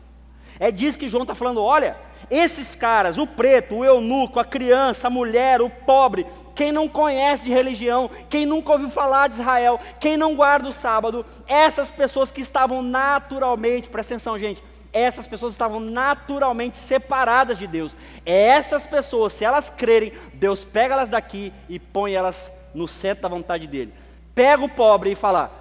É 0.59 0.71
disso 0.71 0.97
que 0.97 1.07
João 1.07 1.23
está 1.23 1.35
falando: 1.35 1.61
olha, 1.61 1.95
esses 2.31 2.73
caras, 2.73 3.17
o 3.17 3.27
preto, 3.27 3.75
o 3.75 3.85
eunuco, 3.85 4.39
a 4.39 4.45
criança, 4.45 5.07
a 5.07 5.09
mulher, 5.09 5.61
o 5.61 5.69
pobre, 5.69 6.25
quem 6.55 6.71
não 6.71 6.87
conhece 6.87 7.43
de 7.43 7.51
religião, 7.51 8.09
quem 8.29 8.45
nunca 8.45 8.71
ouviu 8.71 8.89
falar 8.89 9.27
de 9.27 9.35
Israel, 9.35 9.77
quem 9.99 10.15
não 10.15 10.33
guarda 10.33 10.69
o 10.69 10.73
sábado, 10.73 11.25
essas 11.45 11.91
pessoas 11.91 12.31
que 12.31 12.39
estavam 12.39 12.81
naturalmente, 12.81 13.89
presta 13.89 14.13
atenção, 14.13 14.39
gente, 14.39 14.63
essas 14.93 15.27
pessoas 15.27 15.51
estavam 15.51 15.81
naturalmente 15.81 16.77
separadas 16.77 17.57
de 17.57 17.67
Deus. 17.67 17.95
Essas 18.25 18.85
pessoas, 18.85 19.33
se 19.33 19.43
elas 19.43 19.69
crerem, 19.69 20.13
Deus 20.33 20.63
pega 20.63 20.93
elas 20.93 21.09
daqui 21.09 21.51
e 21.67 21.79
põe 21.79 22.13
elas 22.13 22.51
no 22.73 22.87
centro 22.87 23.23
da 23.23 23.29
vontade 23.29 23.67
dele. 23.67 23.93
Pega 24.33 24.63
o 24.63 24.69
pobre 24.69 25.11
e 25.11 25.15
fala: 25.15 25.51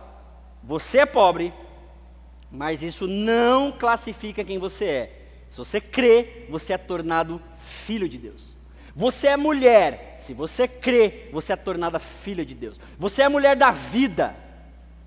Você 0.62 0.98
é 0.98 1.06
pobre, 1.06 1.52
mas 2.50 2.82
isso 2.82 3.06
não 3.06 3.72
classifica 3.72 4.44
quem 4.44 4.58
você 4.58 4.84
é. 4.84 5.19
Se 5.50 5.58
você 5.58 5.80
crê, 5.80 6.46
você 6.48 6.72
é 6.72 6.78
tornado 6.78 7.42
filho 7.58 8.08
de 8.08 8.16
Deus. 8.16 8.54
Você 8.94 9.26
é 9.26 9.36
mulher, 9.36 10.14
se 10.20 10.32
você 10.32 10.68
crê, 10.68 11.28
você 11.32 11.52
é 11.52 11.56
tornada 11.56 11.98
filha 11.98 12.46
de 12.46 12.54
Deus. 12.54 12.78
Você 12.96 13.22
é 13.22 13.28
mulher 13.28 13.56
da 13.56 13.72
vida, 13.72 14.34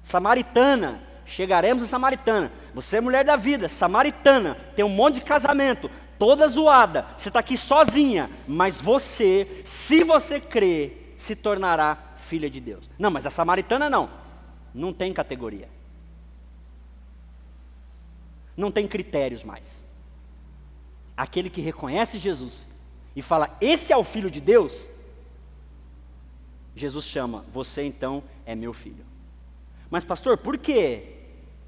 samaritana, 0.01 1.01
chegaremos 1.25 1.81
a 1.81 1.87
samaritana. 1.87 2.51
Você 2.75 2.97
é 2.97 3.01
mulher 3.01 3.23
da 3.23 3.37
vida, 3.37 3.69
samaritana, 3.69 4.55
tem 4.75 4.83
um 4.83 4.89
monte 4.89 5.15
de 5.15 5.21
casamento, 5.21 5.89
toda 6.19 6.47
zoada, 6.49 7.07
você 7.15 7.29
está 7.29 7.39
aqui 7.39 7.55
sozinha, 7.55 8.29
mas 8.45 8.81
você, 8.81 9.61
se 9.63 10.03
você 10.03 10.41
crê, 10.41 10.91
se 11.15 11.37
tornará 11.37 12.15
filha 12.17 12.49
de 12.49 12.59
Deus. 12.59 12.89
Não, 12.99 13.09
mas 13.09 13.25
a 13.25 13.29
samaritana 13.29 13.89
não, 13.89 14.09
não 14.73 14.91
tem 14.91 15.13
categoria, 15.13 15.69
não 18.57 18.69
tem 18.69 18.85
critérios 18.89 19.41
mais 19.41 19.92
aquele 21.15 21.49
que 21.49 21.61
reconhece 21.61 22.17
Jesus 22.17 22.65
e 23.15 23.21
fala: 23.21 23.55
Esse 23.61 23.93
é 23.93 23.97
o 23.97 24.03
filho 24.03 24.29
de 24.29 24.41
Deus, 24.41 24.89
Jesus 26.75 27.05
chama: 27.05 27.45
Você 27.53 27.83
então 27.83 28.23
é 28.45 28.55
meu 28.55 28.73
filho. 28.73 29.05
Mas, 29.89 30.03
pastor, 30.03 30.37
por 30.37 30.57
quê? 30.57 31.17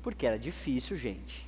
Porque 0.01 0.25
era 0.25 0.39
difícil, 0.39 0.97
gente. 0.97 1.47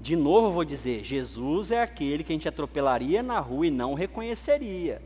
De 0.00 0.14
novo 0.14 0.48
eu 0.48 0.52
vou 0.52 0.64
dizer: 0.64 1.02
Jesus 1.02 1.70
é 1.70 1.82
aquele 1.82 2.22
que 2.22 2.32
a 2.32 2.36
gente 2.36 2.48
atropelaria 2.48 3.22
na 3.22 3.40
rua 3.40 3.66
e 3.66 3.70
não 3.70 3.94
reconheceria. 3.94 5.02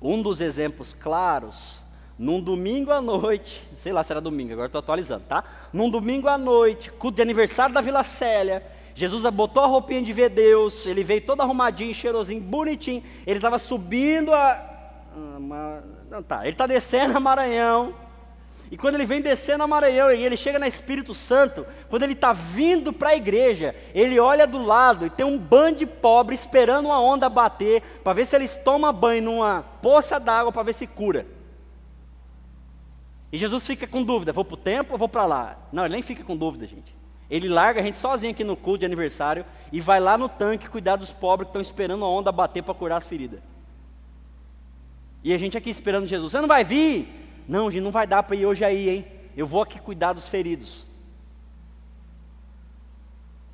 Um 0.00 0.22
dos 0.22 0.40
exemplos 0.40 0.92
claros 0.92 1.80
num 2.18 2.40
domingo 2.40 2.90
à 2.90 3.00
noite, 3.00 3.62
sei 3.76 3.92
lá 3.92 4.02
se 4.02 4.12
era 4.12 4.20
domingo, 4.20 4.52
agora 4.52 4.66
estou 4.66 4.80
atualizando, 4.80 5.24
tá? 5.28 5.44
Num 5.72 5.88
domingo 5.88 6.28
à 6.28 6.36
noite, 6.36 6.90
culto 6.90 7.16
de 7.16 7.22
aniversário 7.22 7.74
da 7.74 7.80
Vila 7.80 8.02
Célia, 8.02 8.62
Jesus 8.94 9.22
botou 9.32 9.62
a 9.62 9.66
roupinha 9.66 10.02
de 10.02 10.12
ver 10.12 10.30
Deus, 10.30 10.84
ele 10.84 11.04
veio 11.04 11.20
todo 11.20 11.40
arrumadinho, 11.40 11.94
cheirosinho, 11.94 12.40
bonitinho, 12.40 13.04
ele 13.24 13.38
estava 13.38 13.58
subindo 13.58 14.34
a. 14.34 14.76
Ah, 15.16 15.82
não 16.10 16.22
tá, 16.22 16.42
ele 16.42 16.52
está 16.52 16.66
descendo 16.66 17.16
a 17.16 17.20
Maranhão, 17.20 17.94
e 18.70 18.76
quando 18.76 18.96
ele 18.96 19.06
vem 19.06 19.20
descendo 19.20 19.62
a 19.62 19.66
Maranhão 19.66 20.10
e 20.10 20.22
ele 20.22 20.36
chega 20.36 20.58
na 20.58 20.66
Espírito 20.66 21.14
Santo, 21.14 21.64
quando 21.88 22.02
ele 22.02 22.12
está 22.12 22.32
vindo 22.32 22.92
para 22.92 23.10
a 23.10 23.16
igreja, 23.16 23.74
ele 23.94 24.20
olha 24.20 24.46
do 24.46 24.62
lado 24.62 25.06
e 25.06 25.10
tem 25.10 25.24
um 25.24 25.38
bando 25.38 25.78
de 25.78 25.86
pobre 25.86 26.34
esperando 26.34 26.86
uma 26.86 27.00
onda 27.00 27.28
bater, 27.28 27.82
para 28.04 28.12
ver 28.12 28.26
se 28.26 28.36
eles 28.36 28.56
tomam 28.56 28.92
banho 28.92 29.22
numa 29.22 29.64
poça 29.80 30.18
d'água 30.20 30.52
para 30.52 30.64
ver 30.64 30.74
se 30.74 30.86
cura. 30.86 31.37
E 33.32 33.38
Jesus 33.38 33.66
fica 33.66 33.86
com 33.86 34.02
dúvida: 34.02 34.32
vou 34.32 34.44
para 34.44 34.54
o 34.54 34.58
templo 34.58 34.92
ou 34.92 34.98
vou 34.98 35.08
para 35.08 35.26
lá? 35.26 35.58
Não, 35.72 35.84
ele 35.84 35.94
nem 35.94 36.02
fica 36.02 36.24
com 36.24 36.36
dúvida, 36.36 36.66
gente. 36.66 36.96
Ele 37.30 37.48
larga 37.48 37.80
a 37.80 37.84
gente 37.84 37.98
sozinho 37.98 38.32
aqui 38.32 38.42
no 38.42 38.56
culto 38.56 38.78
de 38.78 38.86
aniversário 38.86 39.44
e 39.70 39.80
vai 39.80 40.00
lá 40.00 40.16
no 40.16 40.28
tanque 40.28 40.68
cuidar 40.68 40.96
dos 40.96 41.12
pobres 41.12 41.46
que 41.46 41.50
estão 41.50 41.60
esperando 41.60 42.04
a 42.04 42.08
onda 42.08 42.32
bater 42.32 42.62
para 42.62 42.72
curar 42.72 42.96
as 42.96 43.06
feridas. 43.06 43.40
E 45.22 45.34
a 45.34 45.38
gente 45.38 45.58
aqui 45.58 45.68
esperando 45.68 46.06
Jesus: 46.06 46.32
você 46.32 46.40
não 46.40 46.48
vai 46.48 46.64
vir? 46.64 47.06
Não, 47.46 47.70
gente, 47.70 47.82
não 47.82 47.90
vai 47.90 48.06
dar 48.06 48.22
para 48.22 48.36
ir 48.36 48.46
hoje 48.46 48.64
aí, 48.64 48.88
hein? 48.88 49.06
Eu 49.36 49.46
vou 49.46 49.62
aqui 49.62 49.78
cuidar 49.78 50.14
dos 50.14 50.28
feridos. 50.28 50.86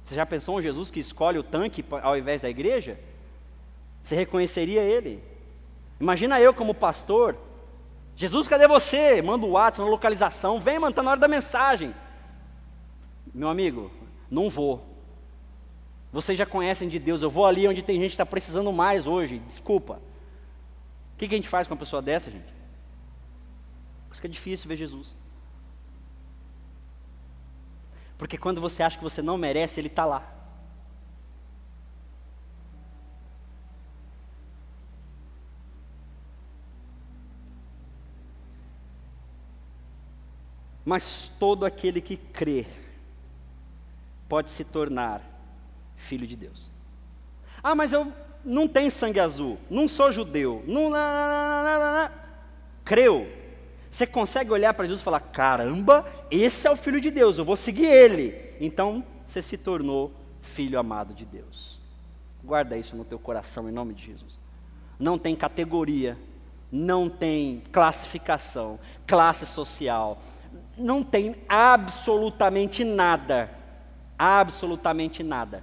Você 0.04 0.14
já 0.14 0.26
pensou 0.26 0.58
um 0.58 0.62
Jesus 0.62 0.90
que 0.90 1.00
escolhe 1.00 1.38
o 1.38 1.42
tanque 1.42 1.84
ao 2.02 2.16
invés 2.16 2.42
da 2.42 2.50
igreja? 2.50 2.98
Você 4.02 4.14
reconheceria 4.14 4.82
ele? 4.82 5.22
Imagina 5.98 6.38
eu 6.40 6.52
como 6.52 6.74
pastor 6.74 7.36
Jesus, 8.16 8.46
cadê 8.46 8.68
você? 8.68 9.20
Manda 9.20 9.44
o 9.44 9.50
WhatsApp, 9.50 9.82
uma 9.82 9.90
localização, 9.90 10.60
vem, 10.60 10.78
mano, 10.78 10.90
está 10.90 11.02
na 11.02 11.12
hora 11.12 11.20
da 11.20 11.28
mensagem. 11.28 11.94
Meu 13.32 13.48
amigo, 13.48 13.90
não 14.30 14.48
vou. 14.48 14.94
Vocês 16.12 16.38
já 16.38 16.46
conhecem 16.46 16.88
de 16.88 16.98
Deus, 16.98 17.22
eu 17.22 17.30
vou 17.30 17.44
ali 17.44 17.66
onde 17.66 17.82
tem 17.82 17.98
gente 18.00 18.10
que 18.10 18.14
está 18.14 18.26
precisando 18.26 18.72
mais 18.72 19.06
hoje, 19.06 19.40
desculpa. 19.40 20.00
O 21.14 21.16
que, 21.16 21.26
que 21.26 21.34
a 21.34 21.38
gente 21.38 21.48
faz 21.48 21.66
com 21.66 21.74
uma 21.74 21.80
pessoa 21.80 22.00
dessa, 22.00 22.30
gente? 22.30 22.52
Por 24.08 24.12
isso 24.12 24.20
que 24.20 24.26
é 24.26 24.30
difícil 24.30 24.68
ver 24.68 24.76
Jesus. 24.76 25.14
Porque 28.16 28.38
quando 28.38 28.60
você 28.60 28.82
acha 28.82 28.96
que 28.96 29.02
você 29.02 29.20
não 29.20 29.36
merece, 29.36 29.80
Ele 29.80 29.88
está 29.88 30.04
lá. 30.04 30.33
Mas 40.84 41.32
todo 41.38 41.64
aquele 41.64 42.00
que 42.00 42.16
crê 42.16 42.66
pode 44.28 44.50
se 44.50 44.64
tornar 44.64 45.22
filho 45.96 46.26
de 46.26 46.36
Deus. 46.36 46.70
Ah, 47.62 47.74
mas 47.74 47.92
eu 47.92 48.12
não 48.44 48.68
tenho 48.68 48.90
sangue 48.90 49.18
azul, 49.18 49.58
não 49.70 49.88
sou 49.88 50.12
judeu, 50.12 50.62
não, 50.66 50.90
creu, 52.84 53.26
Você 53.88 54.06
consegue 54.06 54.50
olhar 54.50 54.74
para 54.74 54.84
Jesus 54.84 55.00
e 55.00 55.04
falar: 55.04 55.20
caramba, 55.20 56.06
esse 56.30 56.66
é 56.66 56.70
o 56.70 56.76
Filho 56.76 57.00
de 57.00 57.10
Deus, 57.10 57.38
eu 57.38 57.44
vou 57.44 57.56
seguir 57.56 57.86
ele. 57.86 58.54
Então 58.60 59.04
você 59.24 59.40
se 59.40 59.56
tornou 59.56 60.12
filho 60.42 60.78
amado 60.78 61.14
de 61.14 61.24
Deus. 61.24 61.80
Guarda 62.42 62.76
isso 62.76 62.94
no 62.94 63.04
teu 63.04 63.18
coração 63.18 63.68
em 63.68 63.72
nome 63.72 63.94
de 63.94 64.04
Jesus. 64.04 64.38
Não 64.98 65.18
tem 65.18 65.34
categoria, 65.34 66.18
não 66.70 67.08
tem 67.08 67.62
classificação, 67.72 68.78
classe 69.06 69.46
social, 69.46 70.20
não 70.76 71.02
tem 71.02 71.36
absolutamente 71.48 72.84
nada, 72.84 73.50
absolutamente 74.18 75.22
nada 75.22 75.62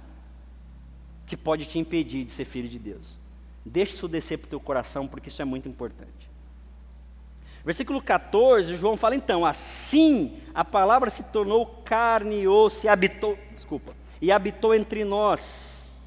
que 1.26 1.36
pode 1.36 1.66
te 1.66 1.78
impedir 1.78 2.24
de 2.24 2.30
ser 2.30 2.44
filho 2.44 2.68
de 2.68 2.78
Deus. 2.78 3.18
Deixe 3.64 3.94
isso 3.94 4.08
descer 4.08 4.38
para 4.38 4.46
o 4.46 4.50
teu 4.50 4.60
coração, 4.60 5.06
porque 5.06 5.28
isso 5.28 5.40
é 5.40 5.44
muito 5.44 5.68
importante. 5.68 6.30
Versículo 7.64 8.02
14, 8.02 8.74
João 8.76 8.96
fala 8.96 9.14
então, 9.14 9.46
assim 9.46 10.40
a 10.54 10.64
palavra 10.64 11.10
se 11.10 11.22
tornou 11.22 11.64
carne 11.84 12.42
e 12.42 12.48
osso 12.48 12.86
e 12.86 12.88
habitou, 12.88 13.38
desculpa, 13.52 13.94
e 14.20 14.32
habitou 14.32 14.74
entre 14.74 15.04
nós. 15.04 15.98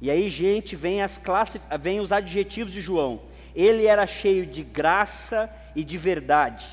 E 0.00 0.10
aí, 0.10 0.30
gente, 0.30 0.76
vem, 0.76 1.02
as 1.02 1.18
classi, 1.18 1.60
vem 1.80 2.00
os 2.00 2.12
adjetivos 2.12 2.72
de 2.72 2.80
João. 2.80 3.20
Ele 3.54 3.86
era 3.86 4.06
cheio 4.06 4.46
de 4.46 4.62
graça 4.62 5.50
e 5.74 5.84
de 5.84 5.96
verdade. 5.96 6.66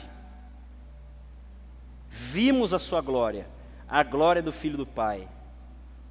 Vimos 2.11 2.73
a 2.73 2.79
sua 2.79 2.99
glória, 2.99 3.47
a 3.87 4.03
glória 4.03 4.43
do 4.43 4.51
Filho 4.51 4.77
do 4.77 4.85
Pai, 4.85 5.29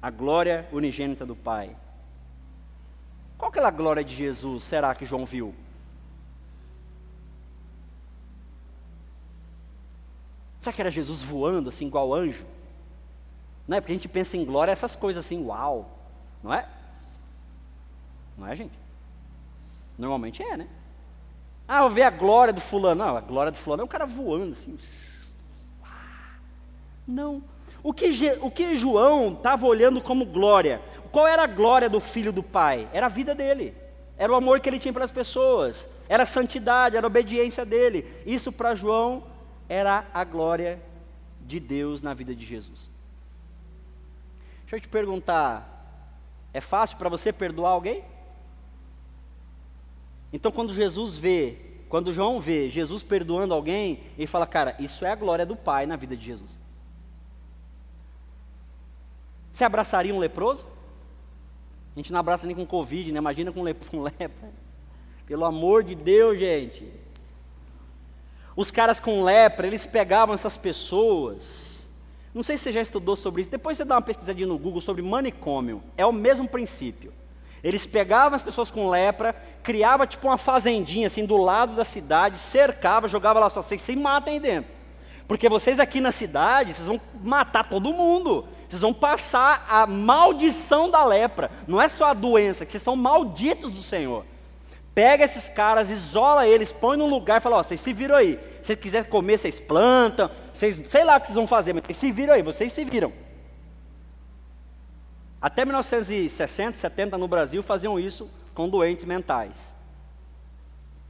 a 0.01 0.09
glória 0.09 0.67
unigênita 0.71 1.27
do 1.27 1.35
Pai. 1.35 1.77
Qual 3.37 3.49
aquela 3.49 3.69
glória 3.69 4.03
de 4.03 4.15
Jesus 4.15 4.63
será 4.63 4.95
que 4.95 5.05
João 5.05 5.27
viu? 5.27 5.53
Será 10.57 10.73
que 10.73 10.81
era 10.81 10.89
Jesus 10.89 11.21
voando 11.21 11.69
assim, 11.69 11.85
igual 11.85 12.13
anjo? 12.13 12.45
Não 13.67 13.77
é? 13.77 13.81
Porque 13.81 13.93
a 13.93 13.95
gente 13.95 14.09
pensa 14.09 14.35
em 14.37 14.43
glória, 14.43 14.71
essas 14.71 14.95
coisas 14.95 15.23
assim, 15.23 15.45
uau, 15.45 15.99
não 16.43 16.51
é? 16.51 16.67
Não 18.35 18.47
é, 18.47 18.55
gente? 18.55 18.77
Normalmente 19.97 20.41
é, 20.41 20.57
né? 20.57 20.67
Ah, 21.67 21.81
vou 21.81 21.91
ver 21.91 22.03
a 22.03 22.09
glória 22.09 22.51
do 22.51 22.59
fulano. 22.59 23.05
Não, 23.05 23.17
a 23.17 23.21
glória 23.21 23.51
do 23.51 23.57
fulano 23.57 23.83
é 23.83 23.85
um 23.85 23.87
cara 23.87 24.05
voando 24.05 24.53
assim. 24.53 24.79
Não. 27.11 27.43
O 27.83 27.93
que, 27.93 28.09
o 28.41 28.49
que 28.49 28.75
João 28.75 29.33
estava 29.33 29.65
olhando 29.65 30.01
como 30.01 30.25
glória? 30.25 30.81
Qual 31.11 31.27
era 31.27 31.43
a 31.43 31.47
glória 31.47 31.89
do 31.89 31.99
filho 31.99 32.31
do 32.31 32.41
pai? 32.41 32.87
Era 32.93 33.07
a 33.07 33.09
vida 33.09 33.35
dele. 33.35 33.75
Era 34.17 34.31
o 34.31 34.35
amor 34.35 34.59
que 34.59 34.69
ele 34.69 34.79
tinha 34.79 34.93
para 34.93 35.03
as 35.03 35.11
pessoas. 35.11 35.87
Era 36.07 36.23
a 36.23 36.27
santidade, 36.27 36.95
era 36.95 37.05
a 37.05 37.09
obediência 37.09 37.65
dele. 37.65 38.05
Isso 38.25 38.51
para 38.51 38.75
João 38.75 39.23
era 39.67 40.05
a 40.13 40.23
glória 40.23 40.81
de 41.41 41.59
Deus 41.59 42.01
na 42.01 42.13
vida 42.13 42.33
de 42.33 42.45
Jesus. 42.45 42.89
Deixa 44.61 44.77
eu 44.77 44.81
te 44.81 44.87
perguntar: 44.87 46.07
é 46.53 46.61
fácil 46.61 46.97
para 46.97 47.09
você 47.09 47.33
perdoar 47.33 47.71
alguém? 47.71 48.03
Então, 50.31 50.51
quando 50.51 50.73
Jesus 50.73 51.17
vê, 51.17 51.57
quando 51.89 52.13
João 52.13 52.39
vê 52.39 52.69
Jesus 52.69 53.03
perdoando 53.03 53.53
alguém, 53.53 54.01
ele 54.17 54.27
fala: 54.27 54.47
Cara, 54.47 54.75
isso 54.79 55.03
é 55.03 55.11
a 55.11 55.15
glória 55.15 55.45
do 55.45 55.57
Pai 55.57 55.85
na 55.85 55.97
vida 55.97 56.15
de 56.15 56.23
Jesus. 56.23 56.60
Você 59.51 59.63
abraçaria 59.63 60.13
um 60.13 60.19
leproso? 60.19 60.65
A 61.95 61.99
gente 61.99 62.11
não 62.11 62.19
abraça 62.19 62.47
nem 62.47 62.55
com 62.55 62.65
Covid, 62.65 63.11
né? 63.11 63.17
Imagina 63.17 63.51
com, 63.51 63.63
com 63.89 64.01
lepra. 64.01 64.51
Pelo 65.25 65.45
amor 65.45 65.83
de 65.83 65.95
Deus, 65.95 66.39
gente. 66.39 66.87
Os 68.55 68.71
caras 68.71 68.99
com 68.99 69.23
lepra, 69.23 69.67
eles 69.67 69.85
pegavam 69.85 70.35
essas 70.35 70.57
pessoas. 70.57 71.89
Não 72.33 72.43
sei 72.43 72.57
se 72.57 72.63
você 72.63 72.71
já 72.71 72.81
estudou 72.81 73.15
sobre 73.15 73.41
isso. 73.41 73.51
Depois 73.51 73.77
você 73.77 73.83
dá 73.85 73.95
uma 73.95 74.01
pesquisadinha 74.01 74.47
no 74.47 74.57
Google 74.57 74.81
sobre 74.81 75.01
manicômio. 75.01 75.83
É 75.97 76.05
o 76.05 76.13
mesmo 76.13 76.47
princípio. 76.47 77.13
Eles 77.63 77.85
pegavam 77.85 78.35
as 78.35 78.41
pessoas 78.41 78.71
com 78.71 78.89
lepra, 78.89 79.33
criava 79.61 80.07
tipo 80.07 80.27
uma 80.27 80.37
fazendinha 80.37 81.07
assim 81.07 81.25
do 81.25 81.37
lado 81.37 81.75
da 81.75 81.85
cidade, 81.85 82.37
cercava, 82.37 83.07
jogava 83.07 83.39
lá 83.39 83.49
só 83.49 83.61
vocês 83.61 83.81
se 83.81 83.95
matem 83.95 84.35
aí 84.35 84.39
dentro. 84.39 84.80
Porque 85.31 85.47
vocês 85.47 85.79
aqui 85.79 86.01
na 86.01 86.11
cidade, 86.11 86.73
vocês 86.73 86.85
vão 86.85 86.99
matar 87.23 87.63
todo 87.63 87.93
mundo. 87.93 88.45
Vocês 88.67 88.81
vão 88.81 88.93
passar 88.93 89.65
a 89.69 89.87
maldição 89.87 90.91
da 90.91 91.05
lepra. 91.05 91.49
Não 91.65 91.81
é 91.81 91.87
só 91.87 92.07
a 92.07 92.13
doença, 92.13 92.65
que 92.65 92.71
vocês 92.73 92.83
são 92.83 92.97
malditos 92.97 93.71
do 93.71 93.81
Senhor. 93.81 94.25
Pega 94.93 95.23
esses 95.23 95.47
caras, 95.47 95.89
isola 95.89 96.45
eles, 96.45 96.73
põe 96.73 96.97
num 96.97 97.09
lugar 97.09 97.37
e 97.37 97.39
fala: 97.39 97.59
Ó, 97.59 97.63
vocês 97.63 97.79
se 97.79 97.93
viram 97.93 98.17
aí. 98.17 98.37
Se 98.61 98.67
vocês 98.67 98.79
quiserem 98.79 99.09
comer, 99.09 99.37
vocês 99.37 99.57
plantam. 99.57 100.29
Vocês, 100.53 100.77
sei 100.89 101.05
lá 101.05 101.15
o 101.15 101.21
que 101.21 101.27
vocês 101.27 101.37
vão 101.37 101.47
fazer, 101.47 101.71
mas 101.71 101.83
vocês 101.85 101.97
se 101.97 102.11
viram 102.11 102.33
aí, 102.33 102.41
vocês 102.41 102.73
se 102.73 102.83
viram. 102.83 103.13
Até 105.41 105.63
1960, 105.63 106.77
70 106.77 107.17
no 107.17 107.29
Brasil 107.29 107.63
faziam 107.63 107.97
isso 107.97 108.29
com 108.53 108.67
doentes 108.67 109.05
mentais. 109.05 109.73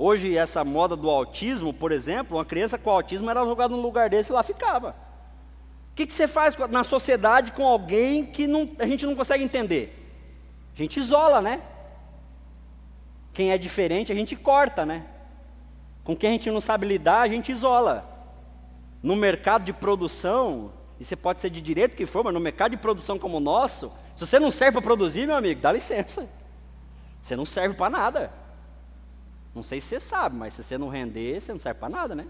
Hoje, 0.03 0.35
essa 0.35 0.65
moda 0.65 0.95
do 0.95 1.11
autismo, 1.11 1.71
por 1.71 1.91
exemplo, 1.91 2.35
uma 2.35 2.43
criança 2.43 2.75
com 2.75 2.89
autismo 2.89 3.29
era 3.29 3.45
jogada 3.45 3.75
num 3.75 3.83
lugar 3.83 4.09
desse 4.09 4.31
e 4.31 4.33
lá 4.33 4.41
ficava. 4.41 4.95
O 5.91 5.95
que, 5.95 6.07
que 6.07 6.13
você 6.13 6.27
faz 6.27 6.57
na 6.71 6.83
sociedade 6.83 7.51
com 7.51 7.67
alguém 7.67 8.25
que 8.25 8.47
não, 8.47 8.67
a 8.79 8.87
gente 8.87 9.05
não 9.05 9.15
consegue 9.15 9.43
entender? 9.43 9.95
A 10.73 10.77
gente 10.81 10.99
isola, 10.99 11.39
né? 11.39 11.61
Quem 13.31 13.51
é 13.51 13.59
diferente, 13.59 14.11
a 14.11 14.15
gente 14.15 14.35
corta, 14.35 14.87
né? 14.87 15.05
Com 16.03 16.15
quem 16.15 16.29
a 16.31 16.33
gente 16.33 16.49
não 16.49 16.61
sabe 16.61 16.87
lidar, 16.87 17.21
a 17.21 17.27
gente 17.27 17.51
isola. 17.51 18.03
No 19.03 19.15
mercado 19.15 19.65
de 19.65 19.71
produção, 19.71 20.71
e 20.99 21.05
você 21.05 21.15
pode 21.15 21.41
ser 21.41 21.51
de 21.51 21.61
direito 21.61 21.95
que 21.95 22.07
for, 22.07 22.23
mas 22.23 22.33
no 22.33 22.39
mercado 22.39 22.71
de 22.71 22.77
produção 22.77 23.19
como 23.19 23.37
o 23.37 23.39
nosso, 23.39 23.91
se 24.15 24.25
você 24.25 24.39
não 24.39 24.49
serve 24.49 24.71
para 24.71 24.81
produzir, 24.81 25.27
meu 25.27 25.35
amigo, 25.35 25.61
dá 25.61 25.71
licença. 25.71 26.27
Você 27.21 27.35
não 27.35 27.45
serve 27.45 27.75
para 27.75 27.91
nada. 27.91 28.40
Não 29.53 29.63
sei 29.63 29.81
se 29.81 29.87
você 29.87 29.99
sabe, 29.99 30.35
mas 30.35 30.53
se 30.53 30.63
você 30.63 30.77
não 30.77 30.87
render, 30.87 31.39
você 31.39 31.51
não 31.51 31.59
serve 31.59 31.79
para 31.79 31.89
nada, 31.89 32.15
né? 32.15 32.27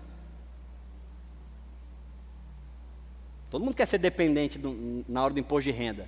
Todo 3.49 3.63
mundo 3.63 3.75
quer 3.75 3.86
ser 3.86 3.97
dependente 3.97 4.57
do, 4.57 5.03
na 5.07 5.23
hora 5.23 5.34
do 5.34 5.39
imposto 5.39 5.69
de 5.69 5.77
renda. 5.77 6.07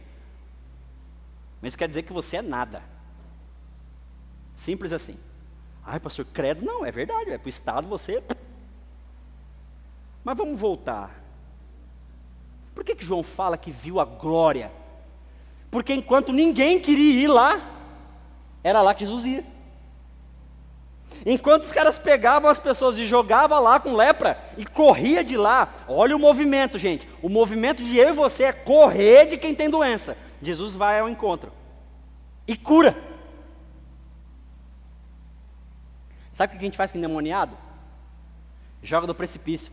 Mas 1.61 1.71
isso 1.71 1.77
quer 1.77 1.87
dizer 1.87 2.03
que 2.03 2.13
você 2.13 2.37
é 2.37 2.41
nada. 2.41 2.81
Simples 4.55 4.93
assim. 4.93 5.17
Ai, 5.85 5.99
pastor, 5.99 6.25
credo, 6.25 6.65
não, 6.65 6.85
é 6.85 6.91
verdade, 6.91 7.31
é 7.31 7.37
para 7.37 7.45
o 7.45 7.49
Estado 7.49 7.87
você. 7.87 8.23
Mas 10.23 10.37
vamos 10.37 10.59
voltar. 10.59 11.21
Por 12.73 12.83
que, 12.83 12.95
que 12.95 13.05
João 13.05 13.21
fala 13.21 13.57
que 13.57 13.71
viu 13.71 13.99
a 13.99 14.05
glória? 14.05 14.71
Porque 15.69 15.93
enquanto 15.93 16.31
ninguém 16.31 16.79
queria 16.79 17.23
ir 17.23 17.27
lá, 17.27 17.71
era 18.63 18.81
lá 18.81 18.95
que 18.95 19.05
Jesus 19.05 19.25
ia. 19.25 19.52
Enquanto 21.25 21.63
os 21.63 21.71
caras 21.71 21.97
pegavam 21.97 22.49
as 22.49 22.59
pessoas 22.59 22.97
e 22.97 23.05
jogavam 23.05 23.61
lá 23.61 23.79
com 23.79 23.95
lepra 23.95 24.37
e 24.57 24.65
corria 24.65 25.23
de 25.23 25.37
lá. 25.37 25.73
Olha 25.87 26.15
o 26.15 26.19
movimento, 26.19 26.77
gente. 26.77 27.07
O 27.21 27.29
movimento 27.29 27.81
de 27.81 27.97
eu 27.97 28.09
e 28.09 28.13
você 28.13 28.45
é 28.45 28.53
correr 28.53 29.27
de 29.27 29.37
quem 29.37 29.55
tem 29.55 29.69
doença. 29.69 30.17
Jesus 30.41 30.73
vai 30.75 30.99
ao 30.99 31.07
encontro 31.07 31.51
e 32.47 32.57
cura. 32.57 32.95
Sabe 36.31 36.55
o 36.55 36.57
que 36.57 36.63
a 36.63 36.67
gente 36.67 36.77
faz 36.77 36.91
com 36.91 36.97
endemoniado? 36.97 37.55
Joga 38.81 39.07
do 39.07 39.15
precipício. 39.15 39.71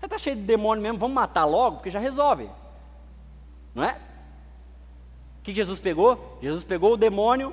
Já 0.00 0.06
está 0.06 0.18
cheio 0.18 0.36
de 0.36 0.42
demônio 0.42 0.82
mesmo, 0.82 0.98
vamos 0.98 1.14
matar 1.14 1.44
logo, 1.44 1.76
porque 1.76 1.90
já 1.90 1.98
resolve. 1.98 2.48
Não 3.74 3.82
é? 3.82 3.98
O 5.40 5.42
que 5.42 5.54
Jesus 5.54 5.78
pegou? 5.80 6.38
Jesus 6.40 6.62
pegou 6.62 6.92
o 6.92 6.96
demônio, 6.96 7.52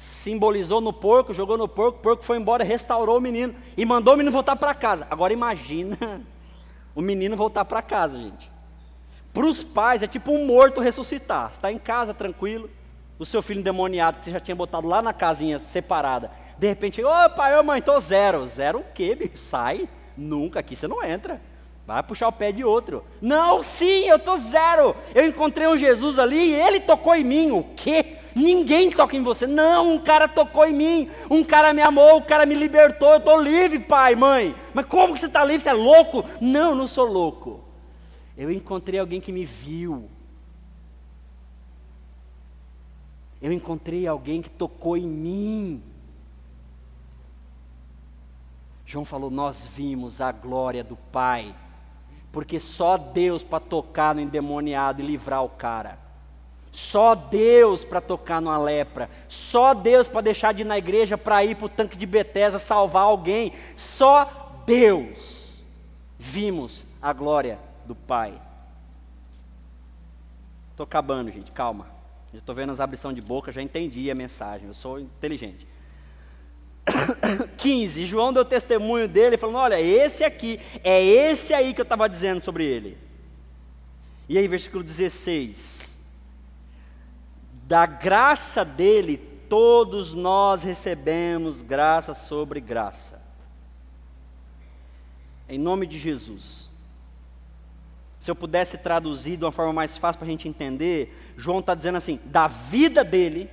simbolizou 0.00 0.80
no 0.80 0.94
porco, 0.94 1.34
jogou 1.34 1.58
no 1.58 1.68
porco, 1.68 1.98
o 1.98 2.02
porco 2.02 2.24
foi 2.24 2.38
embora, 2.38 2.64
restaurou 2.64 3.18
o 3.18 3.20
menino 3.20 3.54
e 3.76 3.84
mandou 3.84 4.14
o 4.14 4.16
menino 4.16 4.32
voltar 4.32 4.56
para 4.56 4.72
casa. 4.72 5.06
Agora 5.10 5.30
imagina 5.30 6.22
o 6.96 7.02
menino 7.02 7.36
voltar 7.36 7.66
para 7.66 7.82
casa, 7.82 8.18
gente. 8.18 8.50
Para 9.30 9.44
os 9.44 9.62
pais 9.62 10.02
é 10.02 10.06
tipo 10.06 10.32
um 10.32 10.46
morto 10.46 10.80
ressuscitar. 10.80 11.50
está 11.50 11.70
em 11.70 11.78
casa 11.78 12.14
tranquilo, 12.14 12.70
o 13.18 13.26
seu 13.26 13.42
filho 13.42 13.60
endemoniado 13.60 14.18
que 14.18 14.24
você 14.24 14.30
já 14.30 14.40
tinha 14.40 14.54
botado 14.54 14.88
lá 14.88 15.02
na 15.02 15.12
casinha 15.12 15.58
separada, 15.58 16.30
de 16.58 16.66
repente, 16.66 17.04
ô 17.04 17.30
pai, 17.36 17.58
ô 17.60 17.62
mãe, 17.62 17.82
tô 17.82 18.00
zero. 18.00 18.46
Zero 18.46 18.78
o 18.78 18.84
quê? 18.94 19.30
Sai, 19.34 19.86
nunca, 20.16 20.60
aqui 20.60 20.74
você 20.74 20.88
não 20.88 21.04
entra. 21.04 21.42
Vai 21.90 22.04
puxar 22.04 22.28
o 22.28 22.32
pé 22.32 22.52
de 22.52 22.62
outro. 22.62 23.02
Não, 23.20 23.64
sim, 23.64 24.04
eu 24.04 24.16
tô 24.16 24.36
zero. 24.38 24.94
Eu 25.12 25.26
encontrei 25.26 25.66
um 25.66 25.76
Jesus 25.76 26.20
ali 26.20 26.50
e 26.50 26.54
ele 26.54 26.78
tocou 26.78 27.16
em 27.16 27.24
mim. 27.24 27.50
O 27.50 27.64
quê? 27.74 28.16
Ninguém 28.32 28.92
toca 28.92 29.16
em 29.16 29.22
você. 29.24 29.44
Não, 29.44 29.94
um 29.94 29.98
cara 29.98 30.28
tocou 30.28 30.64
em 30.64 30.72
mim. 30.72 31.10
Um 31.28 31.42
cara 31.42 31.74
me 31.74 31.82
amou, 31.82 32.18
um 32.18 32.22
cara 32.22 32.46
me 32.46 32.54
libertou. 32.54 33.10
Eu 33.10 33.16
estou 33.16 33.42
livre, 33.42 33.80
pai, 33.80 34.14
mãe. 34.14 34.54
Mas 34.72 34.86
como 34.86 35.14
que 35.14 35.18
você 35.18 35.26
está 35.26 35.44
livre? 35.44 35.64
Você 35.64 35.70
é 35.70 35.72
louco? 35.72 36.24
Não, 36.40 36.76
não 36.76 36.86
sou 36.86 37.06
louco. 37.06 37.64
Eu 38.38 38.52
encontrei 38.52 39.00
alguém 39.00 39.20
que 39.20 39.32
me 39.32 39.44
viu. 39.44 40.08
Eu 43.42 43.52
encontrei 43.52 44.06
alguém 44.06 44.40
que 44.40 44.48
tocou 44.48 44.96
em 44.96 45.08
mim. 45.08 45.82
João 48.86 49.04
falou: 49.04 49.28
Nós 49.28 49.66
vimos 49.66 50.20
a 50.20 50.30
glória 50.30 50.84
do 50.84 50.94
Pai, 50.94 51.52
porque 52.32 52.60
só 52.60 52.96
Deus 52.96 53.42
para 53.42 53.60
tocar 53.60 54.14
no 54.14 54.20
endemoniado 54.20 55.02
e 55.02 55.06
livrar 55.06 55.44
o 55.44 55.48
cara. 55.48 55.98
Só 56.70 57.14
Deus 57.14 57.84
para 57.84 58.00
tocar 58.00 58.40
numa 58.40 58.58
lepra. 58.58 59.10
Só 59.28 59.74
Deus 59.74 60.06
para 60.06 60.20
deixar 60.20 60.54
de 60.54 60.62
ir 60.62 60.64
na 60.64 60.78
igreja 60.78 61.18
para 61.18 61.44
ir 61.44 61.56
para 61.56 61.66
o 61.66 61.68
tanque 61.68 61.96
de 61.96 62.06
Betesda 62.06 62.58
salvar 62.58 63.02
alguém. 63.02 63.52
Só 63.76 64.62
Deus. 64.64 65.56
Vimos 66.18 66.84
a 67.02 67.12
glória 67.12 67.58
do 67.84 67.94
Pai. 67.94 68.40
Estou 70.70 70.84
acabando, 70.84 71.30
gente, 71.30 71.50
calma. 71.50 71.86
Estou 72.32 72.54
vendo 72.54 72.70
as 72.70 72.78
abrição 72.78 73.12
de 73.12 73.20
boca, 73.20 73.50
já 73.50 73.60
entendi 73.60 74.08
a 74.10 74.14
mensagem, 74.14 74.68
eu 74.68 74.74
sou 74.74 75.00
inteligente. 75.00 75.66
15, 77.56 78.06
João 78.06 78.32
deu 78.32 78.44
testemunho 78.44 79.08
dele, 79.08 79.36
falando: 79.36 79.56
Olha, 79.56 79.80
esse 79.80 80.24
aqui, 80.24 80.60
é 80.82 81.02
esse 81.02 81.54
aí 81.54 81.74
que 81.74 81.80
eu 81.80 81.84
estava 81.84 82.08
dizendo 82.08 82.44
sobre 82.44 82.64
ele. 82.64 82.98
E 84.28 84.38
aí, 84.38 84.46
versículo 84.46 84.82
16: 84.82 85.98
Da 87.64 87.86
graça 87.86 88.64
dele, 88.64 89.16
todos 89.48 90.14
nós 90.14 90.62
recebemos 90.62 91.62
graça 91.62 92.14
sobre 92.14 92.60
graça. 92.60 93.20
Em 95.48 95.58
nome 95.58 95.86
de 95.86 95.98
Jesus. 95.98 96.70
Se 98.20 98.30
eu 98.30 98.36
pudesse 98.36 98.76
traduzir 98.76 99.38
de 99.38 99.44
uma 99.44 99.50
forma 99.50 99.72
mais 99.72 99.96
fácil 99.96 100.18
para 100.18 100.28
a 100.28 100.30
gente 100.30 100.46
entender, 100.46 101.34
João 101.36 101.60
está 101.60 101.74
dizendo 101.74 101.96
assim: 101.96 102.20
da 102.26 102.46
vida 102.46 103.02
dele, 103.02 103.50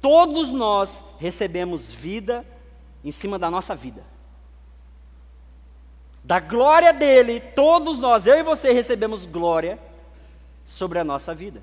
todos 0.00 0.50
nós 0.50 1.04
recebemos 1.18 1.92
vida 1.92 2.46
em 3.04 3.12
cima 3.12 3.38
da 3.38 3.50
nossa 3.50 3.74
vida. 3.74 4.02
Da 6.24 6.40
glória 6.40 6.92
dele, 6.92 7.38
todos 7.38 7.98
nós, 7.98 8.26
eu 8.26 8.38
e 8.38 8.42
você, 8.42 8.72
recebemos 8.72 9.26
glória 9.26 9.78
sobre 10.64 10.98
a 10.98 11.04
nossa 11.04 11.34
vida. 11.34 11.62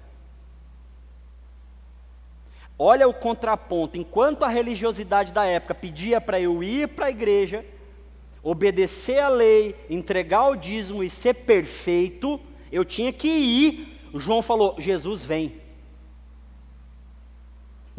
Olha 2.77 3.07
o 3.07 3.13
contraponto. 3.13 3.97
Enquanto 3.97 4.43
a 4.43 4.47
religiosidade 4.47 5.33
da 5.33 5.45
época 5.45 5.73
pedia 5.73 6.21
para 6.21 6.39
eu 6.39 6.63
ir 6.63 6.89
para 6.89 7.07
a 7.07 7.11
igreja, 7.11 7.65
obedecer 8.43 9.19
a 9.19 9.29
lei, 9.29 9.75
entregar 9.89 10.49
o 10.49 10.55
dízimo 10.55 11.03
e 11.03 11.09
ser 11.09 11.33
perfeito, 11.33 12.39
eu 12.71 12.85
tinha 12.85 13.11
que 13.11 13.27
ir. 13.27 13.99
O 14.13 14.19
João 14.19 14.41
falou: 14.41 14.75
Jesus 14.79 15.25
vem. 15.25 15.59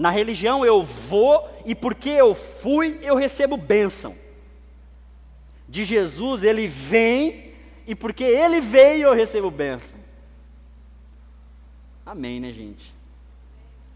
Na 0.03 0.11
religião 0.11 0.67
eu 0.67 0.83
vou 0.83 1.49
e 1.65 1.77
porque 1.77 2.09
eu 2.09 2.35
fui, 2.35 2.99
eu 3.05 3.15
recebo 3.15 3.57
bênção. 3.57 4.17
De 5.69 5.85
Jesus 5.85 6.43
ele 6.43 6.67
vem 6.67 7.55
e 7.87 7.95
porque 7.95 8.25
ele 8.25 8.61
veio, 8.61 9.07
eu 9.07 9.15
recebo 9.15 9.49
bênção. 9.49 9.97
Amém, 12.05 12.41
né, 12.41 12.51
gente? 12.51 12.93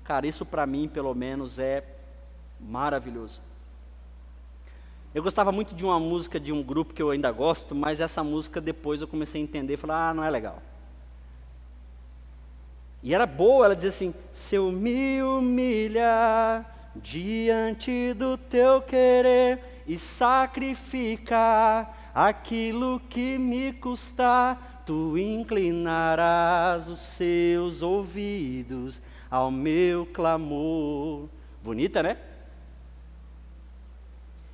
Cara, 0.05 0.29
isso 0.29 0.47
para 0.47 0.64
mim, 0.64 0.87
pelo 0.87 1.12
menos, 1.12 1.59
é 1.59 1.83
maravilhoso. 2.61 3.40
Eu 5.12 5.25
gostava 5.25 5.51
muito 5.51 5.75
de 5.75 5.85
uma 5.85 5.99
música 5.99 6.38
de 6.38 6.53
um 6.53 6.62
grupo 6.62 6.95
que 6.95 7.03
eu 7.03 7.11
ainda 7.11 7.33
gosto, 7.33 7.75
mas 7.75 8.01
essa 8.01 8.23
música 8.23 8.61
depois 8.61 9.01
eu 9.01 9.09
comecei 9.09 9.40
a 9.40 9.45
entender 9.45 9.75
e 9.75 9.77
falar, 9.77 10.11
ah, 10.11 10.14
não 10.14 10.23
é 10.23 10.31
legal. 10.31 10.62
E 13.07 13.14
era 13.14 13.25
boa, 13.25 13.66
ela 13.66 13.77
dizia 13.77 13.90
assim: 13.90 14.12
Se 14.33 14.57
eu 14.57 14.73
me 14.73 15.23
humilhar 15.23 16.90
diante 16.97 18.12
do 18.14 18.37
teu 18.37 18.83
querer 18.83 19.85
e 19.87 19.97
sacrificar 19.97 21.31
aquilo 22.12 22.99
que 23.09 23.38
me 23.38 23.73
custar, 23.75 24.83
tu 24.85 25.16
inclinarás 25.16 26.88
os 26.88 26.99
seus 26.99 27.81
ouvidos 27.81 29.01
ao 29.31 29.53
meu 29.53 30.05
clamor. 30.07 31.29
Bonita, 31.62 32.03
né? 32.03 32.19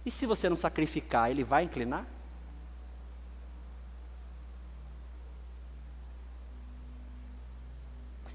E 0.04 0.10
se 0.10 0.26
você 0.26 0.50
não 0.50 0.56
sacrificar, 0.56 1.30
ele 1.30 1.42
vai 1.42 1.64
inclinar? 1.64 2.06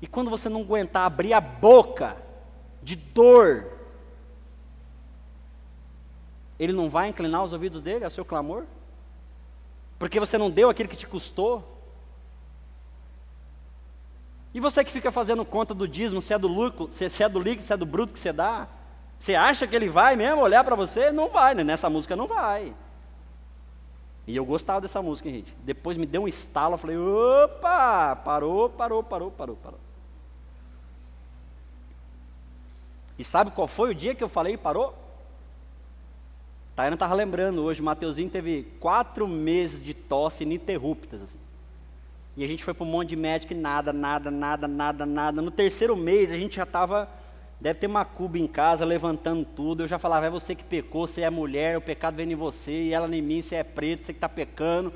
E 0.02 0.08
quando 0.08 0.30
você 0.30 0.48
não 0.48 0.62
aguentar 0.62 1.06
abrir 1.06 1.34
a 1.34 1.42
boca 1.42 2.18
de 2.84 2.96
dor, 2.96 3.66
ele 6.60 6.74
não 6.74 6.90
vai 6.90 7.10
inclinar 7.10 7.44
os 7.44 7.54
ouvidos 7.54 7.82
dele 7.82 8.06
ao 8.06 8.12
seu 8.12 8.24
clamor? 8.24 8.66
Porque 9.98 10.20
você 10.20 10.38
não 10.38 10.50
deu 10.50 10.70
aquilo 10.70 10.90
que 10.90 10.96
te 10.96 11.08
custou? 11.08 11.76
E 14.54 14.60
você 14.60 14.84
que 14.84 14.92
fica 14.92 15.12
fazendo 15.12 15.44
conta 15.44 15.74
do 15.74 15.88
dízimo, 15.88 16.22
se 16.22 16.34
é 16.34 16.38
do 16.38 16.48
lucro, 16.48 16.90
se 16.92 17.24
é 17.24 17.30
do 17.30 17.40
líquido, 17.40 17.64
se 17.64 17.74
é 17.74 17.78
do 17.78 17.86
bruto 17.86 18.14
que 18.14 18.20
você 18.20 18.32
dá, 18.32 18.68
você 19.18 19.36
acha 19.36 19.68
que 19.68 19.76
ele 19.76 19.90
vai 19.90 20.16
mesmo 20.16 20.42
olhar 20.42 20.64
para 20.64 20.76
você? 20.76 21.12
Não 21.12 21.30
vai, 21.30 21.56
né? 21.56 21.64
nessa 21.64 21.90
música 21.90 22.16
não 22.16 22.28
vai. 22.28 22.74
E 24.28 24.36
eu 24.36 24.46
gostava 24.46 24.82
dessa 24.82 25.02
música, 25.02 25.30
gente. 25.30 25.56
Depois 25.64 25.98
me 25.98 26.06
deu 26.06 26.24
um 26.24 26.28
estalo, 26.28 26.74
eu 26.74 26.78
falei, 26.78 26.98
opa, 26.98 28.16
parou, 28.18 28.70
parou, 28.70 29.02
parou, 29.02 29.32
parou, 29.32 29.56
parou. 29.56 29.87
E 33.18 33.24
sabe 33.24 33.52
qual 33.52 33.68
foi 33.68 33.92
o 33.92 33.96
dia 33.96 34.14
que 34.14 34.24
eu 34.24 34.30
falei 34.30 34.54
e 34.54 34.58
parou? 34.58 34.94
Tayana 36.76 36.94
estava 36.94 37.16
lembrando 37.16 37.64
hoje, 37.64 37.82
Mateuzinho 37.82 38.30
teve 38.30 38.68
quatro 38.80 39.28
meses 39.28 39.84
de 39.84 39.96
tosse 39.96 40.44
ininterruptas. 40.44 41.24
Assim. 41.24 41.40
E 42.36 42.44
a 42.44 42.48
gente 42.48 42.64
foi 42.64 42.72
para 42.72 42.86
um 42.86 42.90
monte 42.90 43.10
de 43.10 43.16
médico 43.16 43.52
e 43.52 43.56
nada, 43.56 43.92
nada, 43.92 44.30
nada, 44.30 44.68
nada, 44.68 45.04
nada. 45.04 45.42
No 45.42 45.50
terceiro 45.50 45.98
mês 45.98 46.32
a 46.32 46.38
gente 46.38 46.58
já 46.58 46.64
estava, 46.64 47.10
deve 47.60 47.80
ter 47.80 47.88
uma 47.88 48.06
cuba 48.06 48.38
em 48.38 48.46
casa, 48.46 48.86
levantando 48.86 49.44
tudo. 49.44 49.82
Eu 49.82 49.88
já 49.88 49.98
falava, 49.98 50.28
é 50.28 50.30
você 50.30 50.54
que 50.54 50.64
pecou, 50.64 51.08
você 51.08 51.22
é 51.22 51.30
mulher, 51.32 51.76
o 51.76 51.82
pecado 51.82 52.18
vem 52.18 52.32
em 52.32 52.36
você, 52.36 52.84
e 52.84 52.94
ela 52.94 53.08
em 53.08 53.24
mim, 53.24 53.42
você 53.42 53.56
é 53.56 53.64
preto, 53.64 54.06
você 54.06 54.14
que 54.14 54.18
está 54.18 54.30
pecando. 54.30 54.94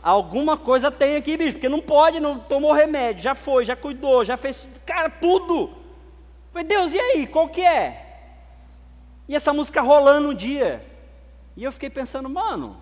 Alguma 0.00 0.56
coisa 0.56 0.92
tem 0.92 1.16
aqui, 1.16 1.36
bicho, 1.36 1.54
porque 1.54 1.68
não 1.68 1.80
pode, 1.80 2.20
não 2.20 2.38
tomou 2.38 2.72
remédio, 2.72 3.24
já 3.24 3.34
foi, 3.34 3.64
já 3.64 3.74
cuidou, 3.74 4.24
já 4.24 4.36
fez, 4.36 4.68
cara, 4.86 5.10
tudo. 5.10 5.85
Falei, 6.56 6.68
Deus, 6.68 6.94
e 6.94 6.98
aí, 6.98 7.26
qual 7.26 7.50
que 7.50 7.60
é? 7.60 8.32
E 9.28 9.36
essa 9.36 9.52
música 9.52 9.82
rolando 9.82 10.30
um 10.30 10.34
dia. 10.34 10.82
E 11.54 11.62
eu 11.62 11.70
fiquei 11.70 11.90
pensando, 11.90 12.30
mano, 12.30 12.80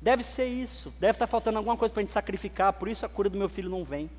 deve 0.00 0.22
ser 0.22 0.46
isso, 0.46 0.94
deve 0.98 1.10
estar 1.12 1.26
tá 1.26 1.30
faltando 1.30 1.58
alguma 1.58 1.76
coisa 1.76 1.92
para 1.92 2.00
a 2.00 2.04
gente 2.04 2.12
sacrificar, 2.12 2.72
por 2.72 2.88
isso 2.88 3.04
a 3.04 3.08
cura 3.08 3.28
do 3.28 3.36
meu 3.36 3.50
filho 3.50 3.68
não 3.68 3.84
vem. 3.84 4.10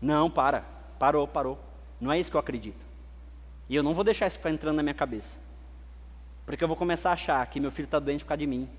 Não, 0.00 0.30
para, 0.30 0.64
parou, 0.96 1.26
parou. 1.26 1.58
Não 2.00 2.12
é 2.12 2.20
isso 2.20 2.30
que 2.30 2.36
eu 2.36 2.40
acredito. 2.40 2.86
E 3.68 3.74
eu 3.74 3.82
não 3.82 3.94
vou 3.94 4.04
deixar 4.04 4.28
isso 4.28 4.36
ficar 4.36 4.50
entrando 4.50 4.76
na 4.76 4.82
minha 4.84 4.94
cabeça. 4.94 5.40
Porque 6.46 6.62
eu 6.62 6.68
vou 6.68 6.76
começar 6.76 7.10
a 7.10 7.14
achar 7.14 7.44
que 7.48 7.58
meu 7.58 7.72
filho 7.72 7.86
está 7.86 7.98
doente 7.98 8.22
por 8.22 8.28
causa 8.28 8.38
de 8.38 8.46
mim. 8.46 8.70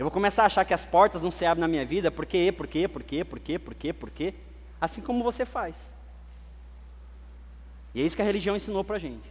Eu 0.00 0.04
vou 0.04 0.10
começar 0.10 0.44
a 0.44 0.46
achar 0.46 0.64
que 0.64 0.72
as 0.72 0.86
portas 0.86 1.22
não 1.22 1.30
se 1.30 1.44
abrem 1.44 1.60
na 1.60 1.68
minha 1.68 1.84
vida, 1.84 2.10
por 2.10 2.24
quê, 2.24 2.50
por 2.50 2.66
quê, 2.66 2.88
por 2.88 3.02
quê, 3.02 3.22
por 3.22 3.38
quê, 3.38 3.58
por 3.58 3.74
quê, 3.74 3.92
por 3.92 4.10
quê? 4.10 4.34
Assim 4.80 5.02
como 5.02 5.22
você 5.22 5.44
faz. 5.44 5.92
E 7.94 8.00
é 8.00 8.04
isso 8.06 8.16
que 8.16 8.22
a 8.22 8.24
religião 8.24 8.56
ensinou 8.56 8.82
para 8.82 8.98
gente. 8.98 9.30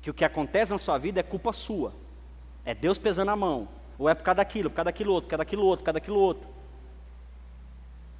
Que 0.00 0.10
o 0.10 0.14
que 0.14 0.24
acontece 0.24 0.70
na 0.70 0.78
sua 0.78 0.96
vida 0.96 1.18
é 1.18 1.24
culpa 1.24 1.52
sua. 1.52 1.92
É 2.64 2.72
Deus 2.72 2.98
pesando 2.98 3.32
a 3.32 3.34
mão. 3.34 3.68
Ou 3.98 4.08
é 4.08 4.14
por 4.14 4.22
causa 4.22 4.36
daquilo, 4.36 4.70
por 4.70 4.76
causa 4.76 4.84
daquilo 4.84 5.12
outro, 5.12 5.26
por 5.26 5.30
causa 5.30 5.44
daquilo 5.44 5.64
outro, 5.64 5.82
por 5.82 5.86
causa 5.86 6.00
daquilo 6.00 6.20
outro. 6.20 6.48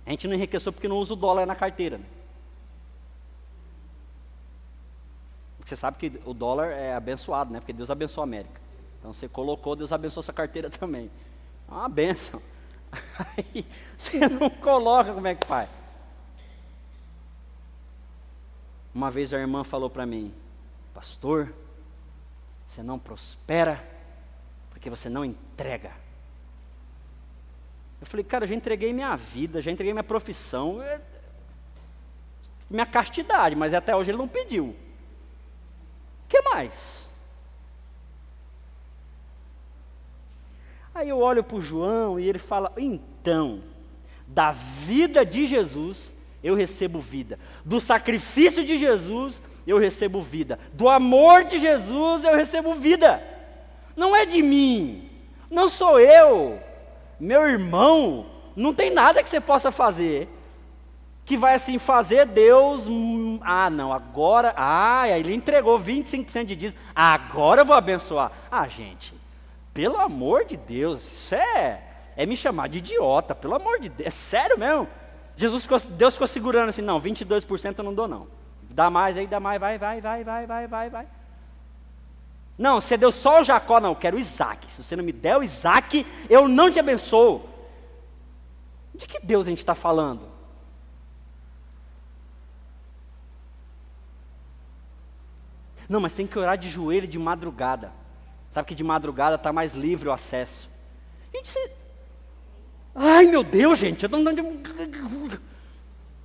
A 0.05 0.11
gente 0.11 0.27
não 0.27 0.35
enriqueceu 0.35 0.73
porque 0.73 0.89
não 0.89 0.99
usa 0.99 1.13
o 1.13 1.17
dólar 1.17 1.47
na 1.47 1.55
carteira. 1.55 1.99
Né? 1.99 2.05
Você 5.65 5.77
sabe 5.77 5.99
que 5.99 6.21
o 6.25 6.35
dólar 6.35 6.73
é 6.73 6.97
abençoado, 6.97 7.53
né? 7.53 7.61
Porque 7.61 7.73
Deus 7.73 7.91
abençoa 7.91 8.25
a 8.25 8.27
América. 8.27 8.61
Então 8.99 9.13
você 9.13 9.29
colocou, 9.29 9.77
Deus 9.77 9.93
abençoou 9.93 10.25
sua 10.25 10.35
carteira 10.35 10.69
também. 10.69 11.09
É 11.69 11.73
uma 11.73 11.89
benção. 11.89 12.43
Aí 13.37 13.67
você 13.97 14.29
não 14.29 14.49
coloca, 14.49 15.13
como 15.13 15.27
é 15.27 15.35
que 15.35 15.47
faz? 15.47 15.69
Uma 18.95 19.11
vez 19.11 19.33
a 19.33 19.39
irmã 19.39 19.63
falou 19.63 19.91
para 19.91 20.07
mim, 20.07 20.35
pastor, 20.95 21.53
você 22.67 22.83
não 22.83 22.99
prospera 22.99 23.83
porque 24.71 24.89
você 24.89 25.09
não 25.09 25.25
entrega. 25.25 25.93
Eu 28.01 28.07
falei, 28.07 28.25
cara, 28.25 28.47
já 28.47 28.55
entreguei 28.55 28.93
minha 28.93 29.17
vida, 29.17 29.61
já 29.61 29.71
entreguei 29.71 29.93
minha 29.93 30.05
profissão, 30.05 30.81
é... 30.81 31.01
minha 32.71 32.87
castidade, 32.87 33.57
mas 33.57 33.75
até 33.75 33.95
hoje 33.95 34.11
ele 34.11 34.19
não 34.19 34.29
pediu. 34.29 34.67
O 34.67 36.29
que 36.29 36.41
mais? 36.43 37.08
Aí 40.95 41.09
eu 41.09 41.19
olho 41.19 41.45
para 41.45 41.57
o 41.57 41.63
João 41.63 42.19
e 42.19 42.29
ele 42.29 42.39
fala: 42.39 42.73
então, 42.77 43.63
da 44.27 44.53
vida 44.53 45.25
de 45.25 45.47
Jesus 45.47 46.15
eu 46.43 46.55
recebo 46.55 47.01
vida, 47.01 47.39
do 47.65 47.81
sacrifício 47.81 48.65
de 48.65 48.77
Jesus 48.77 49.43
eu 49.67 49.79
recebo 49.79 50.21
vida. 50.21 50.59
Do 50.73 50.89
amor 50.89 51.45
de 51.45 51.59
Jesus 51.59 52.25
eu 52.25 52.35
recebo 52.35 52.75
vida. 52.75 53.23
Não 53.97 54.15
é 54.15 54.25
de 54.25 54.43
mim, 54.43 55.11
não 55.51 55.69
sou 55.69 55.99
eu, 55.99 56.61
meu 57.19 57.49
irmão, 57.49 58.27
não 58.55 58.73
tem 58.73 58.91
nada 58.91 59.23
que 59.23 59.29
você 59.29 59.41
possa 59.41 59.73
fazer 59.73 60.29
que 61.29 61.37
vai 61.37 61.55
assim 61.57 61.79
fazer 61.79 62.25
Deus, 62.25 62.89
hum, 62.89 63.39
ah, 63.43 63.69
não, 63.69 63.93
agora, 63.93 64.55
ah, 64.57 65.07
ele 65.11 65.35
entregou 65.35 65.79
25% 65.79 66.47
de 66.47 66.57
dízimo, 66.57 66.81
agora 66.97 67.61
eu 67.61 67.67
vou 67.67 67.77
abençoar. 67.77 68.33
Ah, 68.51 68.67
gente, 68.67 69.15
pelo 69.73 69.99
amor 69.99 70.45
de 70.45 70.57
Deus, 70.57 71.05
isso 71.05 71.35
é, 71.35 71.83
é 72.17 72.27
me 72.27 72.37
chamar 72.37 72.69
de 72.69 72.79
idiota, 72.79 73.35
pelo 73.35 73.55
amor 73.55 73.79
de 73.81 73.89
Deus, 73.89 74.07
é 74.07 74.11
sério 74.11 74.59
mesmo. 74.59 74.89
Jesus 75.37 75.63
ficou, 75.63 75.79
Deus 75.79 76.15
ficou 76.15 76.27
segurando 76.27 76.71
assim, 76.71 76.83
não, 76.83 77.01
22% 77.01 77.79
eu 77.79 77.85
não 77.85 77.95
dou 77.95 78.09
não. 78.09 78.27
Dá 78.71 78.91
mais 78.91 79.17
aí, 79.17 79.27
dá 79.27 79.39
mais, 79.39 79.61
vai, 79.61 79.79
vai, 79.79 80.01
vai, 80.01 80.25
vai, 80.25 80.47
vai, 80.47 80.67
vai, 80.67 80.91
vai. 80.91 81.07
Não, 82.59 82.81
você 82.81 82.97
deu 82.97 83.13
só 83.13 83.41
o 83.41 83.45
Jacó, 83.45 83.79
não, 83.79 83.91
eu 83.91 83.97
quero 83.97 84.17
o 84.17 84.21
Isaac. 84.21 84.71
Se 84.71 84.83
você 84.83 84.97
não 84.97 85.05
me 85.05 85.13
der 85.13 85.37
o 85.37 85.45
Isaac, 85.45 86.05
eu 86.29 86.49
não 86.49 86.71
te 86.71 86.81
abençoo. 86.81 87.49
De 88.93 89.07
que 89.07 89.21
Deus 89.21 89.47
a 89.47 89.51
gente 89.51 89.61
está 89.61 89.77
falando? 89.77 90.29
Não, 95.89 96.01
mas 96.01 96.15
tem 96.15 96.27
que 96.27 96.39
orar 96.39 96.59
de 96.59 96.69
joelho 96.69 97.07
de 97.07 97.19
madrugada. 97.19 97.93
Sabe 98.59 98.67
que 98.67 98.75
de 98.75 98.83
madrugada 98.83 99.37
está 99.37 99.53
mais 99.53 99.77
livre 99.77 100.09
o 100.09 100.13
acesso. 100.13 100.69
Gente. 101.33 101.71
Ai 102.93 103.25
meu 103.27 103.45
Deus, 103.45 103.79
gente, 103.79 104.03
eu 104.03 104.09
não. 104.09 104.33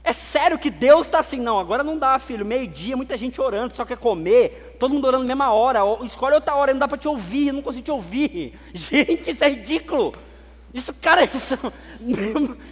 É 0.03 0.13
sério 0.13 0.57
que 0.57 0.71
Deus 0.71 1.05
está 1.05 1.19
assim, 1.19 1.39
não, 1.39 1.59
agora 1.59 1.83
não 1.83 1.95
dá, 1.95 2.17
filho, 2.17 2.43
meio-dia, 2.43 2.97
muita 2.97 3.15
gente 3.17 3.39
orando, 3.39 3.75
só 3.75 3.85
quer 3.85 3.97
comer, 3.97 4.75
todo 4.79 4.95
mundo 4.95 5.05
orando 5.05 5.25
na 5.25 5.27
mesma 5.27 5.53
hora, 5.53 5.81
escolhe 6.03 6.33
outra 6.33 6.55
hora, 6.55 6.73
não 6.73 6.79
dá 6.79 6.87
para 6.87 6.97
te 6.97 7.07
ouvir, 7.07 7.51
não 7.51 7.61
consigo 7.61 7.85
te 7.85 7.91
ouvir. 7.91 8.59
Gente, 8.73 9.29
isso 9.29 9.43
é 9.43 9.49
ridículo. 9.49 10.15
Isso, 10.73 10.91
cara, 10.91 11.25
isso. 11.31 11.55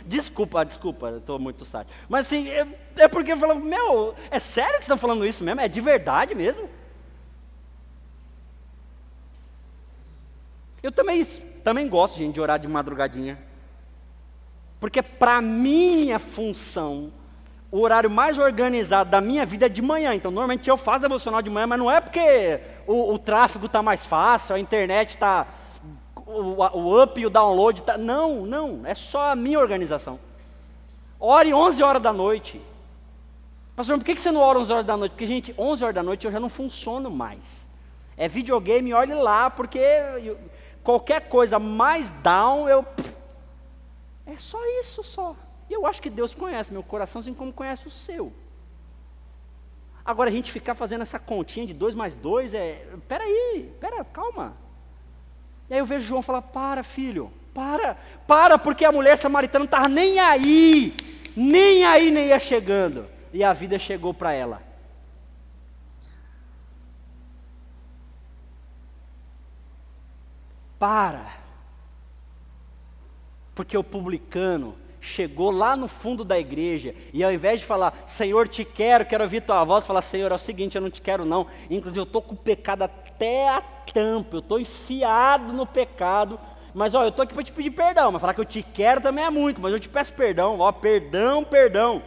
desculpa, 0.08 0.66
desculpa, 0.66 1.18
estou 1.18 1.38
muito 1.38 1.66
sábio. 1.66 1.94
Mas 2.10 2.26
assim, 2.26 2.50
é, 2.50 2.68
é 2.96 3.08
porque 3.08 3.34
eu 3.34 3.38
falo, 3.38 3.60
meu, 3.60 4.16
é 4.32 4.40
sério 4.40 4.80
que 4.80 4.86
vocês 4.86 4.86
estão 4.86 4.98
falando 4.98 5.24
isso 5.24 5.44
mesmo? 5.44 5.62
É 5.62 5.68
de 5.68 5.80
verdade 5.80 6.34
mesmo? 6.34 6.68
Eu 10.82 10.92
também, 10.92 11.24
também 11.64 11.88
gosto, 11.88 12.18
gente, 12.18 12.36
de 12.36 12.42
orar 12.42 12.60
de 12.60 12.68
madrugadinha. 12.68 13.38
Porque 14.80 15.02
para 15.04 15.42
minha 15.42 16.18
função, 16.18 17.12
o 17.72 17.80
horário 17.82 18.10
mais 18.10 18.40
organizado 18.40 19.12
da 19.12 19.22
minha 19.22 19.46
vida 19.46 19.68
é 19.68 19.70
de 19.70 19.82
manhã. 19.82 20.16
Então, 20.16 20.32
normalmente 20.32 20.70
eu 20.70 20.76
faço 20.76 21.04
devocional 21.04 21.42
de 21.42 21.52
manhã, 21.52 21.68
mas 21.68 21.80
não 21.80 21.90
é 21.90 22.02
porque 22.02 22.60
o, 22.88 23.14
o 23.14 23.20
tráfego 23.20 23.68
está 23.68 23.84
mais 23.84 24.06
fácil, 24.06 24.56
a 24.56 24.60
internet 24.60 25.10
está. 25.10 25.48
O, 26.26 26.64
o, 26.64 27.04
up 27.04 27.20
e 27.20 27.26
o 27.26 27.30
download 27.30 27.82
está. 27.82 27.98
Não, 27.98 28.46
não. 28.46 28.82
É 28.86 28.96
só 28.96 29.32
a 29.32 29.36
minha 29.36 29.60
organização. 29.60 30.20
Ore 31.20 31.54
11 31.54 31.84
horas 31.84 32.02
da 32.02 32.12
noite. 32.12 32.60
Pastor, 33.76 33.98
por 33.98 34.04
que 34.04 34.20
você 34.20 34.32
não 34.32 34.42
ora 34.42 34.60
11 34.60 34.72
horas 34.72 34.86
da 34.86 34.98
noite? 34.98 35.12
Porque, 35.12 35.28
gente, 35.28 35.56
11 35.58 35.84
horas 35.84 35.96
da 35.96 36.04
noite 36.04 36.26
eu 36.26 36.32
já 36.32 36.40
não 36.40 36.50
funciono 36.50 37.12
mais. 37.12 37.70
É 38.18 38.28
videogame, 38.28 38.94
olhe 38.94 39.14
lá, 39.14 39.50
porque 39.50 39.80
qualquer 40.84 41.30
coisa 41.30 41.60
mais 41.60 42.12
down, 42.24 42.68
eu. 42.68 42.86
É 44.26 44.38
só 44.38 44.60
isso 44.80 45.04
só. 45.04 45.36
E 45.70 45.74
eu 45.74 45.88
acho 45.88 46.02
que 46.02 46.10
Deus 46.10 46.34
conhece 46.34 46.74
meu 46.74 46.84
coração 46.84 47.20
assim 47.20 47.34
como 47.34 47.54
conhece 47.54 47.88
o 47.88 47.92
seu. 47.92 48.34
Agora 50.04 50.30
a 50.30 50.34
gente 50.34 50.52
ficar 50.52 50.76
fazendo 50.76 51.02
essa 51.02 51.20
continha 51.20 51.68
de 51.68 51.74
dois 51.74 51.96
mais 51.96 52.16
dois 52.16 52.54
é. 52.54 52.88
Peraí, 53.08 53.72
pera, 53.80 54.04
calma. 54.04 54.58
E 55.70 55.74
aí 55.74 55.80
eu 55.80 55.86
vejo 55.86 56.08
João 56.08 56.22
falar: 56.22 56.42
para, 56.42 56.84
filho, 56.84 57.32
para, 57.54 57.96
para, 58.28 58.58
porque 58.58 58.84
a 58.84 58.92
mulher 58.92 59.18
samaritana 59.18 59.60
não 59.60 59.66
estava 59.66 59.88
nem 59.88 60.20
aí, 60.20 60.94
nem 61.36 61.86
aí, 61.86 62.12
nem 62.12 62.28
ia 62.28 62.40
chegando. 62.40 63.08
E 63.34 63.44
a 63.44 63.54
vida 63.54 63.80
chegou 63.80 64.14
para 64.14 64.34
ela. 64.34 64.71
Para. 70.82 71.28
Porque 73.54 73.78
o 73.78 73.84
publicano 73.84 74.76
chegou 75.00 75.52
lá 75.52 75.78
no 75.78 75.88
fundo 75.88 76.26
da 76.26 76.40
igreja 76.40 76.96
e 77.14 77.24
ao 77.24 77.32
invés 77.32 77.60
de 77.60 77.68
falar, 77.68 78.04
Senhor, 78.08 78.48
te 78.48 78.66
quero, 78.66 79.06
quero 79.06 79.24
ouvir 79.24 79.44
tua 79.44 79.64
voz, 79.64 79.86
falar, 79.86 80.02
Senhor, 80.02 80.32
é 80.32 80.36
o 80.36 80.40
seguinte, 80.40 80.76
eu 80.76 80.82
não 80.82 80.90
te 80.90 81.00
quero 81.00 81.24
não. 81.24 81.46
Inclusive, 81.70 82.00
eu 82.00 82.04
estou 82.06 82.20
com 82.20 82.34
o 82.34 82.38
pecado 82.38 82.82
até 82.82 83.48
a 83.50 83.62
tampa, 83.62 84.38
eu 84.38 84.40
estou 84.40 84.60
enfiado 84.60 85.54
no 85.54 85.68
pecado, 85.68 86.40
mas 86.74 86.96
ó, 86.96 87.04
eu 87.04 87.10
estou 87.10 87.22
aqui 87.22 87.36
para 87.36 87.44
te 87.44 87.52
pedir 87.52 87.72
perdão, 87.72 88.12
mas 88.12 88.20
falar 88.20 88.34
que 88.34 88.42
eu 88.42 88.46
te 88.46 88.64
quero 88.64 89.02
também 89.02 89.24
é 89.24 89.30
muito, 89.30 89.62
mas 89.62 89.72
eu 89.72 89.80
te 89.80 89.88
peço 89.88 90.12
perdão, 90.14 90.60
ó, 90.60 90.72
perdão, 90.72 91.44
perdão. 91.44 92.02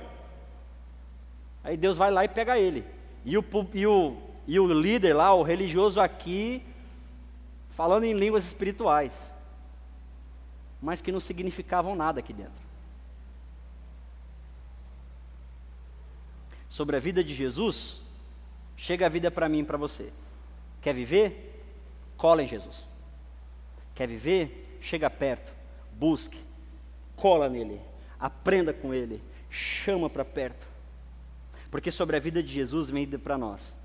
Aí 1.63 1.77
Deus 1.77 1.97
vai 1.97 2.11
lá 2.11 2.25
e 2.25 2.29
pega 2.29 2.59
ele. 2.59 2.85
E 3.25 3.39
o, 3.39 3.45
e 3.73 3.87
o, 3.87 4.17
e 4.49 4.59
o 4.59 4.67
líder 4.67 5.15
lá, 5.15 5.33
o 5.33 5.45
religioso 5.45 6.01
aqui, 6.01 6.61
falando 7.77 8.05
em 8.05 8.13
línguas 8.13 8.45
espirituais, 8.45 9.33
mas 10.81 11.01
que 11.01 11.13
não 11.13 11.21
significavam 11.21 11.95
nada 11.95 12.21
aqui 12.21 12.33
dentro. 12.33 12.65
Sobre 16.69 16.97
a 16.97 17.01
vida 17.01 17.23
de 17.23 17.35
Jesus, 17.35 18.01
chega 18.77 19.07
a 19.07 19.09
vida 19.09 19.31
para 19.31 19.49
mim 19.49 19.61
e 19.61 19.65
para 19.65 19.79
você. 19.79 20.13
Quer 20.81 20.95
viver? 20.95 21.65
Cola 22.17 22.43
em 22.43 22.49
Jesus. 22.49 22.85
Quer 23.95 24.09
viver? 24.09 24.79
Chega 24.81 25.09
perto, 25.09 25.53
busque, 25.93 26.39
cola 27.17 27.49
nele, 27.49 27.81
aprenda 28.21 28.73
com 28.73 28.93
ele, 28.93 29.23
chama 29.49 30.11
para 30.11 30.25
perto. 30.25 30.67
Porque 31.71 31.91
sobre 31.91 32.17
a 32.17 32.21
vida 32.21 32.43
de 32.43 32.53
Jesus 32.53 32.91
vem 32.91 33.09
para 33.09 33.39
nós 33.39 33.79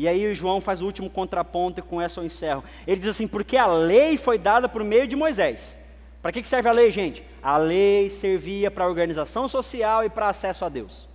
e 0.00 0.08
aí 0.08 0.26
o 0.26 0.34
João 0.34 0.62
faz 0.62 0.80
o 0.80 0.86
último 0.86 1.10
contraponto 1.10 1.78
e 1.78 1.82
com 1.82 2.00
essa 2.00 2.20
eu 2.20 2.24
encerro. 2.24 2.64
Ele 2.86 2.98
diz 2.98 3.10
assim: 3.10 3.28
porque 3.28 3.54
a 3.58 3.66
lei 3.66 4.16
foi 4.16 4.38
dada 4.38 4.66
por 4.66 4.82
meio 4.82 5.06
de 5.06 5.14
Moisés. 5.14 5.78
Para 6.22 6.32
que 6.32 6.42
serve 6.48 6.70
a 6.70 6.72
lei, 6.72 6.90
gente? 6.90 7.22
A 7.42 7.58
lei 7.58 8.08
servia 8.08 8.70
para 8.70 8.88
organização 8.88 9.46
social 9.46 10.02
e 10.02 10.08
para 10.08 10.30
acesso 10.30 10.64
a 10.64 10.70
Deus. 10.70 11.06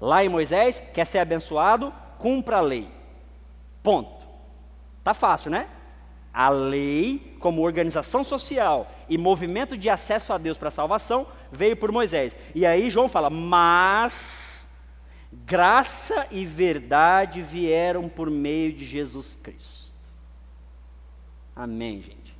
Lá 0.00 0.24
em 0.24 0.30
Moisés, 0.30 0.82
quer 0.94 1.04
ser 1.04 1.18
abençoado, 1.18 1.92
cumpra 2.16 2.56
a 2.56 2.62
lei. 2.62 2.88
Ponto. 3.82 4.24
Tá 5.02 5.12
fácil, 5.12 5.50
né? 5.50 5.68
A 6.32 6.48
lei, 6.48 7.36
como 7.38 7.60
organização 7.60 8.24
social 8.24 8.90
e 9.10 9.18
movimento 9.18 9.76
de 9.76 9.90
acesso 9.90 10.32
a 10.32 10.38
Deus 10.38 10.56
para 10.56 10.68
a 10.68 10.72
salvação, 10.72 11.26
veio 11.52 11.76
por 11.76 11.92
Moisés. 11.92 12.34
E 12.54 12.64
aí 12.64 12.88
João 12.88 13.10
fala: 13.10 13.28
mas 13.28 14.63
Graça 15.42 16.28
e 16.30 16.46
verdade 16.46 17.42
vieram 17.42 18.08
por 18.08 18.30
meio 18.30 18.72
de 18.72 18.84
Jesus 18.84 19.36
Cristo. 19.42 19.94
Amém, 21.56 22.00
gente. 22.00 22.36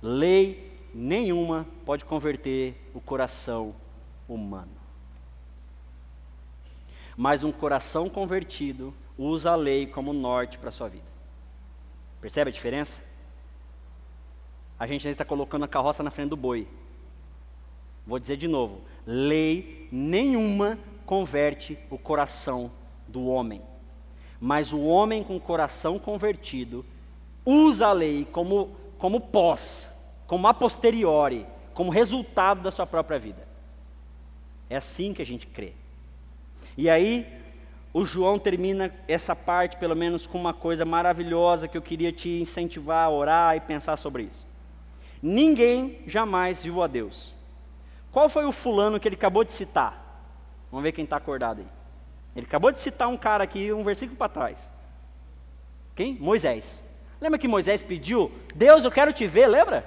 Lei 0.00 0.70
nenhuma 0.94 1.66
pode 1.84 2.06
converter 2.06 2.74
o 2.94 3.00
coração 3.00 3.74
humano. 4.26 4.72
Mas 7.16 7.44
um 7.44 7.52
coração 7.52 8.08
convertido 8.08 8.94
usa 9.18 9.50
a 9.50 9.56
lei 9.56 9.86
como 9.86 10.14
norte 10.14 10.56
para 10.56 10.70
a 10.70 10.72
sua 10.72 10.88
vida. 10.88 11.04
Percebe 12.20 12.50
a 12.50 12.52
diferença? 12.52 13.02
A 14.78 14.86
gente 14.86 15.06
está 15.06 15.24
colocando 15.24 15.66
a 15.66 15.68
carroça 15.68 16.02
na 16.02 16.10
frente 16.10 16.30
do 16.30 16.36
boi. 16.36 16.66
Vou 18.06 18.18
dizer 18.18 18.38
de 18.38 18.48
novo: 18.48 18.80
lei 19.06 19.86
nenhuma 19.92 20.78
converte 21.10 21.76
o 21.90 21.98
coração 21.98 22.70
do 23.08 23.26
homem. 23.26 23.60
Mas 24.40 24.72
o 24.72 24.78
homem 24.84 25.24
com 25.24 25.34
o 25.34 25.40
coração 25.40 25.98
convertido 25.98 26.86
usa 27.44 27.88
a 27.88 27.92
lei 27.92 28.28
como, 28.30 28.76
como 28.96 29.20
pós, 29.20 29.92
como 30.28 30.46
a 30.46 30.54
posteriori, 30.54 31.48
como 31.74 31.90
resultado 31.90 32.62
da 32.62 32.70
sua 32.70 32.86
própria 32.86 33.18
vida. 33.18 33.44
É 34.68 34.76
assim 34.76 35.12
que 35.12 35.20
a 35.20 35.26
gente 35.26 35.48
crê. 35.48 35.72
E 36.78 36.88
aí, 36.88 37.26
o 37.92 38.04
João 38.04 38.38
termina 38.38 38.94
essa 39.08 39.34
parte, 39.34 39.78
pelo 39.78 39.96
menos, 39.96 40.28
com 40.28 40.38
uma 40.38 40.54
coisa 40.54 40.84
maravilhosa 40.84 41.66
que 41.66 41.76
eu 41.76 41.82
queria 41.82 42.12
te 42.12 42.40
incentivar 42.40 43.06
a 43.06 43.10
orar 43.10 43.56
e 43.56 43.60
pensar 43.60 43.96
sobre 43.96 44.22
isso. 44.22 44.46
Ninguém 45.20 46.02
jamais 46.06 46.62
viu 46.62 46.80
a 46.80 46.86
Deus. 46.86 47.34
Qual 48.12 48.28
foi 48.28 48.44
o 48.44 48.52
fulano 48.52 49.00
que 49.00 49.08
ele 49.08 49.16
acabou 49.16 49.42
de 49.42 49.50
citar? 49.50 50.09
Vamos 50.70 50.84
ver 50.84 50.92
quem 50.92 51.04
está 51.04 51.16
acordado 51.16 51.60
aí. 51.60 51.66
Ele 52.34 52.46
acabou 52.46 52.70
de 52.70 52.80
citar 52.80 53.08
um 53.08 53.16
cara 53.16 53.44
aqui, 53.44 53.72
um 53.72 53.82
versículo 53.82 54.16
para 54.16 54.28
trás. 54.28 54.72
Quem? 55.94 56.14
Moisés. 56.14 56.82
Lembra 57.20 57.38
que 57.38 57.48
Moisés 57.48 57.82
pediu, 57.82 58.32
Deus, 58.54 58.84
eu 58.84 58.90
quero 58.90 59.12
te 59.12 59.26
ver, 59.26 59.46
lembra? 59.46 59.84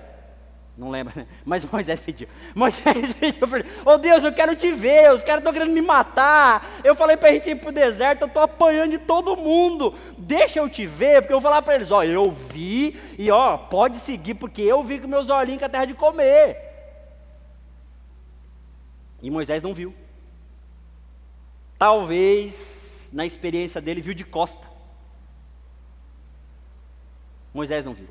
Não 0.78 0.90
lembra, 0.90 1.14
né? 1.16 1.28
Mas 1.46 1.64
Moisés 1.66 2.00
pediu. 2.00 2.28
Moisés 2.54 3.14
pediu, 3.14 3.48
oh, 3.86 3.98
Deus, 3.98 4.24
eu 4.24 4.34
quero 4.34 4.56
te 4.56 4.72
ver, 4.72 5.12
os 5.12 5.24
caras 5.24 5.40
estão 5.40 5.54
querendo 5.54 5.72
me 5.72 5.82
matar. 5.82 6.80
Eu 6.84 6.96
falei 6.96 7.16
para 7.16 7.30
a 7.30 7.32
gente 7.32 7.50
ir 7.50 7.56
para 7.56 7.70
o 7.70 7.74
deserto, 7.74 8.24
eu 8.24 8.28
estou 8.28 8.44
apanhando 8.44 8.92
de 8.92 8.98
todo 9.00 9.38
mundo. 9.38 9.96
Deixa 10.18 10.60
eu 10.60 10.70
te 10.70 10.86
ver, 10.86 11.22
porque 11.22 11.34
eu 11.34 11.40
vou 11.40 11.50
falar 11.50 11.62
para 11.62 11.76
eles, 11.76 11.92
ó, 11.92 12.00
oh, 12.00 12.04
eu 12.04 12.30
vi, 12.32 13.00
e 13.18 13.32
ó, 13.32 13.58
pode 13.58 13.98
seguir, 13.98 14.36
porque 14.36 14.62
eu 14.62 14.84
vi 14.84 15.00
com 15.00 15.08
meus 15.08 15.30
olhinhos 15.30 15.60
que 15.60 15.66
a 15.66 15.70
terra 15.70 15.86
de 15.86 15.94
comer. 15.94 16.58
E 19.22 19.32
Moisés 19.32 19.64
não 19.64 19.74
viu. 19.74 19.94
Talvez, 21.84 23.10
na 23.12 23.26
experiência 23.26 23.82
dele, 23.82 24.02
viu 24.02 24.14
de 24.14 24.24
costa. 24.24 24.66
Moisés 27.54 27.84
não 27.84 27.94
viu. 27.94 28.08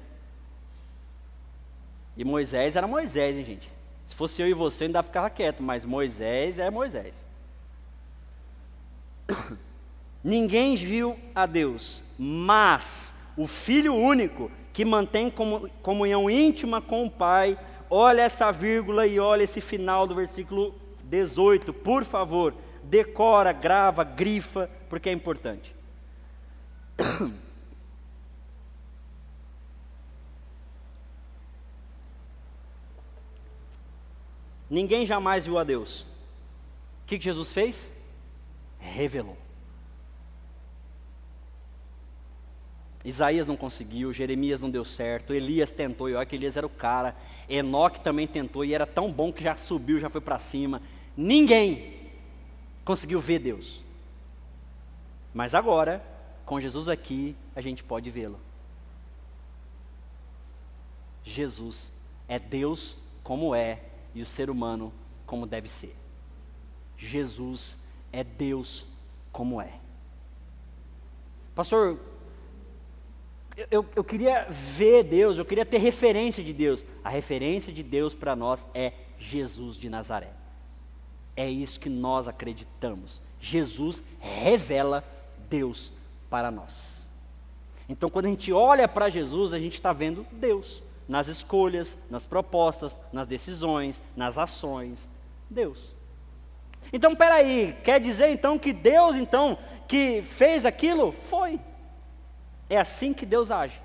E 2.14 2.22
Moisés 2.22 2.76
era 2.76 2.86
Moisés, 2.86 3.34
hein, 3.34 3.46
gente? 3.46 3.72
Se 4.04 4.14
fosse 4.14 4.42
eu 4.42 4.46
e 4.46 4.52
você, 4.52 4.84
ainda 4.84 5.02
ficava 5.02 5.30
quieto, 5.30 5.62
mas 5.62 5.86
Moisés 5.86 6.58
é 6.58 6.68
Moisés. 6.68 7.24
Ninguém 10.22 10.76
viu 10.76 11.18
a 11.34 11.46
Deus, 11.46 12.02
mas 12.18 13.14
o 13.38 13.46
Filho 13.46 13.94
único, 13.94 14.50
que 14.74 14.84
mantém 14.84 15.32
comunhão 15.82 16.28
íntima 16.28 16.82
com 16.82 17.06
o 17.06 17.10
Pai, 17.10 17.58
olha 17.88 18.20
essa 18.20 18.52
vírgula 18.52 19.06
e 19.06 19.18
olha 19.18 19.44
esse 19.44 19.62
final 19.62 20.06
do 20.06 20.14
versículo 20.14 20.74
18, 21.04 21.72
por 21.72 22.04
favor, 22.04 22.54
decora, 22.92 23.52
grava, 23.54 24.04
grifa, 24.04 24.70
porque 24.90 25.08
é 25.08 25.12
importante. 25.12 25.74
Ninguém 34.68 35.06
jamais 35.06 35.46
viu 35.46 35.58
a 35.58 35.64
Deus. 35.64 36.02
O 36.02 37.06
que, 37.06 37.18
Jesus 37.18 37.50
fez? 37.50 37.90
Revelou. 38.78 39.38
Isaías 43.02 43.46
não 43.46 43.56
conseguiu, 43.56 44.12
Jeremias 44.12 44.60
não 44.60 44.70
deu 44.70 44.84
certo, 44.84 45.32
Elias 45.32 45.70
tentou, 45.70 46.10
e 46.10 46.14
olha 46.14 46.26
que 46.26 46.36
Elias 46.36 46.58
era 46.58 46.66
o 46.66 46.70
cara, 46.70 47.16
Enoque 47.48 48.00
também 48.00 48.26
tentou, 48.26 48.66
e 48.66 48.74
era 48.74 48.86
tão 48.86 49.10
bom 49.10 49.32
que 49.32 49.42
já 49.42 49.56
subiu, 49.56 49.98
já 49.98 50.10
foi 50.10 50.20
para 50.20 50.38
cima. 50.38 50.82
Ninguém 51.16 52.01
conseguiu 52.84 53.20
ver 53.20 53.38
Deus. 53.38 53.82
Mas 55.32 55.54
agora, 55.54 56.04
com 56.44 56.60
Jesus 56.60 56.88
aqui, 56.88 57.36
a 57.54 57.60
gente 57.60 57.82
pode 57.82 58.10
vê-lo. 58.10 58.38
Jesus 61.24 61.90
é 62.28 62.38
Deus 62.38 62.96
como 63.22 63.54
é 63.54 63.82
e 64.14 64.20
o 64.20 64.26
ser 64.26 64.50
humano 64.50 64.92
como 65.24 65.46
deve 65.46 65.68
ser. 65.68 65.96
Jesus 66.98 67.78
é 68.12 68.22
Deus 68.22 68.86
como 69.30 69.60
é. 69.60 69.80
Pastor, 71.54 71.98
eu, 73.70 73.86
eu, 73.94 74.04
queria 74.04 74.46
ver 74.50 75.04
Deus, 75.04 75.36
eu 75.36 75.44
queria 75.44 75.66
ter 75.66 75.78
referência 75.78 76.42
de 76.42 76.52
Deus. 76.52 76.84
A 77.04 77.10
referência 77.10 77.72
de 77.72 77.82
Deus 77.82 78.14
para 78.14 78.34
nós 78.34 78.66
é 78.74 78.92
Jesus 79.18 79.76
de 79.76 79.88
Nazaré. 79.88 80.41
É 81.36 81.48
isso 81.48 81.80
que 81.80 81.88
nós 81.88 82.28
acreditamos. 82.28 83.22
Jesus 83.40 84.02
revela 84.20 85.04
Deus 85.48 85.92
para 86.28 86.50
nós. 86.50 87.10
Então, 87.88 88.08
quando 88.08 88.26
a 88.26 88.28
gente 88.28 88.52
olha 88.52 88.86
para 88.86 89.08
Jesus, 89.08 89.52
a 89.52 89.58
gente 89.58 89.74
está 89.74 89.92
vendo 89.92 90.26
Deus 90.32 90.82
nas 91.08 91.28
escolhas, 91.28 91.96
nas 92.08 92.24
propostas, 92.24 92.96
nas 93.12 93.26
decisões, 93.26 94.00
nas 94.16 94.38
ações. 94.38 95.08
Deus. 95.50 95.94
Então, 96.92 97.14
peraí, 97.14 97.76
quer 97.82 98.00
dizer 98.00 98.30
então 98.30 98.58
que 98.58 98.72
Deus 98.72 99.16
então 99.16 99.58
que 99.88 100.22
fez 100.22 100.64
aquilo? 100.64 101.12
Foi. 101.12 101.60
É 102.70 102.78
assim 102.78 103.12
que 103.12 103.26
Deus 103.26 103.50
age. 103.50 103.80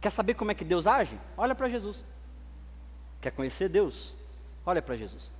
Quer 0.00 0.10
saber 0.10 0.34
como 0.34 0.50
é 0.50 0.54
que 0.54 0.64
Deus 0.64 0.86
age? 0.86 1.18
Olha 1.36 1.54
para 1.54 1.68
Jesus. 1.68 2.04
Quer 3.20 3.32
conhecer 3.32 3.68
Deus? 3.68 4.14
Olha 4.64 4.80
para 4.80 4.96
Jesus. 4.96 5.30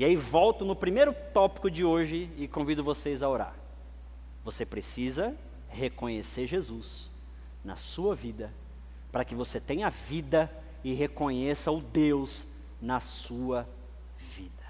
E 0.00 0.04
aí 0.06 0.16
volto 0.16 0.64
no 0.64 0.74
primeiro 0.74 1.14
tópico 1.34 1.70
de 1.70 1.84
hoje 1.84 2.32
e 2.38 2.48
convido 2.48 2.82
vocês 2.82 3.22
a 3.22 3.28
orar. 3.28 3.54
Você 4.42 4.64
precisa 4.64 5.36
reconhecer 5.68 6.46
Jesus 6.46 7.10
na 7.62 7.76
sua 7.76 8.14
vida 8.14 8.50
para 9.12 9.26
que 9.26 9.34
você 9.34 9.60
tenha 9.60 9.90
vida 9.90 10.50
e 10.82 10.94
reconheça 10.94 11.70
o 11.70 11.82
Deus 11.82 12.48
na 12.80 12.98
sua 12.98 13.68
vida. 14.16 14.64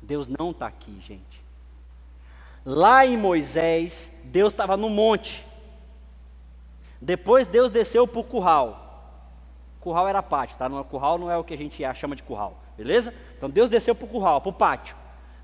Deus 0.00 0.28
não 0.28 0.52
está 0.52 0.68
aqui, 0.68 1.00
gente. 1.00 1.42
Lá 2.64 3.04
em 3.04 3.16
Moisés, 3.16 4.12
Deus 4.26 4.52
estava 4.52 4.76
no 4.76 4.88
monte. 4.88 5.44
Depois 7.00 7.48
Deus 7.48 7.68
desceu 7.68 8.06
para 8.06 8.20
o 8.20 8.24
curral. 8.24 8.86
Curral 9.80 10.06
era 10.06 10.22
pátio, 10.22 10.58
tá? 10.58 10.68
No 10.68 10.84
curral 10.84 11.18
não 11.18 11.30
é 11.30 11.36
o 11.36 11.42
que 11.42 11.54
a 11.54 11.56
gente 11.56 11.82
chama 11.94 12.14
de 12.14 12.22
curral, 12.22 12.59
beleza? 12.80 13.12
Então 13.36 13.50
Deus 13.50 13.68
desceu 13.68 13.94
para 13.94 14.06
o 14.06 14.08
curral, 14.08 14.40
para 14.40 14.48
o 14.48 14.52
pátio. 14.52 14.96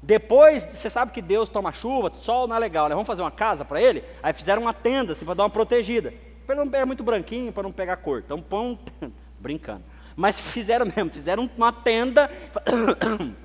Depois, 0.02 0.64
você 0.64 0.88
sabe 0.88 1.12
que 1.12 1.20
Deus 1.20 1.48
toma 1.48 1.72
chuva, 1.72 2.10
sol 2.16 2.46
não 2.46 2.56
é 2.56 2.58
legal, 2.58 2.88
né? 2.88 2.94
Vamos 2.94 3.06
fazer 3.06 3.22
uma 3.22 3.30
casa 3.30 3.64
para 3.64 3.80
ele? 3.80 4.02
Aí 4.22 4.32
fizeram 4.32 4.62
uma 4.62 4.72
tenda, 4.72 5.12
assim, 5.12 5.24
para 5.24 5.34
dar 5.34 5.42
uma 5.42 5.50
protegida. 5.50 6.14
Para 6.46 6.54
não 6.54 6.68
pegar 6.68 6.86
muito 6.86 7.02
branquinho, 7.02 7.52
para 7.52 7.62
não 7.64 7.72
pegar 7.72 7.96
cor. 7.96 8.22
Então, 8.24 8.40
pão, 8.40 8.78
brincando. 9.38 9.82
Mas 10.14 10.40
fizeram 10.40 10.86
mesmo, 10.86 11.10
fizeram 11.10 11.50
uma 11.56 11.72
tenda. 11.72 12.30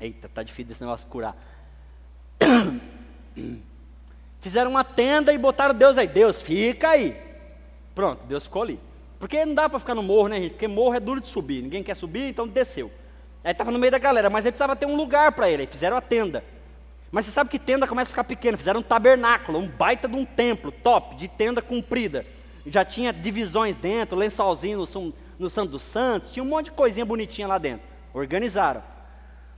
Eita, 0.00 0.28
tá 0.28 0.42
difícil 0.42 0.72
esse 0.72 0.82
negócio 0.82 1.06
curar. 1.08 1.36
Fizeram 4.40 4.70
uma 4.70 4.84
tenda 4.84 5.32
e 5.32 5.38
botaram 5.38 5.74
Deus 5.74 5.96
aí. 5.96 6.06
Deus, 6.06 6.42
fica 6.42 6.90
aí. 6.90 7.16
Pronto, 7.94 8.24
Deus 8.26 8.44
ficou 8.44 8.62
ali. 8.62 8.78
Porque 9.18 9.44
não 9.44 9.54
dá 9.54 9.68
para 9.68 9.78
ficar 9.78 9.94
no 9.94 10.02
morro, 10.02 10.28
né, 10.28 10.40
gente? 10.40 10.52
Porque 10.52 10.68
morro 10.68 10.94
é 10.94 11.00
duro 11.00 11.20
de 11.20 11.28
subir. 11.28 11.62
Ninguém 11.62 11.82
quer 11.82 11.96
subir, 11.96 12.28
então 12.28 12.46
desceu. 12.46 12.90
Aí 13.42 13.52
estava 13.52 13.70
no 13.70 13.78
meio 13.78 13.90
da 13.90 13.98
galera, 13.98 14.30
mas 14.30 14.44
aí 14.46 14.52
precisava 14.52 14.74
ter 14.74 14.86
um 14.86 14.96
lugar 14.96 15.32
para 15.32 15.48
ele. 15.48 15.62
Aí 15.62 15.66
fizeram 15.66 15.96
a 15.96 16.00
tenda. 16.00 16.44
Mas 17.10 17.26
você 17.26 17.30
sabe 17.30 17.48
que 17.48 17.58
tenda 17.58 17.86
começa 17.86 18.08
a 18.10 18.12
ficar 18.12 18.24
pequena. 18.24 18.56
Fizeram 18.56 18.80
um 18.80 18.82
tabernáculo, 18.82 19.58
um 19.58 19.68
baita 19.68 20.08
de 20.08 20.16
um 20.16 20.24
templo, 20.24 20.72
top, 20.72 21.14
de 21.14 21.28
tenda 21.28 21.62
comprida. 21.62 22.26
Já 22.66 22.84
tinha 22.84 23.12
divisões 23.12 23.76
dentro, 23.76 24.16
lençolzinho 24.16 24.78
no, 24.78 25.14
no 25.38 25.50
Santo 25.50 25.72
dos 25.72 25.82
Santos, 25.82 26.30
tinha 26.30 26.42
um 26.42 26.48
monte 26.48 26.66
de 26.66 26.72
coisinha 26.72 27.04
bonitinha 27.04 27.46
lá 27.46 27.58
dentro. 27.58 27.86
Organizaram. 28.12 28.82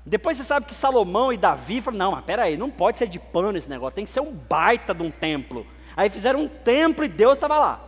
Depois 0.05 0.37
você 0.37 0.45
sabe 0.45 0.67
que 0.67 0.75
Salomão 0.75 1.33
e 1.33 1.37
Davi 1.37 1.81
falaram: 1.81 1.99
não, 1.99 2.13
mas 2.13 2.25
peraí, 2.25 2.57
não 2.57 2.71
pode 2.71 2.99
ser 2.99 3.09
de 3.09 3.19
pano 3.19 3.59
esse 3.59 3.69
negócio, 3.69 3.95
tem 3.95 4.05
que 4.05 4.11
ser 4.11 4.21
um 4.21 4.33
baita 4.33 4.95
de 4.95 5.03
um 5.03 5.11
templo. 5.11 5.67
Aí 5.97 6.11
fizeram 6.11 6.43
um 6.43 6.49
templo 6.49 7.05
e 7.05 7.09
Deus 7.09 7.35
estava 7.35 7.59
lá. 7.59 7.86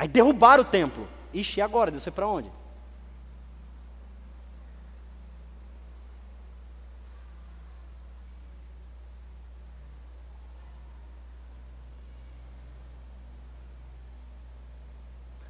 Aí 0.00 0.08
derrubaram 0.08 0.62
o 0.62 0.66
templo. 0.66 1.06
Ixi, 1.30 1.60
e 1.60 1.62
agora? 1.62 1.90
Deus 1.90 2.02
foi 2.02 2.10
para 2.10 2.26
onde? 2.26 2.50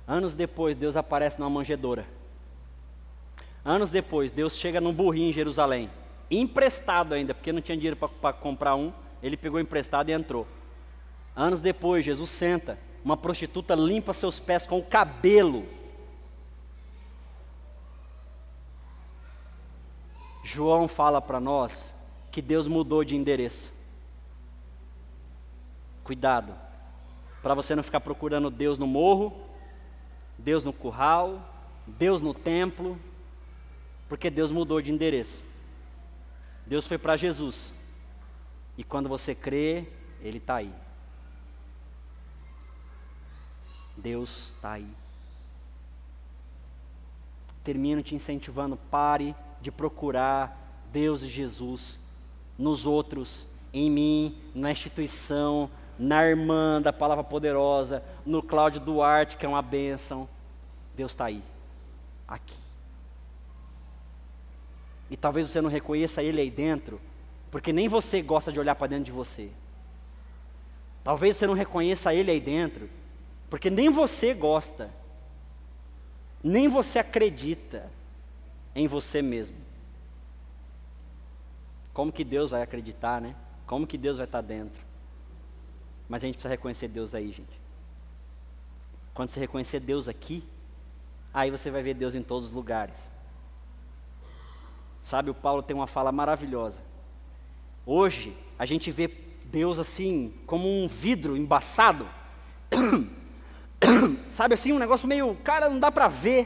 Anos 0.04 0.34
depois, 0.34 0.76
Deus 0.76 0.96
aparece 0.96 1.38
numa 1.38 1.48
manjedoura. 1.48 2.04
Anos 3.64 3.92
depois, 3.92 4.32
Deus 4.32 4.56
chega 4.56 4.80
num 4.80 4.92
burrinho 4.92 5.30
em 5.30 5.32
Jerusalém, 5.32 5.88
emprestado 6.28 7.14
ainda, 7.14 7.32
porque 7.32 7.52
não 7.52 7.62
tinha 7.62 7.76
dinheiro 7.76 7.96
para 7.96 8.32
comprar 8.32 8.74
um, 8.74 8.92
ele 9.22 9.36
pegou 9.36 9.60
emprestado 9.60 10.08
e 10.08 10.12
entrou. 10.12 10.44
Anos 11.36 11.60
depois, 11.60 12.04
Jesus 12.04 12.30
senta, 12.30 12.76
uma 13.04 13.16
prostituta 13.16 13.74
limpa 13.74 14.12
seus 14.12 14.38
pés 14.38 14.66
com 14.66 14.78
o 14.78 14.84
cabelo. 14.84 15.66
João 20.42 20.88
fala 20.88 21.20
para 21.20 21.40
nós 21.40 21.94
que 22.30 22.42
Deus 22.42 22.66
mudou 22.66 23.04
de 23.04 23.16
endereço. 23.16 23.72
Cuidado, 26.02 26.54
para 27.42 27.54
você 27.54 27.74
não 27.74 27.82
ficar 27.82 28.00
procurando 28.00 28.50
Deus 28.50 28.78
no 28.78 28.86
morro, 28.86 29.32
Deus 30.36 30.64
no 30.64 30.72
curral, 30.72 31.40
Deus 31.86 32.20
no 32.20 32.34
templo, 32.34 32.98
porque 34.08 34.28
Deus 34.30 34.50
mudou 34.50 34.80
de 34.82 34.90
endereço. 34.90 35.42
Deus 36.66 36.86
foi 36.86 36.98
para 36.98 37.16
Jesus. 37.16 37.72
E 38.76 38.84
quando 38.84 39.08
você 39.08 39.34
crê, 39.34 39.86
Ele 40.20 40.38
está 40.38 40.56
aí. 40.56 40.72
Deus 44.00 44.54
está 44.54 44.72
aí. 44.72 44.88
Termino 47.62 48.02
te 48.02 48.14
incentivando, 48.14 48.76
pare 48.76 49.34
de 49.60 49.70
procurar 49.70 50.56
Deus 50.92 51.22
e 51.22 51.28
Jesus 51.28 51.98
nos 52.58 52.86
outros, 52.86 53.46
em 53.72 53.90
mim, 53.90 54.38
na 54.54 54.70
instituição, 54.70 55.70
na 55.98 56.24
irmã 56.26 56.80
da 56.80 56.92
palavra 56.92 57.22
poderosa, 57.22 58.02
no 58.24 58.42
Cláudio 58.42 58.80
Duarte, 58.80 59.36
que 59.36 59.46
é 59.46 59.48
uma 59.48 59.62
bênção. 59.62 60.28
Deus 60.96 61.12
está 61.12 61.26
aí, 61.26 61.42
aqui. 62.26 62.56
E 65.10 65.16
talvez 65.16 65.46
você 65.46 65.60
não 65.60 65.68
reconheça 65.68 66.22
Ele 66.22 66.40
aí 66.40 66.50
dentro, 66.50 67.00
porque 67.50 67.72
nem 67.72 67.88
você 67.88 68.22
gosta 68.22 68.52
de 68.52 68.60
olhar 68.60 68.74
para 68.74 68.86
dentro 68.86 69.04
de 69.04 69.12
você. 69.12 69.50
Talvez 71.02 71.36
você 71.36 71.46
não 71.46 71.54
reconheça 71.54 72.14
Ele 72.14 72.30
aí 72.30 72.40
dentro, 72.40 72.88
porque 73.50 73.68
nem 73.68 73.90
você 73.90 74.32
gosta, 74.32 74.88
nem 76.42 76.68
você 76.68 77.00
acredita 77.00 77.90
em 78.74 78.86
você 78.86 79.20
mesmo. 79.20 79.58
Como 81.92 82.12
que 82.12 82.22
Deus 82.22 82.50
vai 82.50 82.62
acreditar, 82.62 83.20
né? 83.20 83.34
Como 83.66 83.88
que 83.88 83.98
Deus 83.98 84.18
vai 84.18 84.24
estar 84.24 84.40
dentro? 84.40 84.80
Mas 86.08 86.22
a 86.22 86.26
gente 86.26 86.36
precisa 86.36 86.48
reconhecer 86.48 86.86
Deus 86.86 87.12
aí, 87.12 87.32
gente. 87.32 87.60
Quando 89.12 89.28
você 89.28 89.40
reconhecer 89.40 89.80
Deus 89.80 90.06
aqui, 90.06 90.44
aí 91.34 91.50
você 91.50 91.70
vai 91.70 91.82
ver 91.82 91.94
Deus 91.94 92.14
em 92.14 92.22
todos 92.22 92.46
os 92.46 92.52
lugares. 92.52 93.10
Sabe, 95.02 95.30
o 95.30 95.34
Paulo 95.34 95.62
tem 95.62 95.74
uma 95.74 95.88
fala 95.88 96.12
maravilhosa. 96.12 96.82
Hoje, 97.84 98.36
a 98.56 98.64
gente 98.64 98.92
vê 98.92 99.08
Deus 99.44 99.78
assim, 99.78 100.32
como 100.46 100.68
um 100.68 100.86
vidro 100.86 101.36
embaçado. 101.36 102.08
Sabe 104.28 104.54
assim, 104.54 104.72
um 104.72 104.78
negócio 104.78 105.08
meio, 105.08 105.34
cara, 105.36 105.68
não 105.68 105.78
dá 105.78 105.90
para 105.90 106.08
ver. 106.08 106.44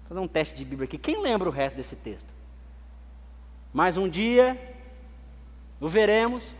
Vou 0.00 0.08
fazer 0.08 0.20
um 0.20 0.28
teste 0.28 0.54
de 0.54 0.64
Bíblia 0.64 0.86
aqui. 0.86 0.98
Quem 0.98 1.20
lembra 1.20 1.48
o 1.48 1.52
resto 1.52 1.76
desse 1.76 1.96
texto? 1.96 2.32
Mais 3.72 3.96
um 3.96 4.08
dia, 4.08 4.76
o 5.80 5.88
veremos. 5.88 6.54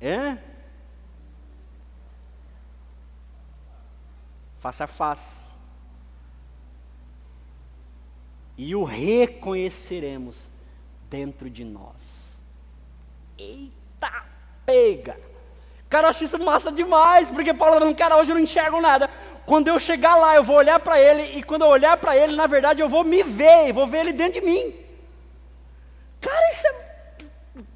É? 0.00 0.38
Face 4.60 4.82
a 4.82 4.86
face. 4.86 5.50
E 8.56 8.74
o 8.76 8.84
reconheceremos 8.84 10.50
dentro 11.08 11.48
de 11.48 11.64
nós. 11.64 12.38
Eita, 13.38 14.26
pega! 14.70 15.18
Cara, 15.88 16.06
eu 16.06 16.10
acho 16.10 16.22
isso 16.22 16.38
massa 16.38 16.70
demais, 16.70 17.30
porque 17.32 17.52
Paulo 17.52 17.80
não, 17.80 17.92
cara, 17.92 18.16
hoje 18.16 18.30
eu 18.30 18.36
não 18.36 18.42
enxergo 18.42 18.80
nada. 18.80 19.10
Quando 19.44 19.66
eu 19.66 19.80
chegar 19.80 20.14
lá, 20.14 20.36
eu 20.36 20.44
vou 20.44 20.56
olhar 20.56 20.78
para 20.78 21.00
ele, 21.00 21.38
e 21.38 21.42
quando 21.42 21.62
eu 21.62 21.68
olhar 21.68 21.96
para 21.96 22.16
ele, 22.16 22.36
na 22.36 22.46
verdade, 22.46 22.80
eu 22.80 22.88
vou 22.88 23.02
me 23.02 23.24
ver, 23.24 23.72
vou 23.72 23.88
ver 23.88 24.02
ele 24.02 24.12
dentro 24.12 24.40
de 24.40 24.46
mim. 24.46 24.72
Cara, 26.20 26.50
isso 26.50 26.66
é. 26.68 26.74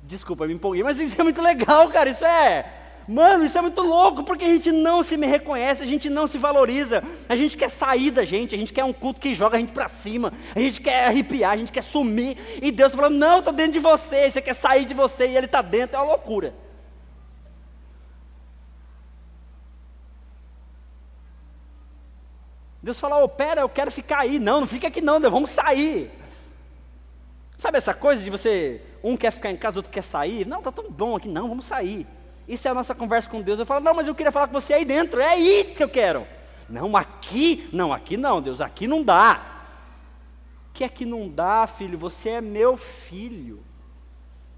Desculpa, 0.05 0.45
eu 0.45 0.49
me 0.49 0.55
empolguei, 0.55 0.85
mas 0.85 1.01
isso 1.01 1.21
é 1.21 1.25
muito 1.25 1.43
legal, 1.43 1.89
cara. 1.89 2.09
Isso 2.09 2.25
é. 2.25 2.65
Mano, 3.09 3.45
isso 3.45 3.59
é 3.59 3.61
muito 3.61 3.83
louco, 3.83 4.23
porque 4.23 4.45
a 4.45 4.49
gente 4.49 4.71
não 4.71 5.03
se 5.03 5.17
me 5.17 5.27
reconhece, 5.27 5.83
a 5.83 5.87
gente 5.87 6.09
não 6.09 6.27
se 6.27 6.39
valoriza, 6.39 7.03
a 7.29 7.37
gente 7.37 7.57
quer 7.57 7.69
sair 7.69 8.11
da 8.11 8.25
gente, 8.25 8.55
a 8.55 8.59
gente 8.59 8.73
quer 8.73 8.85
um 8.85 8.95
culto 8.95 9.21
que 9.21 9.35
joga 9.35 9.57
a 9.57 9.61
gente 9.61 9.73
para 9.73 9.89
cima, 9.89 10.33
a 10.55 10.59
gente 10.59 10.81
quer 10.81 11.07
arrepiar, 11.07 11.53
a 11.53 11.57
gente 11.57 11.73
quer 11.73 11.83
sumir, 11.83 12.39
e 12.63 12.71
Deus 12.71 12.93
tá 12.93 12.99
falando, 12.99 13.19
não, 13.19 13.41
estou 13.41 13.53
dentro 13.53 13.73
de 13.73 13.79
você, 13.79 14.31
você 14.31 14.41
quer 14.41 14.55
sair 14.55 14.87
de 14.87 14.95
você, 14.95 15.27
e 15.27 15.37
Ele 15.37 15.45
está 15.45 15.61
dentro, 15.61 15.97
é 15.97 16.01
uma 16.01 16.13
loucura. 16.13 16.55
Deus 22.85 23.01
falou, 23.01 23.25
oh, 23.25 23.29
pera, 23.31 23.63
eu 23.63 23.69
quero 23.69 23.91
ficar 23.91 24.19
aí. 24.19 24.39
Não, 24.39 24.61
não 24.61 24.67
fica 24.67 24.89
aqui 24.89 25.01
não, 25.01 25.19
Deus, 25.19 25.33
vamos 25.33 25.51
sair. 25.51 26.11
Sabe 27.57 27.79
essa 27.79 27.95
coisa 27.95 28.23
de 28.23 28.29
você, 28.29 28.83
um 29.03 29.17
quer 29.17 29.31
ficar 29.31 29.51
em 29.51 29.57
casa, 29.57 29.79
outro 29.79 29.91
quer 29.91 30.03
sair? 30.03 30.47
Não, 30.47 30.61
tá 30.61 30.71
tão 30.71 30.91
bom 30.91 31.17
aqui, 31.17 31.27
não, 31.27 31.49
vamos 31.49 31.65
sair. 31.65 32.07
Isso 32.47 32.69
é 32.69 32.71
a 32.71 32.75
nossa 32.75 32.95
conversa 32.95 33.31
com 33.31 33.41
Deus. 33.41 33.59
Eu 33.59 33.65
falo, 33.65 33.83
não, 33.83 33.95
mas 33.95 34.07
eu 34.07 34.15
queria 34.15 34.31
falar 34.31 34.49
com 34.49 34.53
você 34.53 34.75
aí 34.75 34.85
dentro, 34.85 35.19
é 35.19 35.29
aí 35.29 35.73
que 35.75 35.83
eu 35.83 35.89
quero. 35.89 36.27
Não, 36.69 36.95
aqui, 36.95 37.71
não, 37.73 37.91
aqui 37.91 38.19
não, 38.19 38.43
Deus, 38.43 38.61
aqui 38.61 38.87
não 38.87 39.03
dá. 39.03 39.41
Que 40.75 40.85
é 40.85 40.89
que 40.89 41.07
não 41.07 41.27
dá, 41.27 41.67
filho? 41.67 41.97
Você 41.97 42.29
é 42.29 42.41
meu 42.43 42.77
filho. 42.77 43.65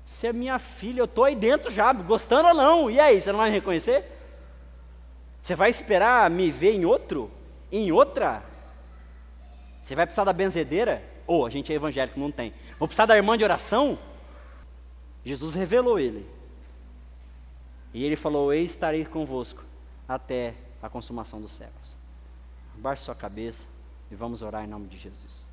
Você 0.04 0.26
é 0.26 0.32
minha 0.32 0.58
filha, 0.58 1.00
eu 1.00 1.04
estou 1.04 1.22
aí 1.22 1.36
dentro 1.36 1.70
já, 1.70 1.92
gostando 1.92 2.48
ou 2.48 2.54
não. 2.54 2.90
E 2.90 2.98
aí, 2.98 3.20
você 3.20 3.30
não 3.30 3.38
vai 3.38 3.50
me 3.50 3.54
reconhecer? 3.54 4.04
Você 5.40 5.54
vai 5.54 5.70
esperar 5.70 6.28
me 6.28 6.50
ver 6.50 6.72
em 6.72 6.84
outro? 6.84 7.30
Em 7.70 7.90
outra? 7.92 8.42
Você 9.80 9.94
vai 9.94 10.06
precisar 10.06 10.24
da 10.24 10.32
benzedeira? 10.32 11.02
Ou 11.26 11.42
oh, 11.42 11.46
a 11.46 11.50
gente 11.50 11.72
é 11.72 11.76
evangélico, 11.76 12.18
não 12.18 12.30
tem. 12.30 12.54
Vou 12.78 12.86
precisar 12.86 13.06
da 13.06 13.16
irmã 13.16 13.36
de 13.36 13.44
oração? 13.44 13.98
Jesus 15.24 15.54
revelou 15.54 15.98
ele. 15.98 16.28
E 17.92 18.04
ele 18.04 18.16
falou: 18.16 18.52
Eis 18.52 18.70
estarei 18.72 19.04
convosco 19.04 19.64
até 20.08 20.54
a 20.82 20.88
consumação 20.88 21.40
dos 21.40 21.52
séculos. 21.52 21.96
Abaixe 22.76 23.04
sua 23.04 23.14
cabeça 23.14 23.66
e 24.10 24.14
vamos 24.14 24.42
orar 24.42 24.64
em 24.64 24.68
nome 24.68 24.86
de 24.86 24.98
Jesus. 24.98 25.45